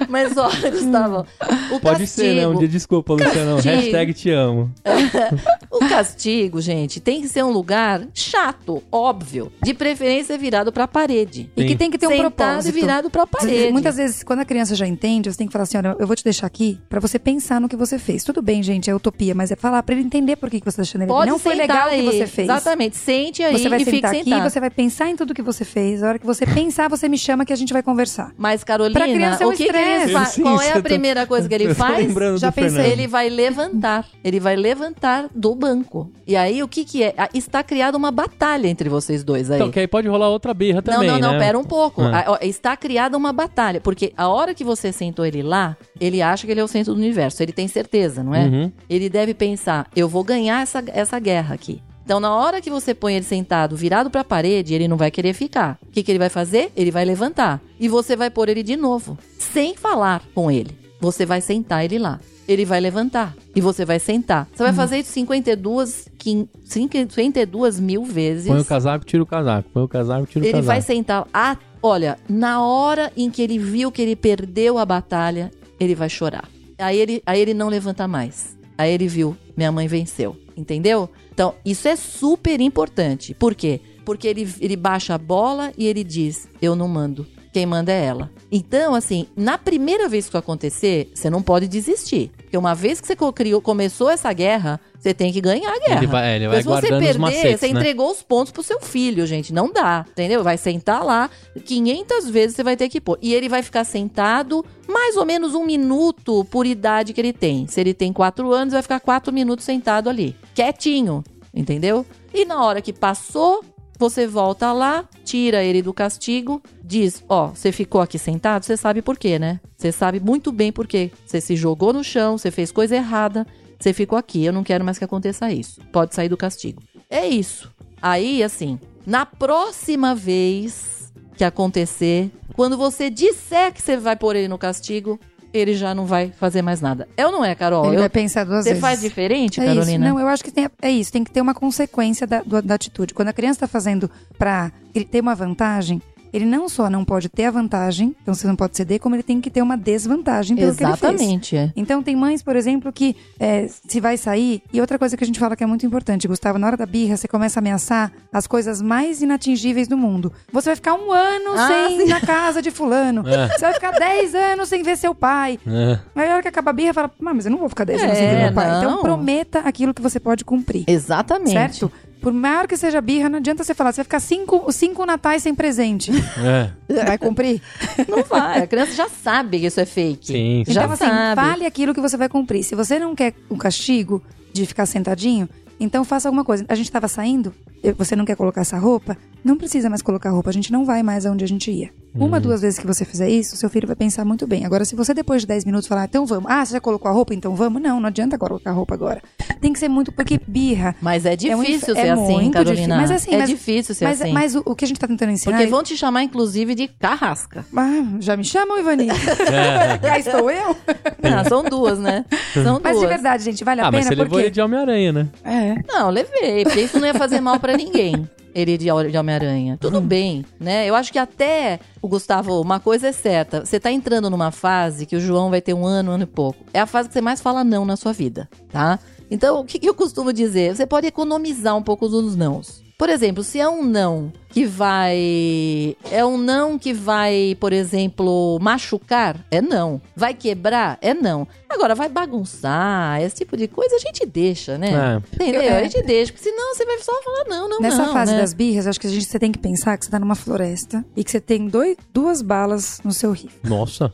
Mas, 0.10 0.36
ó, 0.38 0.50
Gustavo, 0.72 1.26
o 1.72 1.80
Pode 1.80 2.00
castigo... 2.02 2.08
ser, 2.08 2.36
né? 2.36 2.48
Um 2.48 2.58
dia 2.58 2.68
desculpa, 2.68 3.14
Luciano. 3.14 3.56
Castigo. 3.56 3.76
Hashtag 3.76 4.14
te 4.14 4.30
amo. 4.32 4.72
O 5.76 5.80
castigo, 5.90 6.62
gente, 6.62 7.02
tem 7.02 7.22
que 7.22 7.28
ser 7.28 7.44
um 7.44 7.52
lugar 7.52 8.02
chato, 8.14 8.82
óbvio. 8.90 9.52
De 9.62 9.74
preferência 9.74 10.38
virado 10.38 10.72
pra 10.72 10.88
parede. 10.88 11.50
E 11.56 11.64
que 11.64 11.70
Sim. 11.72 11.78
tem 11.78 11.92
que 11.92 11.98
ter 11.98 12.08
um 12.08 12.12
Sentado 12.12 12.32
propósito. 12.34 12.70
e 12.78 12.80
virado 12.80 13.10
pra 13.10 13.28
parede. 13.28 13.74
Muitas 13.74 13.98
vezes, 13.98 14.24
quando 14.24 14.40
a 14.40 14.46
criança 14.46 14.74
já 14.74 14.88
entende, 14.88 15.30
você 15.30 15.38
tem 15.38 15.48
que 15.48 15.52
falar 15.52 15.64
assim: 15.64 15.78
olha, 15.78 15.94
eu 16.00 16.08
vou 16.08 16.16
te 16.16 16.24
deixar 16.24 16.48
aqui 16.48 16.80
pra 16.88 17.02
você 17.02 17.20
pensar 17.20 17.60
no 17.60 17.68
que 17.68 17.76
você 17.76 18.00
fez. 18.00 18.24
Tudo 18.24 18.42
bem, 18.42 18.64
gente, 18.64 18.90
é 18.90 18.96
utopia, 18.96 19.36
mas 19.36 19.52
é 19.52 19.56
falar 19.58 19.84
pra 19.84 19.94
ele 19.96 20.06
entender 20.06 20.38
por 20.38 20.50
que, 20.50 20.62
que 20.62 20.66
você 20.66 20.78
tá 20.78 20.84
deixando 20.84 21.02
ele. 21.02 21.12
Pode 21.12 21.30
Não 21.30 21.38
foi 21.38 21.56
legal 21.56 21.88
o 21.90 21.92
aí. 21.92 22.00
que 22.10 22.12
você 22.20 22.28
fez. 22.28 22.48
Exatamente. 22.48 22.96
Sente 22.96 23.44
aí 23.44 23.58
Você 23.60 23.68
vai 23.68 23.82
e 23.82 23.84
fique 23.86 23.98
sentar 23.98 24.12
aqui, 24.12 24.24
sentado. 24.24 24.50
você 24.50 24.60
vai 24.62 24.70
pensar 24.70 25.10
em 25.10 25.16
tudo 25.18 25.34
que 25.34 25.42
você 25.42 25.66
fez. 25.66 26.02
A 26.04 26.08
hora 26.08 26.20
que 26.20 26.26
você 26.26 26.46
pensar, 26.46 26.90
você 26.90 27.10
me 27.10 27.18
chama 27.18 27.44
que 27.46 27.52
a 27.52 27.56
gente 27.58 27.74
vai 27.74 27.84
conversar. 27.84 28.32
Mas, 28.38 28.64
Carolina, 28.64 28.98
Pra 28.98 29.10
criança 29.12 29.44
é 29.44 29.48
um 29.48 29.50
o 29.50 29.54
que, 29.54 29.64
estresse. 29.64 29.85
Faz? 30.14 30.30
Sim, 30.30 30.42
Qual 30.44 30.62
é 30.62 30.72
tá- 30.72 30.80
a 30.80 30.82
primeira 30.82 31.26
coisa 31.26 31.48
que 31.48 31.56
ele 31.56 31.74
faz? 31.76 32.14
Já 32.40 32.52
pensei. 32.52 32.70
Fernando. 32.72 32.92
Ele 32.92 33.08
vai 33.08 33.30
levantar. 33.30 34.06
Ele 34.24 34.40
vai 34.40 34.56
levantar 34.56 35.28
do 35.34 35.56
banco. 35.56 36.12
E 36.28 36.36
aí, 36.36 36.62
o 36.64 36.68
que 36.68 36.84
que 36.86 37.04
é? 37.04 37.14
Ah, 37.18 37.30
Está 37.34 37.64
criada 37.64 37.98
uma 37.98 38.12
batalha 38.12 38.68
entre 38.68 38.90
vocês 38.90 39.24
dois 39.24 39.52
aí. 39.52 39.58
Então, 39.58 39.72
que 39.72 39.80
aí 39.80 39.88
pode 39.88 40.08
rolar 40.08 40.30
outra 40.30 40.54
birra 40.54 40.82
também, 40.82 41.08
não, 41.10 41.20
não, 41.20 41.28
não, 41.32 41.34
né? 41.34 41.46
pera 41.46 41.58
um 41.60 41.64
pouco. 41.64 42.02
Ah. 42.02 42.38
Ah, 42.40 42.46
Está 42.46 42.76
criada 42.76 43.18
uma 43.18 43.32
batalha. 43.32 43.80
Porque 43.82 44.14
a 44.18 44.28
hora 44.28 44.54
que 44.54 44.64
você 44.64 44.92
sentou 44.92 45.26
ele 45.26 45.44
lá, 45.44 45.78
ele 46.00 46.22
acha 46.22 46.46
que 46.46 46.52
ele 46.52 46.60
é 46.60 46.64
o 46.64 46.68
centro 46.68 46.94
do 46.94 47.00
universo. 47.00 47.42
Ele 47.44 47.52
tem 47.52 47.68
certeza, 47.68 48.24
não 48.24 48.34
é? 48.34 48.46
Uhum. 48.46 48.72
Ele 48.90 49.10
deve 49.10 49.34
pensar: 49.34 49.88
eu 49.96 50.08
vou 50.10 50.24
ganhar 50.24 50.62
essa, 50.62 50.84
essa 50.88 51.20
guerra 51.20 51.54
aqui. 51.56 51.82
Então, 52.06 52.20
na 52.20 52.34
hora 52.36 52.62
que 52.62 52.70
você 52.70 52.94
põe 52.94 53.16
ele 53.16 53.26
sentado, 53.26 53.76
virado 53.76 54.12
pra 54.12 54.24
parede, 54.24 54.76
ele 54.76 54.88
não 54.88 54.96
vai 54.96 55.10
querer 55.10 55.34
ficar. 55.34 55.78
O 55.82 55.92
que, 55.92 56.04
que 56.04 56.12
ele 56.12 56.20
vai 56.20 56.30
fazer? 56.30 56.72
Ele 56.76 56.92
vai 56.92 57.04
levantar. 57.04 57.60
E 57.80 57.90
você 57.90 58.16
vai 58.16 58.30
pôr 58.30 58.48
ele 58.48 58.62
de 58.62 58.76
novo, 58.76 59.18
sem 59.40 59.76
falar 59.76 60.22
com 60.36 60.52
ele. 60.52 60.78
Você 61.02 61.26
vai 61.26 61.42
sentar 61.42 61.84
ele 61.84 61.98
lá. 61.98 62.20
Ele 62.48 62.64
vai 62.64 62.80
levantar. 62.80 63.36
E 63.56 63.60
você 63.60 63.84
vai 63.84 63.98
sentar. 64.00 64.48
Você 64.54 64.62
vai 64.62 64.70
Uhum. 64.72 64.76
fazer 64.78 65.00
isso 65.00 65.12
52, 65.12 66.08
quin- 66.16 66.48
52 66.64 67.80
mil 67.80 68.04
vezes. 68.06 68.48
Põe 68.48 68.60
o 68.60 68.66
casaco, 68.66 69.04
tira 69.04 69.24
o 69.24 69.26
casaco. 69.26 69.68
Põe 69.74 69.84
o 69.84 69.88
casaco, 69.88 70.28
tira 70.28 70.44
o 70.44 70.46
Ele 70.46 70.52
casaco. 70.52 70.68
vai 70.68 70.82
sentar. 70.82 71.28
Ah, 71.34 71.58
olha, 71.82 72.20
na 72.30 72.62
hora 72.64 73.12
em 73.18 73.32
que 73.32 73.42
ele 73.42 73.58
viu 73.58 73.92
que 73.92 74.02
ele 74.02 74.16
perdeu 74.16 74.78
a 74.78 74.86
batalha, 74.86 75.52
ele 75.80 75.96
vai 75.96 76.08
chorar. 76.08 76.48
Aí 76.78 77.00
ele, 77.00 77.24
aí 77.26 77.40
ele 77.42 77.56
não 77.56 77.68
levanta 77.68 78.08
mais. 78.08 78.56
Aí 78.78 78.94
ele 78.94 79.08
viu, 79.08 79.36
minha 79.58 79.72
mãe 79.72 79.88
venceu. 79.88 80.36
Entendeu? 80.56 81.10
Então, 81.36 81.54
isso 81.66 81.86
é 81.90 81.98
super 81.98 82.62
importante. 82.62 83.34
Por 83.34 83.54
quê? 83.54 83.82
Porque 84.06 84.26
ele, 84.26 84.48
ele 84.62 84.78
baixa 84.78 85.14
a 85.14 85.18
bola 85.18 85.74
e 85.78 85.86
ele 85.86 86.02
diz: 86.02 86.48
Eu 86.62 86.78
não 86.78 86.88
mando. 86.88 87.28
Quem 87.56 87.66
manda 87.66 87.90
é 87.90 88.04
ela. 88.04 88.30
Então, 88.52 88.94
assim, 88.94 89.28
na 89.34 89.58
primeira 89.58 90.10
vez 90.10 90.26
que 90.26 90.32
isso 90.32 90.38
acontecer, 90.38 91.10
você 91.16 91.30
não 91.30 91.42
pode 91.42 91.70
desistir. 91.70 92.30
Porque 92.36 92.58
uma 92.58 92.76
vez 92.76 93.00
que 93.00 93.08
você 93.08 93.16
criou, 93.34 93.62
começou 93.62 94.10
essa 94.10 94.34
guerra, 94.34 94.78
você 95.00 95.14
tem 95.14 95.32
que 95.32 95.40
ganhar 95.40 95.72
a 95.72 95.80
guerra. 95.80 95.98
Ele 96.00 96.08
vai- 96.08 96.36
ele 96.36 96.48
vai 96.50 96.62
se 96.62 96.68
você 96.68 96.90
perder, 96.90 97.18
macetes, 97.18 97.62
você 97.62 97.72
né? 97.72 97.80
entregou 97.80 98.12
os 98.12 98.22
pontos 98.22 98.52
pro 98.52 98.62
seu 98.62 98.82
filho, 98.82 99.26
gente. 99.26 99.54
Não 99.54 99.72
dá, 99.72 100.06
entendeu? 100.10 100.44
Vai 100.44 100.58
sentar 100.58 101.02
lá, 101.02 101.30
500 101.64 102.30
vezes 102.30 102.58
você 102.58 102.64
vai 102.64 102.76
ter 102.76 102.90
que 102.90 103.00
pôr. 103.00 103.18
E 103.22 103.34
ele 103.34 103.48
vai 103.48 103.64
ficar 103.64 103.86
sentado 103.86 104.62
mais 104.86 105.16
ou 105.16 105.24
menos 105.24 105.56
um 105.56 105.66
minuto 105.66 106.44
por 106.52 106.66
idade 106.66 107.14
que 107.14 107.22
ele 107.22 107.32
tem. 107.32 107.68
Se 107.68 107.80
ele 107.80 107.94
tem 107.94 108.12
quatro 108.12 108.52
anos, 108.52 108.74
vai 108.74 108.82
ficar 108.82 109.00
quatro 109.00 109.32
minutos 109.32 109.64
sentado 109.64 110.10
ali, 110.10 110.36
quietinho, 110.54 111.24
entendeu? 111.54 112.06
E 112.34 112.44
na 112.44 112.62
hora 112.66 112.82
que 112.82 112.92
passou, 112.92 113.64
você 113.98 114.28
volta 114.28 114.74
lá, 114.74 115.08
tira 115.24 115.64
ele 115.64 115.82
do 115.82 115.94
castigo, 115.94 116.62
diz: 116.86 117.24
Ó, 117.28 117.48
você 117.48 117.72
ficou 117.72 118.02
aqui 118.02 118.18
sentado, 118.20 118.64
você 118.64 118.78
sabe 118.78 119.02
por 119.02 119.18
quê, 119.18 119.40
né? 119.40 119.60
Você 119.78 119.92
sabe 119.92 120.20
muito 120.20 120.52
bem 120.52 120.72
por 120.72 120.88
quê. 120.88 121.12
Você 121.26 121.42
se 121.42 121.56
jogou 121.56 121.92
no 121.92 122.04
chão, 122.04 122.38
você 122.38 122.52
fez 122.52 122.72
coisa 122.72 122.96
errada, 122.96 123.46
você 123.80 123.92
ficou 123.94 124.18
aqui. 124.18 124.44
Eu 124.46 124.54
não 124.54 124.64
quero 124.64 124.86
mais 124.86 124.98
que 124.98 125.04
aconteça 125.04 125.52
isso. 125.52 125.82
Pode 125.92 126.14
sair 126.16 126.30
do 126.30 126.38
castigo. 126.38 126.82
É 127.10 127.26
isso. 127.28 127.72
Aí, 128.02 128.44
assim, 128.44 128.80
na 129.06 129.26
próxima 129.26 130.14
vez 130.14 131.12
que 131.38 131.44
acontecer, 131.44 132.32
quando 132.54 132.78
você 132.78 133.10
disser 133.10 133.74
que 133.74 133.82
você 133.82 133.98
vai 133.98 134.16
pôr 134.16 134.36
ele 134.36 134.48
no 134.48 134.58
castigo, 134.58 135.20
ele 135.54 135.74
já 135.74 135.96
não 135.96 136.06
vai 136.06 136.32
fazer 136.32 136.62
mais 136.62 136.82
nada. 136.82 137.08
É 137.16 137.26
ou 137.26 137.32
não 137.32 137.44
é, 137.44 137.56
Carol? 137.56 137.86
Ele 137.88 137.96
Eu- 137.96 138.00
vai 138.02 138.10
pensar 138.10 138.44
duas 138.44 138.64
Você 138.64 138.70
vezes. 138.72 138.82
faz 138.82 139.02
diferente, 139.02 139.60
É 139.60 139.66
isso. 139.66 139.74
Carolina? 139.76 140.10
Não, 140.10 140.20
eu 140.20 140.28
acho 140.28 140.44
que 140.44 140.52
tem, 140.52 140.68
é 140.82 140.92
isso. 140.92 141.12
Tem 141.12 141.24
que 141.24 141.32
ter 141.32 141.42
uma 141.42 141.54
consequência 141.54 142.28
da, 142.28 142.42
da 142.64 142.76
atitude. 142.76 143.14
Quando 143.14 143.30
a 143.30 143.34
criança 143.34 143.58
está 143.58 143.68
fazendo 143.68 144.10
para 144.38 144.72
ter 145.10 145.22
uma 145.22 145.34
vantagem, 145.36 146.02
ele 146.34 146.46
não 146.46 146.68
só 146.70 146.90
não 146.90 147.04
pode 147.06 147.30
ter 147.30 147.46
a 147.46 147.52
vantagem, 147.52 148.16
então 148.22 148.34
você 148.34 148.48
não 148.48 148.56
pode 148.56 148.76
ceder, 148.78 149.00
como 149.00 149.16
ele 149.16 149.24
tem 149.24 149.40
que 149.42 149.50
ter 149.50 149.62
uma 149.62 149.78
desvantagem 149.78 150.56
pelo 150.56 150.70
Exatamente, 150.70 151.50
que 151.52 151.56
ele 151.56 151.64
fez. 151.68 151.70
é. 151.70 151.74
Então 151.76 152.02
tem 152.04 152.16
mães, 152.16 152.42
por 152.44 152.56
exemplo, 152.56 152.92
que 152.92 153.16
é, 153.40 153.68
se 153.68 154.00
vai 154.00 154.18
sair, 154.18 154.62
e 154.74 154.80
outra 154.82 154.98
coisa 155.00 155.16
que 155.18 155.24
a 155.24 155.28
gente 155.28 155.40
fala 155.40 155.56
que 155.56 155.64
é 155.64 155.68
muito 155.68 155.86
importante, 155.86 156.28
Gustavo, 156.28 156.58
na 156.60 156.68
hora 156.68 156.78
da 156.78 156.86
birra, 156.86 157.18
você 157.18 157.28
começa 157.28 157.60
a 157.60 157.62
ameaçar 157.62 158.12
as 158.32 158.48
coisas 158.48 158.82
mais 158.82 159.22
inatingíveis 159.22 159.88
do 159.88 159.98
mundo. 159.98 160.32
Você 160.52 160.70
vai 160.70 160.76
ficar 160.76 160.94
um 160.96 161.12
ano 161.12 161.52
Ah, 161.58 161.68
sem 161.68 162.02
ir 162.02 162.10
na 162.10 162.22
casa 162.22 162.62
de 162.62 162.72
fulano. 162.72 163.24
É. 163.28 163.48
Você 163.50 163.60
vai 163.66 163.74
ficar 163.74 163.92
10 163.92 164.36
anos 164.36 164.70
sem 164.70 164.84
ver 164.84 164.98
seu 164.98 165.14
pai. 165.16 165.60
É. 165.66 166.00
Aí 166.16 166.30
a 166.30 166.34
hora 166.34 166.42
que 166.42 166.48
acaba 166.48 166.72
a 166.72 166.74
birra, 166.74 166.94
fala, 166.94 167.12
"Ah, 167.26 167.34
mas 167.34 167.46
eu 167.46 167.52
não 167.52 167.58
vou 167.60 167.70
ficar 167.70 167.84
10 167.86 168.02
anos 168.04 168.18
sem 168.18 168.26
É, 168.28 168.36
ver 168.36 168.44
meu 168.46 168.54
pai. 168.54 168.78
Então 168.78 169.02
prometa 169.02 169.60
aquilo 169.60 169.94
que 169.94 170.02
você 170.02 170.20
pode 170.20 170.44
cumprir. 170.46 170.84
Exatamente. 170.88 171.52
Certo? 171.52 171.92
Por 172.26 172.34
maior 172.34 172.68
que 172.68 172.76
seja 172.76 172.98
a 172.98 173.02
birra, 173.02 173.30
não 173.30 173.38
adianta 173.38 173.64
você 173.64 173.76
falar, 173.76 173.92
você 173.92 173.98
vai 173.98 174.06
ficar 174.06 174.20
cinco, 174.20 174.72
cinco 174.72 175.06
natais 175.06 175.44
sem 175.44 175.54
presente. 175.54 176.12
É. 176.44 176.72
Vai 177.06 177.20
cumprir? 177.20 177.62
Não 178.08 178.24
vai. 178.24 178.64
A 178.64 178.68
criança 178.68 178.94
já 178.94 179.08
sabe 179.08 179.60
que 179.60 179.68
isso 179.68 179.80
é 179.80 179.86
fake. 179.86 180.26
Sim. 180.26 180.64
Já 180.68 180.82
então, 180.82 180.94
assim, 180.94 181.06
sabe. 181.06 181.40
fale 181.40 181.66
aquilo 181.68 181.94
que 181.94 182.02
você 182.02 182.18
vai 182.18 182.28
cumprir. 182.28 182.64
Se 182.64 182.74
você 182.74 182.98
não 182.98 183.14
quer 183.14 183.36
o 183.48 183.56
castigo 183.56 184.24
de 184.52 184.66
ficar 184.66 184.88
sentadinho, 184.88 185.48
então 185.80 186.04
faça 186.04 186.28
alguma 186.28 186.44
coisa. 186.44 186.66
A 186.68 186.74
gente 186.74 186.92
tava 186.92 187.08
saindo, 187.08 187.54
você 187.96 188.16
não 188.16 188.26
quer 188.26 188.36
colocar 188.36 188.62
essa 188.62 188.78
roupa? 188.80 189.16
Não 189.44 189.56
precisa 189.56 189.88
mais 189.88 190.02
colocar 190.02 190.32
roupa, 190.32 190.50
a 190.50 190.54
gente 190.54 190.72
não 190.72 190.84
vai 190.84 191.04
mais 191.04 191.28
aonde 191.28 191.44
a 191.44 191.48
gente 191.48 191.70
ia. 191.70 191.92
Uma, 192.16 192.40
duas 192.40 192.62
vezes 192.62 192.80
que 192.80 192.88
você 192.88 193.04
fizer 193.06 193.30
isso, 193.30 193.58
seu 193.58 193.70
filho 193.70 193.86
vai 193.88 193.96
pensar 193.96 194.24
muito 194.26 194.48
bem. 194.48 194.66
Agora, 194.66 194.86
se 194.86 194.96
você 194.96 195.14
depois 195.14 195.42
de 195.42 195.48
10 195.48 195.66
minutos 195.66 195.88
falar, 195.88 196.06
então 196.06 196.26
vamos. 196.26 196.50
Ah, 196.50 196.64
você 196.66 196.74
já 196.74 196.80
colocou 196.82 197.10
a 197.10 197.14
roupa? 197.14 197.34
Então 197.34 197.56
vamos? 197.56 197.82
Não, 197.82 198.00
não 198.00 198.08
adianta 198.08 198.38
colocar 198.38 198.70
a 198.70 198.74
roupa 198.74 198.94
agora. 198.94 199.22
Tem 199.60 199.74
que 199.74 199.80
ser 199.80 199.90
muito, 199.90 200.12
porque 200.12 200.40
birra. 200.48 200.96
Mas 201.02 201.26
é 201.26 201.34
um 201.34 201.36
difícil 201.36 201.74
inf- 201.76 201.84
ser 201.84 201.98
é 201.98 202.10
assim, 202.12 202.22
muito 202.34 202.54
Carolina. 202.54 202.76
difícil. 202.76 202.98
Mas 202.98 203.12
assim, 203.12 203.34
é 203.34 203.38
mas- 203.40 203.50
difícil 203.50 203.96
ser 203.96 204.06
Mas, 204.06 204.22
assim. 204.22 204.32
mas 204.32 204.56
o, 204.56 204.64
o 204.66 204.76
que 204.76 204.86
a 204.86 204.88
gente 204.88 205.00
tá 205.00 205.08
tentando 205.08 205.32
ensinar... 205.32 205.58
Porque 205.58 205.70
vão 205.70 205.84
te 205.84 205.98
chamar, 205.98 206.24
inclusive, 206.24 206.74
de 206.76 206.88
carrasca. 206.88 207.66
Ah, 207.76 208.04
já 208.20 208.38
me 208.38 208.44
chamam, 208.44 208.80
Ivani? 208.80 209.10
É. 209.10 209.98
Cá 210.06 210.20
estou 210.20 210.50
eu? 210.52 210.76
Não, 211.22 211.44
são 211.50 211.64
duas, 211.64 212.00
né? 212.00 212.26
São 212.54 212.80
Mas 212.84 212.94
de 212.94 213.00
duas. 213.00 213.10
verdade, 213.10 213.44
gente, 213.44 213.64
vale 213.64 213.82
a 213.82 213.88
Ah, 213.88 213.92
mas 213.92 214.06
pena 214.06 214.10
você 214.10 214.16
levou 214.16 214.30
porque... 214.30 214.44
ele 214.46 214.52
de 214.52 214.62
Homem-Aranha, 214.62 215.12
né? 215.12 215.28
É. 215.44 215.76
Não, 215.88 216.10
levei, 216.10 216.64
porque 216.64 216.82
isso 216.82 217.00
não 217.00 217.08
ia 217.08 217.14
fazer 217.14 217.42
mal 217.42 217.60
pra 217.60 217.76
ninguém. 217.76 218.30
Ele 218.56 218.78
de 218.78 218.86
de 218.86 219.18
Homem-Aranha. 219.18 219.78
Tudo 219.78 220.00
bem, 220.00 220.46
né? 220.58 220.88
Eu 220.88 220.96
acho 220.96 221.12
que 221.12 221.20
até, 221.20 221.78
o 222.02 222.08
Gustavo, 222.08 222.62
uma 222.62 222.80
coisa 222.80 223.10
é 223.10 223.12
certa. 223.12 223.66
Você 223.66 223.82
tá 223.82 223.92
entrando 223.92 224.30
numa 224.30 224.50
fase 224.50 225.06
que 225.06 225.18
o 225.18 225.20
João 225.20 225.50
vai 225.50 225.60
ter 225.62 225.74
um 225.74 225.86
ano, 225.86 226.12
um 226.12 226.14
ano 226.14 226.24
e 226.24 226.28
pouco. 226.28 226.64
É 226.74 226.80
a 226.80 226.86
fase 226.86 227.10
que 227.10 227.14
você 227.14 227.20
mais 227.20 227.42
fala 227.42 227.66
não 227.66 227.84
na 227.84 227.98
sua 227.98 228.14
vida, 228.14 228.50
tá? 228.72 228.98
Então, 229.30 229.60
o 229.60 229.66
que, 229.66 229.78
que 229.78 229.90
eu 229.90 229.94
costumo 229.94 230.32
dizer? 230.32 230.74
Você 230.74 230.86
pode 230.86 231.06
economizar 231.06 231.76
um 231.76 231.84
pouco 231.84 232.08
dos 232.08 232.36
nãos. 232.38 232.85
Por 232.98 233.10
exemplo, 233.10 233.44
se 233.44 233.60
é 233.60 233.68
um 233.68 233.84
não 233.84 234.32
que 234.50 234.66
vai. 234.66 235.98
É 236.10 236.24
um 236.26 236.38
não 236.38 236.80
que 236.80 236.94
vai, 236.94 237.58
por 237.60 237.74
exemplo, 237.74 238.58
machucar? 238.62 239.36
É 239.52 239.62
não. 239.62 240.02
Vai 240.16 240.34
quebrar? 240.34 240.98
É 241.02 241.14
não. 241.14 241.46
Agora, 241.70 241.94
vai 241.94 242.08
bagunçar, 242.08 243.22
esse 243.22 243.36
tipo 243.36 243.58
de 243.58 243.68
coisa 243.68 243.96
a 243.98 244.00
gente 244.00 244.26
deixa, 244.26 244.78
né? 244.78 245.22
É. 245.32 245.36
Entendeu? 245.36 245.62
Eu- 245.62 245.72
é. 245.74 245.80
A 245.80 245.84
gente 245.84 246.02
deixa, 246.04 246.32
porque 246.32 246.50
senão 246.50 246.74
você 246.74 246.86
vai 246.86 246.98
só 247.00 247.12
falar 247.22 247.44
não, 247.50 247.68
não, 247.68 247.80
Nessa 247.82 248.06
não. 248.06 248.14
fase 248.14 248.32
né? 248.32 248.40
das 248.40 248.54
birras, 248.54 248.88
acho 248.88 249.00
que 249.00 249.08
a 249.08 249.10
gente, 249.10 249.26
você 249.26 249.38
tem 249.40 249.52
que 249.52 249.60
pensar 249.60 249.98
que 249.98 250.06
você 250.06 250.12
tá 250.12 250.18
numa 250.20 250.36
floresta 250.36 251.04
e 251.18 251.24
que 251.24 251.32
você 251.32 251.42
tem 251.42 251.68
dois, 251.68 251.98
duas 252.14 252.42
balas 252.42 253.02
no 253.04 253.12
seu 253.12 253.32
rifle. 253.34 253.52
Nossa. 253.70 254.10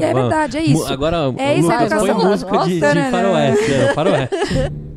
E 0.00 0.04
é 0.04 0.12
verdade, 0.12 0.58
é 0.58 0.62
isso. 0.64 0.92
Agora, 0.92 1.32
É 1.38 1.54
isso, 1.56 1.68
Lucas, 1.68 1.92
a 1.92 1.96
educação. 1.96 2.30
música 2.30 2.58
de, 2.58 2.74
de 2.74 2.80
Nossa. 2.80 3.10
faroeste. 3.10 3.72
É, 3.72 3.94
faroeste. 3.94 4.36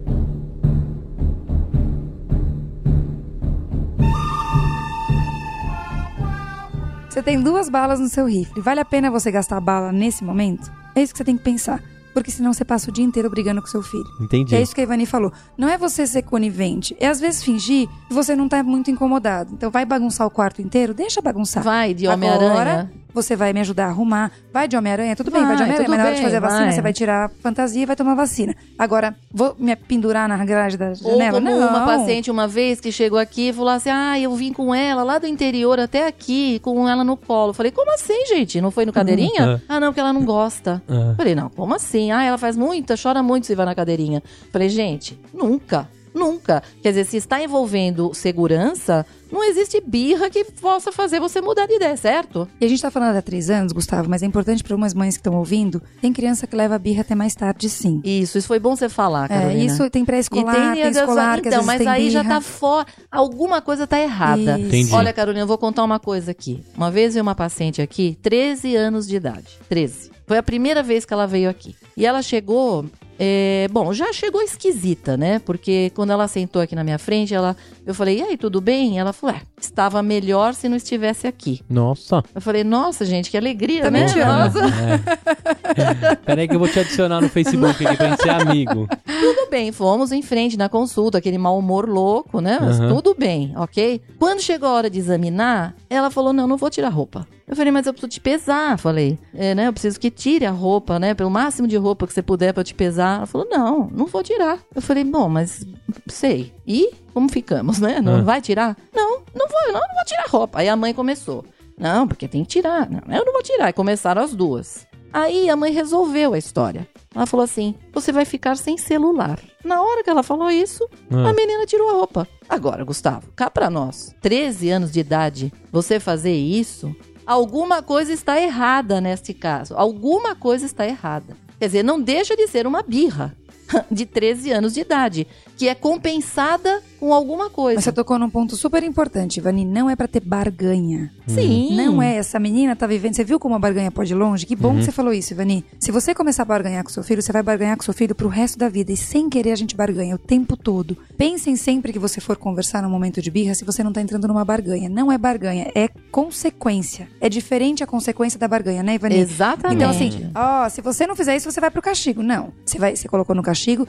Você 7.13 7.21
tem 7.21 7.39
duas 7.39 7.69
balas 7.69 7.99
no 7.99 8.07
seu 8.09 8.25
rifle. 8.25 8.59
Vale 8.59 8.79
a 8.79 8.85
pena 8.85 9.11
você 9.11 9.29
gastar 9.29 9.57
a 9.57 9.61
bala 9.61 9.91
nesse 9.91 10.23
momento? 10.23 10.71
É 10.95 11.03
isso 11.03 11.13
que 11.13 11.19
você 11.19 11.23
tem 11.23 11.37
que 11.37 11.43
pensar. 11.43 11.79
Porque 12.11 12.31
senão 12.31 12.51
você 12.51 12.65
passa 12.65 12.89
o 12.89 12.91
dia 12.91 13.05
inteiro 13.05 13.29
brigando 13.29 13.61
com 13.61 13.67
seu 13.67 13.83
filho. 13.83 14.03
Entendi. 14.19 14.55
É 14.55 14.59
isso 14.59 14.73
que 14.73 14.81
a 14.81 14.83
Ivani 14.83 15.05
falou. 15.05 15.31
Não 15.55 15.69
é 15.69 15.77
você 15.77 16.07
ser 16.07 16.23
conivente. 16.23 16.97
É 16.99 17.07
às 17.07 17.19
vezes 17.19 17.43
fingir 17.43 17.87
que 18.07 18.13
você 18.15 18.35
não 18.35 18.49
tá 18.49 18.63
muito 18.63 18.89
incomodado. 18.89 19.53
Então 19.53 19.69
vai 19.69 19.85
bagunçar 19.85 20.25
o 20.25 20.31
quarto 20.31 20.59
inteiro? 20.59 20.91
Deixa 20.91 21.21
bagunçar. 21.21 21.63
Vai 21.63 21.93
de 21.93 22.07
Agora, 22.07 22.45
Homem-Aranha. 22.45 22.91
Você 23.13 23.35
vai 23.35 23.53
me 23.53 23.59
ajudar 23.59 23.85
a 23.85 23.89
arrumar. 23.89 24.31
Vai 24.51 24.67
de 24.67 24.75
Homem-Aranha, 24.75 25.15
tudo 25.15 25.31
bem, 25.31 25.41
vai 25.41 25.51
de 25.55 25.63
Vai, 25.63 25.63
Homem-Aranha, 25.69 25.89
mas 25.89 25.97
na 25.99 26.05
hora 26.05 26.15
de 26.15 26.21
fazer 26.21 26.37
a 26.37 26.39
vacina, 26.39 26.63
vai. 26.63 26.71
você 26.71 26.81
vai 26.81 26.93
tirar 26.93 27.25
a 27.25 27.29
fantasia 27.29 27.83
e 27.83 27.85
vai 27.85 27.95
tomar 27.95 28.15
vacina. 28.15 28.55
Agora, 28.77 29.15
vou 29.31 29.55
me 29.57 29.75
pendurar 29.75 30.27
na 30.27 30.43
grade 30.43 30.77
da 30.77 30.89
Ou 30.89 30.95
janela? 30.95 31.39
como 31.41 31.49
não. 31.49 31.69
uma 31.69 31.85
paciente 31.85 32.31
uma 32.31 32.47
vez 32.47 32.79
que 32.79 32.91
chegou 32.91 33.19
aqui 33.19 33.49
e 33.49 33.53
falou 33.53 33.69
assim: 33.69 33.89
Ah, 33.89 34.19
eu 34.19 34.33
vim 34.35 34.51
com 34.53 34.73
ela 34.73 35.03
lá 35.03 35.19
do 35.19 35.27
interior 35.27 35.79
até 35.79 36.07
aqui, 36.07 36.59
com 36.59 36.87
ela 36.87 37.03
no 37.03 37.15
colo. 37.17 37.49
Eu 37.49 37.53
Falei, 37.53 37.71
como 37.71 37.93
assim, 37.93 38.25
gente? 38.27 38.59
Não 38.61 38.71
foi 38.71 38.85
no 38.85 38.93
cadeirinha? 38.93 39.61
Ah, 39.69 39.79
não, 39.79 39.87
porque 39.87 39.99
ela 39.99 40.13
não 40.13 40.23
gosta. 40.25 40.81
Ah. 40.87 41.13
Falei, 41.15 41.35
não, 41.35 41.49
como 41.49 41.73
assim? 41.75 42.11
Ah, 42.11 42.23
ela 42.23 42.37
faz 42.37 42.55
muita, 42.55 42.95
chora 43.01 43.21
muito 43.21 43.47
se 43.47 43.55
vai 43.55 43.65
na 43.65 43.75
cadeirinha. 43.75 44.21
Falei, 44.51 44.69
gente, 44.69 45.19
nunca. 45.33 45.87
Nunca. 46.13 46.61
Quer 46.81 46.89
dizer, 46.89 47.05
se 47.05 47.17
está 47.17 47.41
envolvendo 47.43 48.13
segurança, 48.13 49.03
não 49.33 49.43
existe 49.43 49.81
birra 49.85 50.29
que 50.29 50.43
possa 50.45 50.91
fazer 50.91 51.19
você 51.19 51.41
mudar 51.41 51.65
de 51.67 51.75
ideia, 51.75 51.97
certo? 51.97 52.47
E 52.61 52.65
a 52.65 52.69
gente 52.69 52.81
tá 52.81 52.89
falando 52.91 53.15
há 53.17 53.21
três 53.21 53.49
anos, 53.49 53.73
Gustavo, 53.73 54.09
mas 54.09 54.23
é 54.23 54.25
importante 54.25 54.63
para 54.63 54.75
umas 54.75 54.93
mães 54.93 55.15
que 55.17 55.21
estão 55.21 55.35
ouvindo. 55.35 55.81
Tem 56.01 56.13
criança 56.13 56.45
que 56.47 56.55
leva 56.55 56.77
birra 56.79 57.01
até 57.01 57.15
mais 57.15 57.33
tarde, 57.35 57.67
sim. 57.69 57.99
Isso, 58.03 58.37
isso 58.37 58.47
foi 58.47 58.59
bom 58.59 58.75
você 58.75 58.87
falar, 58.87 59.25
É, 59.25 59.39
Carolina. 59.39 59.63
isso 59.65 59.89
tem 59.89 60.05
pré-escolar, 60.05 60.77
E 60.77 60.81
tem, 60.81 60.91
escolar, 60.91 61.41
que 61.41 61.47
às 61.49 61.53
então, 61.55 61.65
vezes 61.65 61.65
mas 61.65 61.77
tem 61.79 61.87
aí 61.87 62.09
já 62.09 62.21
birra. 62.23 62.35
tá 62.35 62.41
fora. 62.41 62.87
Alguma 63.11 63.61
coisa 63.61 63.85
tá 63.87 63.99
errada. 63.99 64.57
Olha, 64.93 65.11
Carolina, 65.11 65.43
eu 65.43 65.47
vou 65.47 65.57
contar 65.57 65.83
uma 65.83 65.99
coisa 65.99 66.31
aqui. 66.31 66.63
Uma 66.77 66.91
vez 66.91 67.13
veio 67.13 67.23
uma 67.23 67.35
paciente 67.35 67.81
aqui, 67.81 68.17
13 68.21 68.75
anos 68.75 69.07
de 69.07 69.15
idade. 69.15 69.57
13. 69.67 70.11
Foi 70.27 70.37
a 70.37 70.43
primeira 70.43 70.81
vez 70.83 71.03
que 71.05 71.13
ela 71.13 71.25
veio 71.27 71.49
aqui. 71.49 71.75
E 71.97 72.05
ela 72.05 72.21
chegou. 72.21 72.85
é, 73.19 73.67
bom, 73.71 73.93
já 73.93 74.11
chegou 74.11 74.41
esquisita, 74.41 75.15
né? 75.15 75.39
Porque 75.39 75.91
quando 75.93 76.11
ela 76.11 76.27
sentou 76.27 76.61
aqui 76.61 76.75
na 76.75 76.83
minha 76.83 76.97
frente, 76.97 77.33
ela, 77.33 77.55
eu 77.85 77.93
falei, 77.93 78.19
e 78.19 78.21
aí, 78.23 78.37
tudo 78.37 78.59
bem? 78.59 78.97
Ela 78.99 79.13
falou, 79.23 79.35
é, 79.35 79.41
estava 79.59 80.03
melhor 80.03 80.53
se 80.53 80.67
não 80.67 80.75
estivesse 80.75 81.25
aqui. 81.25 81.61
Nossa. 81.69 82.23
Eu 82.35 82.41
falei, 82.41 82.63
nossa, 82.63 83.05
gente, 83.05 83.31
que 83.31 83.37
alegria, 83.37 83.83
Também 83.83 84.03
né? 84.03 84.07
te 84.09 84.19
amo. 84.19 84.31
Nossa. 84.31 84.59
É. 84.59 86.15
Peraí 86.25 86.47
que 86.47 86.55
eu 86.55 86.59
vou 86.59 86.67
te 86.67 86.79
adicionar 86.79 87.21
no 87.21 87.29
Facebook 87.29 87.85
aqui 87.85 87.95
pra 87.97 88.09
gente 88.09 88.21
ser 88.21 88.29
amigo. 88.29 88.87
Tudo 89.05 89.49
bem, 89.49 89.71
fomos 89.71 90.11
em 90.11 90.21
frente 90.21 90.57
na 90.57 90.67
consulta, 90.67 91.17
aquele 91.17 91.37
mau 91.37 91.57
humor 91.57 91.87
louco, 91.87 92.41
né? 92.41 92.57
Mas 92.59 92.79
Aham. 92.79 92.89
tudo 92.95 93.15
bem, 93.17 93.53
ok? 93.55 94.01
Quando 94.19 94.41
chegou 94.41 94.67
a 94.69 94.73
hora 94.73 94.89
de 94.89 94.99
examinar, 94.99 95.73
ela 95.89 96.09
falou: 96.11 96.33
não, 96.33 96.47
não 96.47 96.57
vou 96.57 96.69
tirar 96.69 96.89
roupa. 96.89 97.25
Eu 97.53 97.55
falei, 97.55 97.71
mas 97.71 97.85
eu 97.85 97.93
preciso 97.93 98.09
te 98.09 98.19
pesar. 98.19 98.79
Falei, 98.79 99.17
é, 99.33 99.53
né? 99.53 99.67
Eu 99.67 99.73
preciso 99.73 99.99
que 99.99 100.09
tire 100.09 100.43
a 100.45 100.49
roupa, 100.51 100.97
né? 100.97 101.13
Pelo 101.13 101.29
máximo 101.29 101.67
de 101.67 101.77
roupa 101.77 102.07
que 102.07 102.13
você 102.13 102.21
puder 102.23 102.51
pra 102.51 102.61
eu 102.61 102.65
te 102.65 102.73
pesar. 102.73 103.17
Ela 103.17 103.25
falou, 103.27 103.47
não, 103.49 103.87
não 103.93 104.07
vou 104.07 104.23
tirar. 104.23 104.57
Eu 104.73 104.81
falei, 104.81 105.03
bom, 105.03 105.29
mas 105.29 105.63
sei. 106.07 106.51
E 106.65 106.89
como 107.13 107.29
ficamos, 107.29 107.77
né? 107.79 108.01
Não 108.01 108.15
Ah. 108.17 108.21
vai 108.21 108.41
tirar? 108.41 108.75
Não, 108.91 109.19
não 109.35 109.47
vou, 109.47 109.61
não, 109.67 109.73
não 109.81 109.95
vou 109.95 110.05
tirar 110.05 110.23
a 110.25 110.29
roupa. 110.29 110.59
Aí 110.59 110.67
a 110.67 110.75
mãe 110.75 110.93
começou. 110.95 111.45
Não, 111.77 112.07
porque 112.07 112.27
tem 112.27 112.41
que 112.43 112.49
tirar. 112.49 112.89
Não, 112.89 113.01
eu 113.15 113.23
não 113.23 113.33
vou 113.33 113.43
tirar. 113.43 113.69
E 113.69 113.73
começaram 113.73 114.23
as 114.23 114.33
duas. 114.33 114.87
Aí 115.13 115.47
a 115.47 115.55
mãe 115.55 115.71
resolveu 115.71 116.33
a 116.33 116.37
história. 116.39 116.87
Ela 117.13 117.27
falou 117.27 117.43
assim: 117.43 117.75
você 117.93 118.11
vai 118.11 118.25
ficar 118.25 118.55
sem 118.57 118.79
celular. 118.79 119.39
Na 119.63 119.79
hora 119.81 120.03
que 120.03 120.09
ela 120.09 120.23
falou 120.23 120.49
isso, 120.49 120.89
Ah. 121.11 121.29
a 121.29 121.33
menina 121.33 121.67
tirou 121.67 121.87
a 121.89 121.93
roupa. 121.93 122.27
Agora, 122.49 122.83
Gustavo, 122.83 123.27
cá 123.35 123.49
pra 123.51 123.69
nós, 123.69 124.15
13 124.21 124.71
anos 124.71 124.91
de 124.91 124.99
idade, 124.99 125.53
você 125.71 125.99
fazer 125.99 126.33
isso, 126.35 126.95
alguma 127.25 127.81
coisa 127.81 128.11
está 128.11 128.39
errada 128.39 128.99
neste 129.01 129.33
caso. 129.33 129.75
Alguma 129.75 130.35
coisa 130.35 130.65
está 130.65 130.85
errada. 130.85 131.35
Quer 131.59 131.67
dizer, 131.67 131.83
não 131.83 132.01
deixa 132.01 132.35
de 132.35 132.47
ser 132.47 132.67
uma 132.67 132.81
birra 132.81 133.35
de 133.89 134.05
13 134.05 134.51
anos 134.51 134.73
de 134.73 134.81
idade, 134.81 135.27
que 135.57 135.67
é 135.67 135.75
compensada 135.75 136.81
com 137.03 137.13
alguma 137.13 137.49
coisa. 137.49 137.75
Mas 137.75 137.83
você 137.83 137.91
tocou 137.91 138.17
num 138.17 138.29
ponto 138.29 138.55
super 138.55 138.81
importante, 138.81 139.35
Ivani. 139.37 139.65
Não 139.65 139.89
é 139.89 139.95
pra 139.95 140.07
ter 140.07 140.21
barganha. 140.21 141.11
Sim. 141.27 141.75
Não 141.75 142.01
é, 142.01 142.15
essa 142.15 142.39
menina 142.39 142.77
tá 142.77 142.87
vivendo. 142.87 143.13
Você 143.13 143.25
viu 143.25 143.37
como 143.37 143.55
a 143.55 143.59
barganha 143.59 143.91
pode 143.91 144.13
ir 144.13 144.15
longe? 144.15 144.45
Que 144.45 144.55
bom 144.55 144.69
Uhum. 144.69 144.77
que 144.77 144.85
você 144.85 144.91
falou 144.93 145.11
isso, 145.11 145.33
Ivani. 145.33 145.65
Se 145.81 145.91
você 145.91 146.15
começar 146.15 146.43
a 146.43 146.45
barganhar 146.45 146.81
com 146.81 146.89
seu 146.89 147.03
filho, 147.03 147.21
você 147.21 147.33
vai 147.33 147.43
barganhar 147.43 147.75
com 147.75 147.83
seu 147.83 147.93
filho 147.93 148.15
pro 148.15 148.29
resto 148.29 148.57
da 148.57 148.69
vida. 148.69 148.89
E 148.93 148.95
sem 148.95 149.29
querer 149.29 149.51
a 149.51 149.55
gente 149.57 149.75
barganha 149.75 150.15
o 150.15 150.17
tempo 150.17 150.55
todo. 150.55 150.97
Pensem 151.17 151.57
sempre 151.57 151.91
que 151.91 151.99
você 151.99 152.21
for 152.21 152.37
conversar 152.37 152.81
num 152.81 152.89
momento 152.89 153.21
de 153.21 153.29
birra 153.29 153.53
se 153.53 153.65
você 153.65 153.83
não 153.83 153.91
tá 153.91 153.99
entrando 153.99 154.25
numa 154.25 154.45
barganha. 154.45 154.87
Não 154.87 155.11
é 155.11 155.17
barganha, 155.17 155.69
é 155.75 155.89
consequência. 156.09 157.09
É 157.19 157.27
diferente 157.27 157.83
a 157.83 157.87
consequência 157.87 158.39
da 158.39 158.47
barganha, 158.47 158.81
né, 158.81 158.95
Ivani? 158.95 159.17
Exatamente. 159.17 159.75
Então, 159.75 159.89
assim, 159.89 160.31
ó, 160.33 160.69
se 160.69 160.79
você 160.79 161.05
não 161.05 161.17
fizer 161.17 161.35
isso, 161.35 161.51
você 161.51 161.59
vai 161.59 161.69
pro 161.69 161.81
castigo. 161.81 162.23
Não. 162.23 162.53
Você 162.65 162.79
vai, 162.79 162.95
você 162.95 163.09
colocou 163.09 163.35
no 163.35 163.43
castigo, 163.43 163.85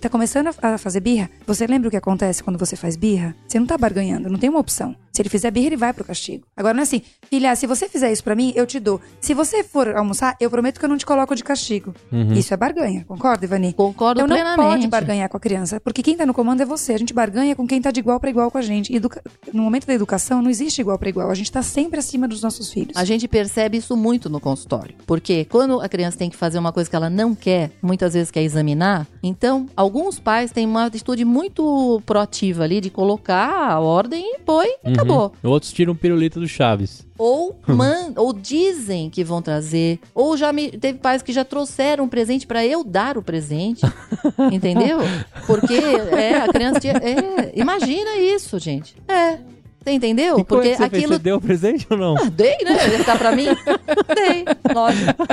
tá 0.00 0.08
começando 0.08 0.48
a 0.60 0.76
fazer 0.76 0.98
birra. 0.98 1.30
Você 1.46 1.68
lembra 1.68 1.86
o 1.86 1.90
que 1.90 1.96
acontece 1.96 2.31
quando 2.40 2.58
você 2.58 2.76
faz 2.76 2.96
birra? 2.96 3.34
Você 3.46 3.58
não 3.58 3.66
tá 3.66 3.76
barganhando, 3.76 4.30
não 4.30 4.38
tem 4.38 4.48
uma 4.48 4.60
opção. 4.60 4.96
Se 5.12 5.20
ele 5.20 5.28
fizer 5.28 5.50
birra, 5.50 5.66
ele 5.66 5.76
vai 5.76 5.92
pro 5.92 6.04
castigo. 6.04 6.44
Agora 6.56 6.72
não 6.72 6.80
é 6.80 6.84
assim, 6.84 7.02
filha, 7.28 7.54
se 7.54 7.66
você 7.66 7.88
fizer 7.88 8.10
isso 8.10 8.24
para 8.24 8.34
mim, 8.34 8.52
eu 8.56 8.66
te 8.66 8.80
dou. 8.80 9.00
Se 9.20 9.34
você 9.34 9.62
for 9.62 9.94
almoçar, 9.94 10.36
eu 10.40 10.50
prometo 10.50 10.78
que 10.78 10.84
eu 10.84 10.88
não 10.88 10.96
te 10.96 11.04
coloco 11.04 11.34
de 11.34 11.44
castigo. 11.44 11.94
Uhum. 12.10 12.32
Isso 12.32 12.54
é 12.54 12.56
barganha, 12.56 13.04
concorda, 13.06 13.44
Ivani? 13.44 13.72
Concordo 13.74 14.20
então, 14.20 14.28
plenamente. 14.28 14.58
não 14.58 14.70
pode 14.70 14.88
barganhar 14.88 15.28
com 15.28 15.36
a 15.36 15.40
criança, 15.40 15.78
porque 15.80 16.02
quem 16.02 16.16
tá 16.16 16.24
no 16.24 16.32
comando 16.32 16.62
é 16.62 16.64
você. 16.64 16.94
A 16.94 16.98
gente 16.98 17.12
barganha 17.12 17.54
com 17.54 17.66
quem 17.66 17.80
tá 17.80 17.90
de 17.90 18.00
igual 18.00 18.18
para 18.18 18.30
igual 18.30 18.50
com 18.50 18.58
a 18.58 18.62
gente. 18.62 18.94
Educa... 18.94 19.22
No 19.52 19.62
momento 19.62 19.86
da 19.86 19.92
educação, 19.92 20.40
não 20.40 20.50
existe 20.50 20.80
igual 20.80 20.98
para 20.98 21.08
igual. 21.08 21.30
A 21.30 21.34
gente 21.34 21.52
tá 21.52 21.62
sempre 21.62 21.98
acima 21.98 22.26
dos 22.26 22.42
nossos 22.42 22.72
filhos. 22.72 22.96
A 22.96 23.04
gente 23.04 23.28
percebe 23.28 23.76
isso 23.76 23.96
muito 23.96 24.30
no 24.30 24.40
consultório. 24.40 24.94
Porque 25.06 25.44
quando 25.44 25.80
a 25.80 25.88
criança 25.88 26.16
tem 26.16 26.30
que 26.30 26.36
fazer 26.36 26.58
uma 26.58 26.72
coisa 26.72 26.88
que 26.88 26.96
ela 26.96 27.10
não 27.10 27.34
quer, 27.34 27.70
muitas 27.82 28.14
vezes 28.14 28.30
quer 28.30 28.42
examinar, 28.42 29.06
então 29.22 29.66
alguns 29.76 30.18
pais 30.18 30.50
têm 30.50 30.66
uma 30.66 30.86
atitude 30.86 31.24
muito 31.24 32.00
proativa 32.06 32.64
ali 32.64 32.80
de 32.80 32.90
colocar 32.90 33.70
a 33.70 33.80
ordem 33.80 34.36
e 34.36 34.38
põe 34.40 34.68
uhum. 34.84 35.01
Acabou. 35.02 35.32
Outros 35.42 35.72
tiram 35.72 35.94
pirulito 35.94 36.40
do 36.40 36.48
Chaves. 36.48 37.06
Ou 37.18 37.58
man, 37.66 38.12
ou 38.16 38.32
dizem 38.32 39.08
que 39.10 39.22
vão 39.22 39.42
trazer, 39.42 40.00
ou 40.14 40.36
já 40.36 40.52
me 40.52 40.70
teve 40.70 40.98
pais 40.98 41.22
que 41.22 41.32
já 41.32 41.44
trouxeram 41.44 42.04
um 42.04 42.08
presente 42.08 42.46
para 42.46 42.64
eu 42.64 42.82
dar 42.82 43.16
o 43.16 43.22
presente, 43.22 43.82
entendeu? 44.52 44.98
Porque 45.46 45.74
é 45.74 46.40
a 46.40 46.48
criança 46.48 46.80
tinha, 46.80 46.94
é, 46.94 47.52
imagina 47.54 48.16
isso, 48.18 48.58
gente. 48.58 48.96
É, 49.08 49.38
você 49.82 49.90
entendeu? 49.90 50.38
E 50.38 50.44
Porque 50.44 50.76
você 50.76 50.82
aquilo. 50.84 51.08
Fez? 51.08 51.10
Você 51.10 51.18
deu 51.18 51.36
o 51.36 51.40
presente 51.40 51.86
ou 51.90 51.96
não? 51.96 52.16
Ah, 52.16 52.30
dei, 52.30 52.56
né? 52.64 52.94
Ele 52.94 53.04
tá 53.04 53.16
pra 53.16 53.34
mim? 53.34 53.46
dei, 54.14 54.44
lógico. 54.74 55.26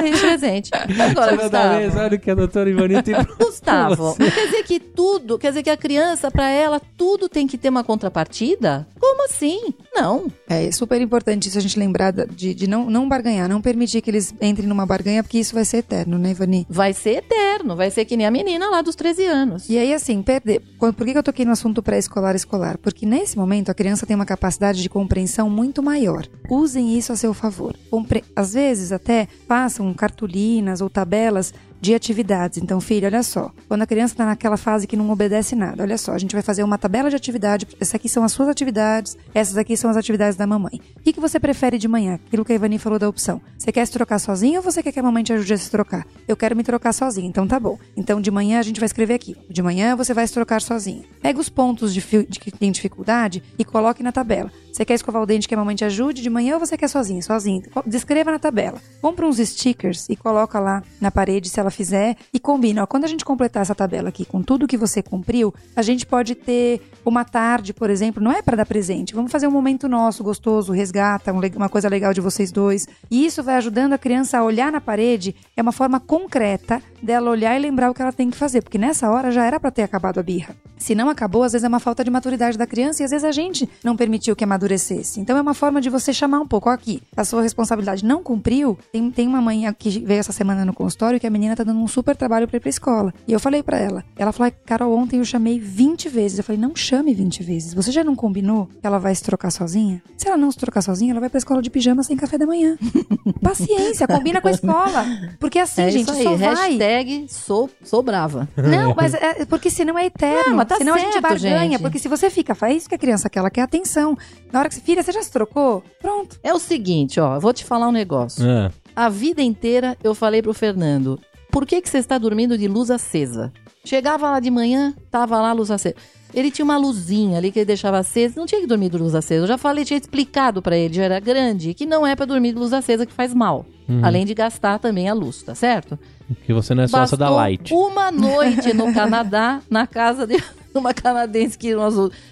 Dei 0.00 0.12
presente. 0.12 0.70
Agora, 0.74 1.36
Gustavo. 1.36 1.78
Vez, 1.78 1.96
olha 1.96 2.16
o 2.16 2.20
que 2.20 2.30
a 2.30 2.34
doutora 2.34 2.70
Ivani 2.70 3.02
tem 3.02 3.14
Gustavo, 3.38 4.16
quer 4.16 4.46
dizer 4.46 4.62
que 4.64 4.80
tudo, 4.80 5.38
quer 5.38 5.48
dizer 5.48 5.62
que 5.62 5.70
a 5.70 5.76
criança, 5.76 6.30
pra 6.30 6.48
ela, 6.48 6.80
tudo 6.96 7.28
tem 7.28 7.46
que 7.46 7.58
ter 7.58 7.68
uma 7.68 7.84
contrapartida? 7.84 8.86
Como 8.98 9.24
assim? 9.24 9.74
Não. 9.94 10.26
É 10.48 10.70
super 10.70 11.00
importante 11.00 11.48
isso 11.48 11.58
a 11.58 11.60
gente 11.60 11.78
lembrar 11.78 12.12
de, 12.12 12.54
de 12.54 12.66
não, 12.66 12.88
não 12.88 13.08
barganhar, 13.08 13.48
não 13.48 13.60
permitir 13.60 14.00
que 14.00 14.10
eles 14.10 14.34
entrem 14.40 14.66
numa 14.66 14.86
barganha, 14.86 15.22
porque 15.22 15.38
isso 15.38 15.54
vai 15.54 15.64
ser 15.64 15.78
eterno, 15.78 16.18
né, 16.18 16.30
Ivani? 16.30 16.66
Vai 16.68 16.92
ser 16.92 17.18
eterno, 17.18 17.76
vai 17.76 17.90
ser 17.90 18.04
que 18.04 18.16
nem 18.16 18.26
a 18.26 18.30
menina 18.30 18.68
lá 18.70 18.82
dos 18.82 18.94
13 18.94 19.24
anos. 19.24 19.68
E 19.68 19.78
aí, 19.78 19.92
assim, 19.92 20.22
perder. 20.22 20.60
Por 20.78 20.94
que 20.94 21.16
eu 21.16 21.22
toquei 21.22 21.44
no 21.44 21.52
assunto 21.52 21.82
pré-escolar 21.82 22.34
escolar? 22.34 22.78
Porque 22.78 23.06
nesse 23.06 23.31
nesse 23.32 23.38
momento, 23.38 23.70
a 23.70 23.74
criança 23.74 24.04
tem 24.04 24.14
uma 24.14 24.26
capacidade 24.26 24.82
de 24.82 24.88
compreensão 24.90 25.48
muito 25.48 25.82
maior. 25.82 26.26
Usem 26.50 26.98
isso 26.98 27.12
a 27.12 27.16
seu 27.16 27.32
favor. 27.32 27.74
Compre... 27.90 28.22
Às 28.36 28.52
vezes, 28.52 28.92
até 28.92 29.26
façam 29.48 29.92
cartolinas 29.94 30.82
ou 30.82 30.90
tabelas 30.90 31.54
de 31.82 31.96
atividades. 31.96 32.58
Então, 32.62 32.80
filho, 32.80 33.06
olha 33.06 33.24
só. 33.24 33.50
Quando 33.66 33.82
a 33.82 33.86
criança 33.86 34.14
está 34.14 34.24
naquela 34.24 34.56
fase 34.56 34.86
que 34.86 34.96
não 34.96 35.10
obedece 35.10 35.56
nada, 35.56 35.82
olha 35.82 35.98
só, 35.98 36.12
a 36.12 36.18
gente 36.18 36.32
vai 36.32 36.40
fazer 36.40 36.62
uma 36.62 36.78
tabela 36.78 37.10
de 37.10 37.16
atividade. 37.16 37.66
Essas 37.80 37.96
aqui 37.96 38.08
são 38.08 38.22
as 38.22 38.30
suas 38.30 38.48
atividades, 38.48 39.18
essas 39.34 39.56
aqui 39.56 39.76
são 39.76 39.90
as 39.90 39.96
atividades 39.96 40.36
da 40.36 40.46
mamãe. 40.46 40.80
O 40.96 41.02
que, 41.02 41.12
que 41.12 41.18
você 41.18 41.40
prefere 41.40 41.78
de 41.78 41.88
manhã? 41.88 42.20
Aquilo 42.26 42.44
que 42.44 42.52
a 42.52 42.54
Ivani 42.54 42.78
falou 42.78 43.00
da 43.00 43.08
opção. 43.08 43.42
Você 43.58 43.72
quer 43.72 43.84
se 43.84 43.92
trocar 43.92 44.20
sozinho 44.20 44.58
ou 44.58 44.62
você 44.62 44.80
quer 44.80 44.92
que 44.92 45.00
a 45.00 45.02
mamãe 45.02 45.24
te 45.24 45.32
ajude 45.32 45.54
a 45.54 45.58
se 45.58 45.68
trocar? 45.68 46.06
Eu 46.28 46.36
quero 46.36 46.56
me 46.56 46.62
trocar 46.62 46.92
sozinho, 46.92 47.26
então 47.26 47.48
tá 47.48 47.58
bom. 47.58 47.76
Então, 47.96 48.20
de 48.20 48.30
manhã 48.30 48.60
a 48.60 48.62
gente 48.62 48.78
vai 48.78 48.86
escrever 48.86 49.14
aqui. 49.14 49.36
De 49.50 49.60
manhã 49.60 49.96
você 49.96 50.14
vai 50.14 50.24
se 50.24 50.32
trocar 50.32 50.62
sozinho. 50.62 51.02
Pega 51.20 51.40
os 51.40 51.48
pontos 51.48 51.92
de, 51.92 52.00
de 52.28 52.38
que 52.38 52.52
tem 52.52 52.70
dificuldade 52.70 53.42
e 53.58 53.64
coloque 53.64 54.04
na 54.04 54.12
tabela. 54.12 54.52
Você 54.72 54.86
quer 54.86 54.94
escovar 54.94 55.22
o 55.22 55.26
dente 55.26 55.46
que 55.46 55.54
a 55.54 55.56
mamãe 55.58 55.76
te 55.76 55.84
ajude 55.84 56.22
de 56.22 56.30
manhã 56.30 56.54
ou 56.54 56.60
você 56.60 56.78
quer 56.78 56.88
sozinho? 56.88 57.22
Sozinho. 57.22 57.62
Descreva 57.84 58.30
na 58.30 58.38
tabela. 58.38 58.80
Compra 59.02 59.26
uns 59.26 59.36
stickers 59.36 60.08
e 60.08 60.16
coloca 60.16 60.58
lá 60.58 60.82
na 60.98 61.10
parede 61.10 61.50
se 61.50 61.60
ela 61.60 61.70
fizer 61.70 62.16
e 62.32 62.40
combina. 62.40 62.82
Ó, 62.82 62.86
quando 62.86 63.04
a 63.04 63.06
gente 63.06 63.22
completar 63.22 63.60
essa 63.60 63.74
tabela 63.74 64.08
aqui 64.08 64.24
com 64.24 64.42
tudo 64.42 64.66
que 64.66 64.78
você 64.78 65.02
cumpriu, 65.02 65.54
a 65.76 65.82
gente 65.82 66.06
pode 66.06 66.34
ter 66.34 66.80
uma 67.04 67.22
tarde, 67.22 67.74
por 67.74 67.90
exemplo, 67.90 68.22
não 68.22 68.32
é 68.32 68.40
para 68.40 68.56
dar 68.56 68.64
presente. 68.64 69.14
Vamos 69.14 69.30
fazer 69.30 69.46
um 69.46 69.50
momento 69.50 69.88
nosso 69.90 70.24
gostoso, 70.24 70.72
resgata 70.72 71.32
uma 71.32 71.68
coisa 71.68 71.88
legal 71.90 72.14
de 72.14 72.22
vocês 72.22 72.50
dois. 72.50 72.88
E 73.10 73.26
isso 73.26 73.42
vai 73.42 73.56
ajudando 73.56 73.92
a 73.92 73.98
criança 73.98 74.38
a 74.38 74.42
olhar 74.42 74.72
na 74.72 74.80
parede. 74.80 75.36
É 75.54 75.60
uma 75.60 75.72
forma 75.72 76.00
concreta 76.00 76.80
dela 77.02 77.30
olhar 77.30 77.54
e 77.54 77.60
lembrar 77.60 77.90
o 77.90 77.94
que 77.94 78.00
ela 78.00 78.12
tem 78.12 78.30
que 78.30 78.36
fazer, 78.38 78.62
porque 78.62 78.78
nessa 78.78 79.10
hora 79.10 79.30
já 79.30 79.44
era 79.44 79.60
para 79.60 79.70
ter 79.70 79.82
acabado 79.82 80.18
a 80.18 80.22
birra. 80.22 80.56
Se 80.78 80.96
não 80.96 81.08
acabou, 81.08 81.44
às 81.44 81.52
vezes 81.52 81.64
é 81.64 81.68
uma 81.68 81.78
falta 81.78 82.02
de 82.02 82.10
maturidade 82.10 82.58
da 82.58 82.66
criança 82.66 83.02
e 83.02 83.04
às 83.04 83.10
vezes 83.10 83.24
a 83.24 83.30
gente 83.30 83.68
não 83.84 83.96
permitiu 83.96 84.34
que 84.34 84.42
amadurecesse. 84.62 85.20
Então 85.20 85.36
é 85.36 85.40
uma 85.40 85.54
forma 85.54 85.80
de 85.80 85.90
você 85.90 86.12
chamar 86.12 86.40
um 86.40 86.46
pouco, 86.46 86.70
ó, 86.70 86.72
aqui, 86.72 87.02
a 87.16 87.24
sua 87.24 87.42
responsabilidade 87.42 88.04
não 88.04 88.22
cumpriu. 88.22 88.78
Tem, 88.92 89.10
tem 89.10 89.28
uma 89.28 89.40
mãe 89.40 89.72
que 89.78 90.00
veio 90.00 90.20
essa 90.20 90.32
semana 90.32 90.64
no 90.64 90.72
consultório 90.72 91.18
que 91.18 91.26
a 91.26 91.30
menina 91.30 91.56
tá 91.56 91.64
dando 91.64 91.80
um 91.80 91.88
super 91.88 92.16
trabalho 92.16 92.46
para 92.46 92.56
ir 92.56 92.60
pra 92.60 92.70
escola. 92.70 93.12
E 93.26 93.32
eu 93.32 93.40
falei 93.40 93.62
para 93.62 93.78
ela, 93.78 94.04
ela 94.16 94.32
falou, 94.32 94.52
Carol, 94.64 94.96
ontem 94.96 95.18
eu 95.18 95.24
chamei 95.24 95.58
20 95.58 96.08
vezes. 96.08 96.38
Eu 96.38 96.44
falei, 96.44 96.60
não 96.60 96.74
chame 96.74 97.12
20 97.12 97.42
vezes. 97.42 97.74
Você 97.74 97.90
já 97.90 98.04
não 98.04 98.14
combinou 98.14 98.68
que 98.80 98.86
ela 98.86 98.98
vai 98.98 99.14
se 99.14 99.22
trocar 99.22 99.50
sozinha? 99.50 100.02
Se 100.16 100.28
ela 100.28 100.36
não 100.36 100.50
se 100.50 100.58
trocar 100.58 100.82
sozinha, 100.82 101.12
ela 101.12 101.20
vai 101.20 101.28
pra 101.28 101.38
escola 101.38 101.60
de 101.60 101.70
pijama 101.70 102.02
sem 102.02 102.16
café 102.16 102.38
da 102.38 102.46
manhã. 102.46 102.76
Paciência, 103.42 104.06
combina 104.06 104.40
com 104.40 104.48
a 104.48 104.52
escola. 104.52 105.04
Porque 105.38 105.58
assim, 105.58 105.82
é 105.82 105.90
gente, 105.90 106.10
aí. 106.10 106.22
só 106.22 106.34
Hashtag 106.36 107.26
sou, 107.28 107.70
sou 107.82 108.02
brava. 108.02 108.48
Não, 108.56 108.94
mas 108.96 109.14
é, 109.14 109.44
porque 109.44 109.70
senão 109.70 109.98
é 109.98 110.06
eterno. 110.06 110.50
Não, 110.50 110.56
mas 110.56 110.68
tá 110.68 110.76
senão 110.76 110.94
certo, 110.94 111.08
a 111.08 111.12
gente 111.12 111.22
barganha. 111.22 111.70
Gente. 111.72 111.82
Porque 111.82 111.98
se 111.98 112.08
você 112.08 112.30
fica, 112.30 112.54
faz 112.54 112.76
isso 112.78 112.88
que 112.88 112.94
a 112.94 112.98
criança 112.98 113.28
quer, 113.28 113.40
ela 113.40 113.50
quer 113.50 113.62
atenção. 113.62 114.16
Na 114.52 114.60
hora 114.60 114.68
que 114.68 114.74
você, 114.74 114.80
filha, 114.80 115.02
você 115.02 115.12
já 115.12 115.22
se 115.22 115.32
trocou? 115.32 115.82
Pronto. 116.00 116.38
É 116.42 116.52
o 116.52 116.58
seguinte, 116.58 117.18
ó, 117.18 117.36
eu 117.36 117.40
vou 117.40 117.52
te 117.52 117.64
falar 117.64 117.88
um 117.88 117.92
negócio. 117.92 118.46
É. 118.46 118.70
A 118.94 119.08
vida 119.08 119.40
inteira 119.40 119.96
eu 120.04 120.14
falei 120.14 120.42
pro 120.42 120.52
Fernando, 120.52 121.18
por 121.50 121.66
que, 121.66 121.80
que 121.80 121.88
você 121.88 121.98
está 121.98 122.18
dormindo 122.18 122.58
de 122.58 122.68
luz 122.68 122.90
acesa? 122.90 123.50
Chegava 123.84 124.30
lá 124.30 124.40
de 124.40 124.50
manhã, 124.50 124.94
tava 125.10 125.40
lá 125.40 125.50
a 125.50 125.52
luz 125.52 125.70
acesa. 125.70 125.96
Ele 126.34 126.50
tinha 126.50 126.64
uma 126.64 126.78
luzinha 126.78 127.38
ali 127.38 127.50
que 127.50 127.58
ele 127.58 127.66
deixava 127.66 127.98
acesa, 127.98 128.34
não 128.38 128.46
tinha 128.46 128.60
que 128.60 128.66
dormir 128.66 128.90
de 128.90 128.96
luz 128.96 129.14
acesa. 129.14 129.44
Eu 129.44 129.48
já 129.48 129.58
falei, 129.58 129.84
tinha 129.84 129.98
explicado 129.98 130.62
para 130.62 130.76
ele, 130.76 130.94
já 130.94 131.04
era 131.04 131.20
grande, 131.20 131.74
que 131.74 131.84
não 131.84 132.06
é 132.06 132.14
para 132.16 132.24
dormir 132.26 132.52
de 132.52 132.58
luz 132.58 132.72
acesa 132.72 133.04
que 133.04 133.12
faz 133.12 133.34
mal. 133.34 133.66
Uhum. 133.88 134.04
Além 134.04 134.24
de 134.24 134.32
gastar 134.32 134.78
também 134.78 135.08
a 135.08 135.14
luz, 135.14 135.42
tá 135.42 135.54
certo? 135.54 135.98
Que 136.46 136.52
você 136.52 136.74
não 136.74 136.84
é 136.84 136.88
sócia 136.88 137.16
da 137.16 137.28
Light. 137.28 137.72
Uma 137.74 138.10
noite 138.10 138.72
no 138.72 138.92
Canadá, 138.94 139.60
na 139.68 139.86
casa 139.86 140.26
de 140.26 140.42
uma 140.78 140.94
canadense 140.94 141.56
que, 141.56 141.74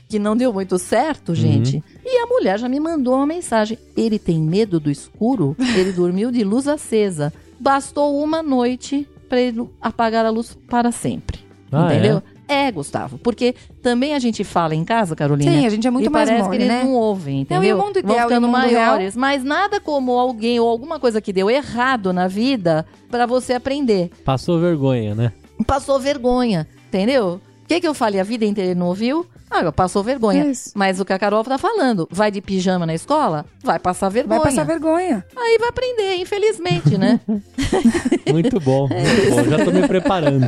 que 0.09 0.19
não 0.19 0.37
deu 0.37 0.53
muito 0.53 0.79
certo, 0.79 1.35
gente. 1.35 1.77
Uhum. 1.77 1.83
E 2.05 2.19
a 2.19 2.27
mulher 2.27 2.59
já 2.59 2.69
me 2.69 2.81
mandou 2.81 3.15
uma 3.15 3.27
mensagem. 3.27 3.79
Ele 3.97 4.19
tem 4.19 4.41
medo 4.41 4.81
do 4.81 4.91
escuro? 4.91 5.57
Ele 5.77 5.93
dormiu 5.93 6.31
de 6.31 6.45
luz 6.45 6.67
acesa. 6.67 7.33
Bastou 7.59 8.23
uma 8.23 8.43
noite 8.43 9.07
para 9.29 9.41
ele 9.41 9.69
apagar 9.81 10.27
a 10.27 10.31
luz 10.31 10.57
para 10.69 10.91
sempre. 10.91 11.39
Ah, 11.71 11.87
entendeu? 11.87 12.23
É? 12.49 12.67
é? 12.67 12.73
Gustavo. 12.73 13.17
Porque 13.19 13.55
também 13.81 14.15
a 14.15 14.19
gente 14.19 14.43
fala 14.43 14.75
em 14.75 14.85
casa, 14.85 15.15
Carolina. 15.15 15.53
Sim, 15.53 15.67
a 15.67 15.71
gente 15.71 15.87
é 15.87 15.91
muito 15.91 16.07
e 16.07 16.09
mais 16.11 16.29
parece 16.29 16.45
mole, 16.45 16.57
que 16.57 16.65
eles 16.65 16.75
né? 16.75 16.83
não 16.83 16.95
ouvem, 16.95 17.43
entendeu? 17.43 17.63
Não, 17.63 17.69
e 17.69 17.73
o 17.73 17.87
mundo 17.87 17.99
ideal, 17.99 18.19
Vão 18.19 18.29
ficando 18.29 18.49
maiores. 18.49 19.15
Real? 19.15 19.21
Mas 19.21 19.45
nada 19.45 19.81
como 19.81 20.19
alguém 20.19 20.59
ou 20.59 20.69
alguma 20.69 20.99
coisa 20.99 21.21
que 21.21 21.33
deu 21.33 21.49
errado 21.49 22.13
na 22.13 22.27
vida 22.27 22.85
para 23.09 23.25
você 23.25 23.53
aprender. 23.53 24.11
Passou 24.25 24.59
vergonha, 24.59 25.15
né? 25.15 25.33
Passou 25.65 26.01
vergonha, 26.01 26.67
entendeu? 26.89 27.41
O 27.71 27.73
que, 27.73 27.83
que 27.83 27.87
eu 27.87 27.95
falei 27.95 28.19
a 28.21 28.25
vida 28.25 28.45
inteira 28.45 28.73
ele 28.73 28.81
não 28.81 28.89
ouviu? 28.89 29.25
Ah, 29.49 29.71
passou 29.73 30.03
vergonha. 30.03 30.47
Isso. 30.47 30.71
Mas 30.75 31.01
o 31.01 31.05
que 31.05 31.13
a 31.13 31.19
Carol 31.19 31.45
tá 31.45 31.59
falando, 31.59 32.09
vai 32.11 32.31
de 32.31 32.41
pijama 32.41 32.85
na 32.87 32.95
escola? 32.95 33.45
Vai 33.63 33.79
passar 33.79 34.09
vergonha. 34.09 34.41
Vai 34.41 34.49
passar 34.49 34.65
vergonha. 34.65 35.25
Aí 35.37 35.59
vai 35.59 35.69
aprender, 35.69 36.17
infelizmente, 36.17 36.97
né? 36.97 37.21
muito 38.31 38.59
bom, 38.59 38.89
muito 38.89 39.31
bom. 39.31 39.45
Já 39.45 39.65
tô 39.65 39.71
me 39.71 39.87
preparando. 39.87 40.47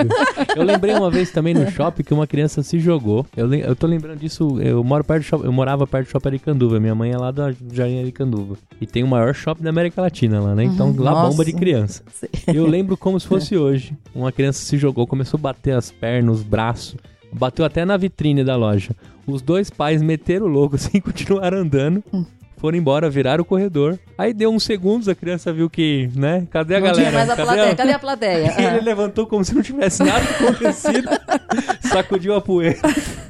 Eu 0.56 0.64
lembrei 0.64 0.94
uma 0.94 1.10
vez 1.10 1.30
também 1.30 1.54
no 1.54 1.68
shopping 1.70 2.02
que 2.02 2.12
uma 2.12 2.26
criança 2.26 2.60
se 2.62 2.80
jogou. 2.80 3.24
Eu, 3.36 3.52
eu 3.54 3.76
tô 3.76 3.86
lembrando 3.86 4.18
disso, 4.18 4.60
eu 4.60 4.82
moro 4.82 5.04
perto 5.04 5.22
do 5.22 5.26
shopping, 5.26 5.44
eu 5.44 5.52
morava 5.52 5.86
perto 5.86 6.06
do 6.06 6.10
shopping 6.10 6.28
Aricanduva. 6.28 6.80
Minha 6.80 6.94
mãe 6.94 7.12
é 7.12 7.16
lá 7.16 7.30
da 7.30 7.52
Jardim 7.72 8.00
Aricanduva. 8.00 8.56
E 8.80 8.86
tem 8.86 9.04
o 9.04 9.08
maior 9.08 9.32
shopping 9.32 9.62
da 9.62 9.70
América 9.70 10.00
Latina 10.00 10.40
lá, 10.40 10.54
né? 10.56 10.64
Então 10.64 10.90
uhum, 10.90 11.00
lá 11.00 11.12
nossa. 11.12 11.30
bomba 11.30 11.44
de 11.44 11.52
criança. 11.52 12.02
Sim. 12.12 12.26
Eu 12.48 12.66
lembro 12.66 12.96
como 12.96 13.18
se 13.18 13.26
fosse 13.28 13.56
hoje. 13.56 13.96
Uma 14.14 14.32
criança 14.32 14.64
se 14.64 14.76
jogou, 14.76 15.06
começou 15.06 15.38
a 15.38 15.40
bater 15.40 15.76
as 15.76 15.90
pernas, 15.90 16.38
os 16.38 16.42
braços. 16.42 16.96
Bateu 17.32 17.64
até 17.64 17.84
na 17.84 17.96
vitrine 17.96 18.44
da 18.44 18.56
loja. 18.56 18.94
Os 19.26 19.40
dois 19.40 19.70
pais 19.70 20.02
meteram 20.02 20.46
o 20.46 20.48
louco 20.48 20.76
assim, 20.76 21.00
continuaram 21.00 21.58
andando. 21.58 22.02
Hum. 22.12 22.24
Foram 22.62 22.78
embora, 22.78 23.10
viraram 23.10 23.42
o 23.42 23.44
corredor. 23.44 23.98
Aí 24.16 24.32
deu 24.32 24.48
uns 24.48 24.62
segundos, 24.62 25.08
a 25.08 25.16
criança 25.16 25.52
viu 25.52 25.68
que, 25.68 26.08
né? 26.14 26.46
Cadê 26.48 26.76
a 26.76 26.78
não 26.78 26.86
galera? 26.86 27.08
Tinha 27.08 27.18
mais 27.18 27.30
a 27.30 27.34
cadê 27.34 27.46
plateia? 27.48 27.72
A... 27.72 27.74
Cadê 27.74 27.92
a 27.92 27.98
plateia? 27.98 28.54
Ele 28.76 28.80
levantou 28.82 29.26
como 29.26 29.44
se 29.44 29.52
não 29.52 29.62
tivesse 29.62 30.04
nada 30.04 30.24
acontecido, 30.24 31.08
sacudiu 31.82 32.36
a 32.36 32.40
poeira 32.40 32.78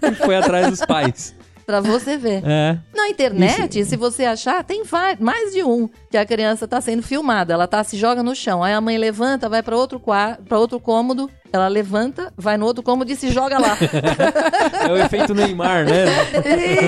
e 0.03 0.15
foi 0.17 0.37
atrás 0.37 0.69
dos 0.69 0.85
pais. 0.85 1.35
Pra 1.67 1.81
você 1.81 2.17
ver. 2.17 2.43
É. 2.45 2.79
Na 2.95 3.09
internet, 3.09 3.81
Isso. 3.81 3.91
se 3.91 3.97
você 3.97 4.25
achar, 4.25 4.63
tem 4.65 4.83
mais 5.21 5.53
de 5.53 5.63
um 5.63 5.89
que 6.11 6.17
a 6.17 6.27
criança 6.27 6.67
tá 6.67 6.81
sendo 6.81 7.03
filmada. 7.03 7.53
Ela 7.53 7.67
tá 7.67 7.83
se 7.85 7.97
joga 7.97 8.23
no 8.23 8.35
chão. 8.35 8.63
Aí 8.63 8.73
a 8.73 8.81
mãe 8.81 8.99
levanta, 8.99 9.49
vai 9.49 9.63
para 9.63 9.77
outro 9.77 10.01
quarto, 10.01 10.43
para 10.45 10.59
outro 10.59 10.81
cômodo. 10.81 11.31
Ela 11.53 11.69
levanta, 11.69 12.33
vai 12.37 12.57
no 12.57 12.65
outro 12.65 12.83
cômodo 12.83 13.13
e 13.13 13.17
se 13.17 13.31
joga 13.31 13.59
lá. 13.59 13.77
é 14.89 14.91
o 14.91 14.97
efeito 14.97 15.35
Neymar, 15.35 15.85
né? 15.85 16.07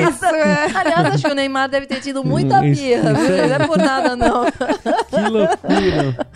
Isso, 0.09 0.25
é. 0.25 0.71
Aliás, 0.75 1.15
acho 1.15 1.25
que 1.25 1.31
o 1.31 1.35
Neymar 1.35 1.69
deve 1.69 1.87
ter 1.87 2.01
tido 2.01 2.25
muita 2.25 2.61
birra, 2.63 3.13
viu? 3.13 3.49
Não 3.49 3.55
é 3.55 3.67
por 3.67 3.77
nada, 3.77 4.17
não. 4.17 4.45
Que 4.45 5.31
loucura. 5.31 6.27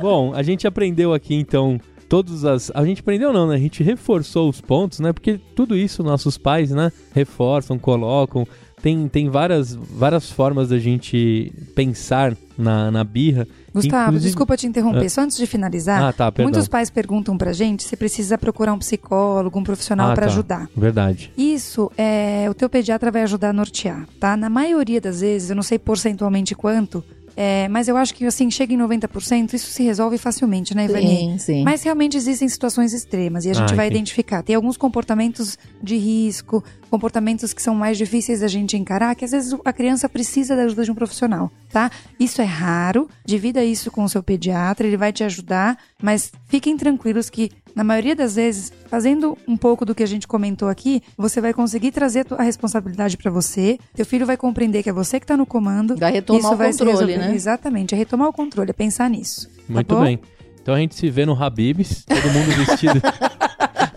Bom, 0.00 0.32
a 0.32 0.42
gente 0.44 0.64
aprendeu 0.66 1.12
aqui, 1.12 1.34
então, 1.34 1.80
todas 2.12 2.44
as. 2.44 2.70
A 2.74 2.84
gente 2.84 3.00
aprendeu 3.00 3.32
não, 3.32 3.46
né? 3.46 3.54
A 3.54 3.58
gente 3.58 3.82
reforçou 3.82 4.50
os 4.50 4.60
pontos, 4.60 5.00
né? 5.00 5.14
Porque 5.14 5.40
tudo 5.56 5.74
isso 5.74 6.02
nossos 6.02 6.36
pais, 6.36 6.70
né? 6.70 6.92
Reforçam, 7.14 7.78
colocam. 7.78 8.46
Tem, 8.82 9.08
tem 9.08 9.30
várias, 9.30 9.74
várias 9.74 10.30
formas 10.30 10.68
da 10.68 10.78
gente 10.78 11.50
pensar 11.74 12.36
na, 12.58 12.90
na 12.90 13.02
birra. 13.02 13.48
Gustavo, 13.72 14.08
Inclusive... 14.08 14.28
desculpa 14.28 14.56
te 14.58 14.66
interromper. 14.66 15.06
Ah. 15.06 15.08
Só 15.08 15.22
antes 15.22 15.38
de 15.38 15.46
finalizar, 15.46 16.02
ah, 16.02 16.12
tá, 16.12 16.30
muitos 16.40 16.68
pais 16.68 16.90
perguntam 16.90 17.38
pra 17.38 17.54
gente 17.54 17.82
se 17.82 17.96
precisa 17.96 18.36
procurar 18.36 18.74
um 18.74 18.78
psicólogo, 18.78 19.58
um 19.58 19.64
profissional 19.64 20.10
ah, 20.10 20.14
para 20.14 20.26
tá. 20.26 20.32
ajudar. 20.32 20.68
Verdade. 20.76 21.32
Isso, 21.38 21.90
é, 21.96 22.46
o 22.50 22.52
teu 22.52 22.68
pediatra 22.68 23.10
vai 23.10 23.22
ajudar 23.22 23.50
a 23.50 23.52
nortear, 23.54 24.06
tá? 24.20 24.36
Na 24.36 24.50
maioria 24.50 25.00
das 25.00 25.22
vezes, 25.22 25.48
eu 25.48 25.56
não 25.56 25.62
sei 25.62 25.78
porcentualmente 25.78 26.54
quanto, 26.54 27.02
é, 27.36 27.68
mas 27.68 27.88
eu 27.88 27.96
acho 27.96 28.14
que 28.14 28.24
assim, 28.26 28.50
chega 28.50 28.74
em 28.74 28.78
90%, 28.78 29.54
isso 29.54 29.70
se 29.70 29.82
resolve 29.82 30.18
facilmente, 30.18 30.74
né, 30.74 30.84
Ivani? 30.84 31.16
Sim, 31.16 31.38
sim. 31.38 31.64
Mas 31.64 31.82
realmente 31.82 32.16
existem 32.16 32.48
situações 32.48 32.92
extremas 32.92 33.44
e 33.44 33.50
a 33.50 33.54
gente 33.54 33.72
ah, 33.72 33.76
vai 33.76 33.86
identificar. 33.86 34.42
Tem 34.42 34.54
alguns 34.54 34.76
comportamentos 34.76 35.58
de 35.82 35.96
risco, 35.96 36.62
comportamentos 36.92 37.54
que 37.54 37.62
são 37.62 37.74
mais 37.74 37.96
difíceis 37.96 38.40
da 38.40 38.48
gente 38.48 38.76
encarar, 38.76 39.14
que 39.14 39.24
às 39.24 39.30
vezes 39.30 39.56
a 39.64 39.72
criança 39.72 40.10
precisa 40.10 40.54
da 40.54 40.64
ajuda 40.64 40.84
de 40.84 40.90
um 40.90 40.94
profissional, 40.94 41.50
tá? 41.70 41.90
Isso 42.20 42.42
é 42.42 42.44
raro, 42.44 43.08
divida 43.24 43.64
isso 43.64 43.90
com 43.90 44.04
o 44.04 44.08
seu 44.10 44.22
pediatra, 44.22 44.86
ele 44.86 44.98
vai 44.98 45.10
te 45.10 45.24
ajudar, 45.24 45.78
mas 46.02 46.30
fiquem 46.48 46.76
tranquilos 46.76 47.30
que 47.30 47.50
na 47.74 47.82
maioria 47.82 48.14
das 48.14 48.34
vezes, 48.34 48.70
fazendo 48.88 49.38
um 49.48 49.56
pouco 49.56 49.86
do 49.86 49.94
que 49.94 50.02
a 50.02 50.06
gente 50.06 50.28
comentou 50.28 50.68
aqui, 50.68 51.02
você 51.16 51.40
vai 51.40 51.54
conseguir 51.54 51.92
trazer 51.92 52.26
a 52.36 52.42
responsabilidade 52.42 53.16
para 53.16 53.30
você. 53.30 53.78
Teu 53.94 54.04
filho 54.04 54.26
vai 54.26 54.36
compreender 54.36 54.82
que 54.82 54.90
é 54.90 54.92
você 54.92 55.18
que 55.18 55.24
está 55.24 55.34
no 55.34 55.46
comando. 55.46 55.96
Vai 55.96 56.12
retomar 56.12 56.40
isso 56.42 56.52
o 56.52 56.56
vai 56.58 56.70
controle, 56.72 57.16
né? 57.16 57.34
Exatamente, 57.34 57.94
é 57.94 57.96
retomar 57.96 58.28
o 58.28 58.32
controle, 58.34 58.68
é 58.68 58.74
pensar 58.74 59.08
nisso. 59.08 59.48
Tá 59.48 59.72
Muito 59.72 59.98
bem. 59.98 60.20
Então 60.60 60.74
a 60.74 60.78
gente 60.78 60.94
se 60.94 61.08
vê 61.08 61.24
no 61.24 61.34
Habibs, 61.34 62.04
todo 62.04 62.32
mundo 62.32 62.52
vestido 62.52 63.00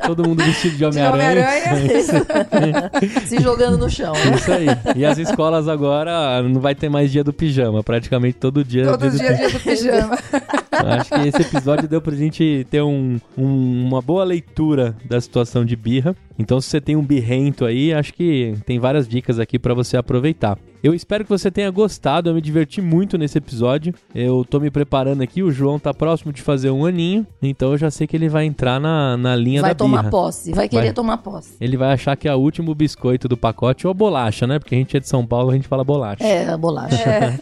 Todo 0.08 0.28
mundo 0.28 0.44
vestido 0.44 0.78
de 0.78 0.86
Homem-Aranha. 0.86 1.48
Homem 1.72 1.90
Se 3.26 3.42
jogando 3.42 3.78
no 3.78 3.90
chão. 3.90 4.14
Né? 4.14 4.36
Isso 4.36 4.52
aí. 4.52 4.68
E 4.96 5.06
as 5.06 5.18
escolas 5.18 5.68
agora 5.68 6.42
não 6.44 6.60
vai 6.60 6.76
ter 6.76 6.90
mais 6.90 7.12
dia 7.12 7.24
do 7.24 7.34
pijama. 7.34 7.84
Praticamente 7.84 8.38
todo 8.38 8.64
dia. 8.64 8.86
Todo 8.86 9.10
dia, 9.10 9.34
dia 9.34 9.50
do 9.50 9.60
pijama. 9.60 10.18
Acho 10.76 11.10
que 11.10 11.28
esse 11.28 11.42
episódio 11.42 11.88
deu 11.88 12.02
pra 12.02 12.16
gente 12.16 12.66
ter 12.70 12.82
um, 12.82 13.20
um, 13.38 13.88
uma 13.88 14.02
boa 14.02 14.24
leitura 14.24 14.96
da 15.06 15.20
situação 15.20 15.66
de 15.66 15.76
birra. 15.76 16.16
Então, 16.38 16.60
se 16.60 16.70
você 16.70 16.82
tem 16.82 16.96
um 16.96 17.04
birrento 17.04 17.66
aí, 17.66 17.94
acho 17.94 18.14
que 18.14 18.56
tem 18.66 18.78
várias 18.78 19.08
dicas 19.08 19.40
aqui 19.40 19.58
para 19.58 19.74
você 19.74 19.96
aproveitar. 19.96 20.58
Eu 20.86 20.94
espero 20.94 21.24
que 21.24 21.30
você 21.32 21.50
tenha 21.50 21.72
gostado, 21.72 22.30
eu 22.30 22.36
me 22.36 22.42
diverti 22.42 22.80
muito 22.80 23.18
nesse 23.18 23.40
episódio. 23.40 23.92
Eu 24.14 24.46
tô 24.48 24.60
me 24.60 24.70
preparando 24.70 25.24
aqui, 25.24 25.42
o 25.42 25.50
João 25.50 25.80
tá 25.80 25.92
próximo 25.92 26.32
de 26.32 26.44
fazer 26.44 26.70
um 26.70 26.86
aninho, 26.86 27.26
então 27.42 27.72
eu 27.72 27.78
já 27.78 27.90
sei 27.90 28.06
que 28.06 28.16
ele 28.16 28.30
vai 28.30 28.46
entrar 28.46 28.80
na, 28.80 29.18
na 29.18 29.36
linha 29.36 29.62
vai 29.62 29.74
da 29.74 29.84
birra. 29.84 30.04
Vai 30.04 30.04
tomar 30.04 30.12
posse, 30.12 30.54
vai 30.54 30.70
querer 30.70 30.84
vai, 30.84 30.94
tomar 30.94 31.18
posse. 31.18 31.56
Ele 31.60 31.76
vai 31.76 31.92
achar 31.92 32.16
que 32.16 32.28
é 32.28 32.36
o 32.36 32.38
último 32.38 32.76
biscoito 32.76 33.28
do 33.28 33.36
pacote 33.36 33.88
ou 33.88 33.96
bolacha, 33.96 34.46
né? 34.46 34.60
Porque 34.60 34.76
a 34.76 34.78
gente 34.78 34.96
é 34.96 35.00
de 35.00 35.08
São 35.08 35.26
Paulo, 35.26 35.50
a 35.50 35.54
gente 35.56 35.68
fala 35.68 35.84
bolacha. 35.84 36.24
É, 36.24 36.56
bolacha. 36.56 37.02
É. 37.02 37.40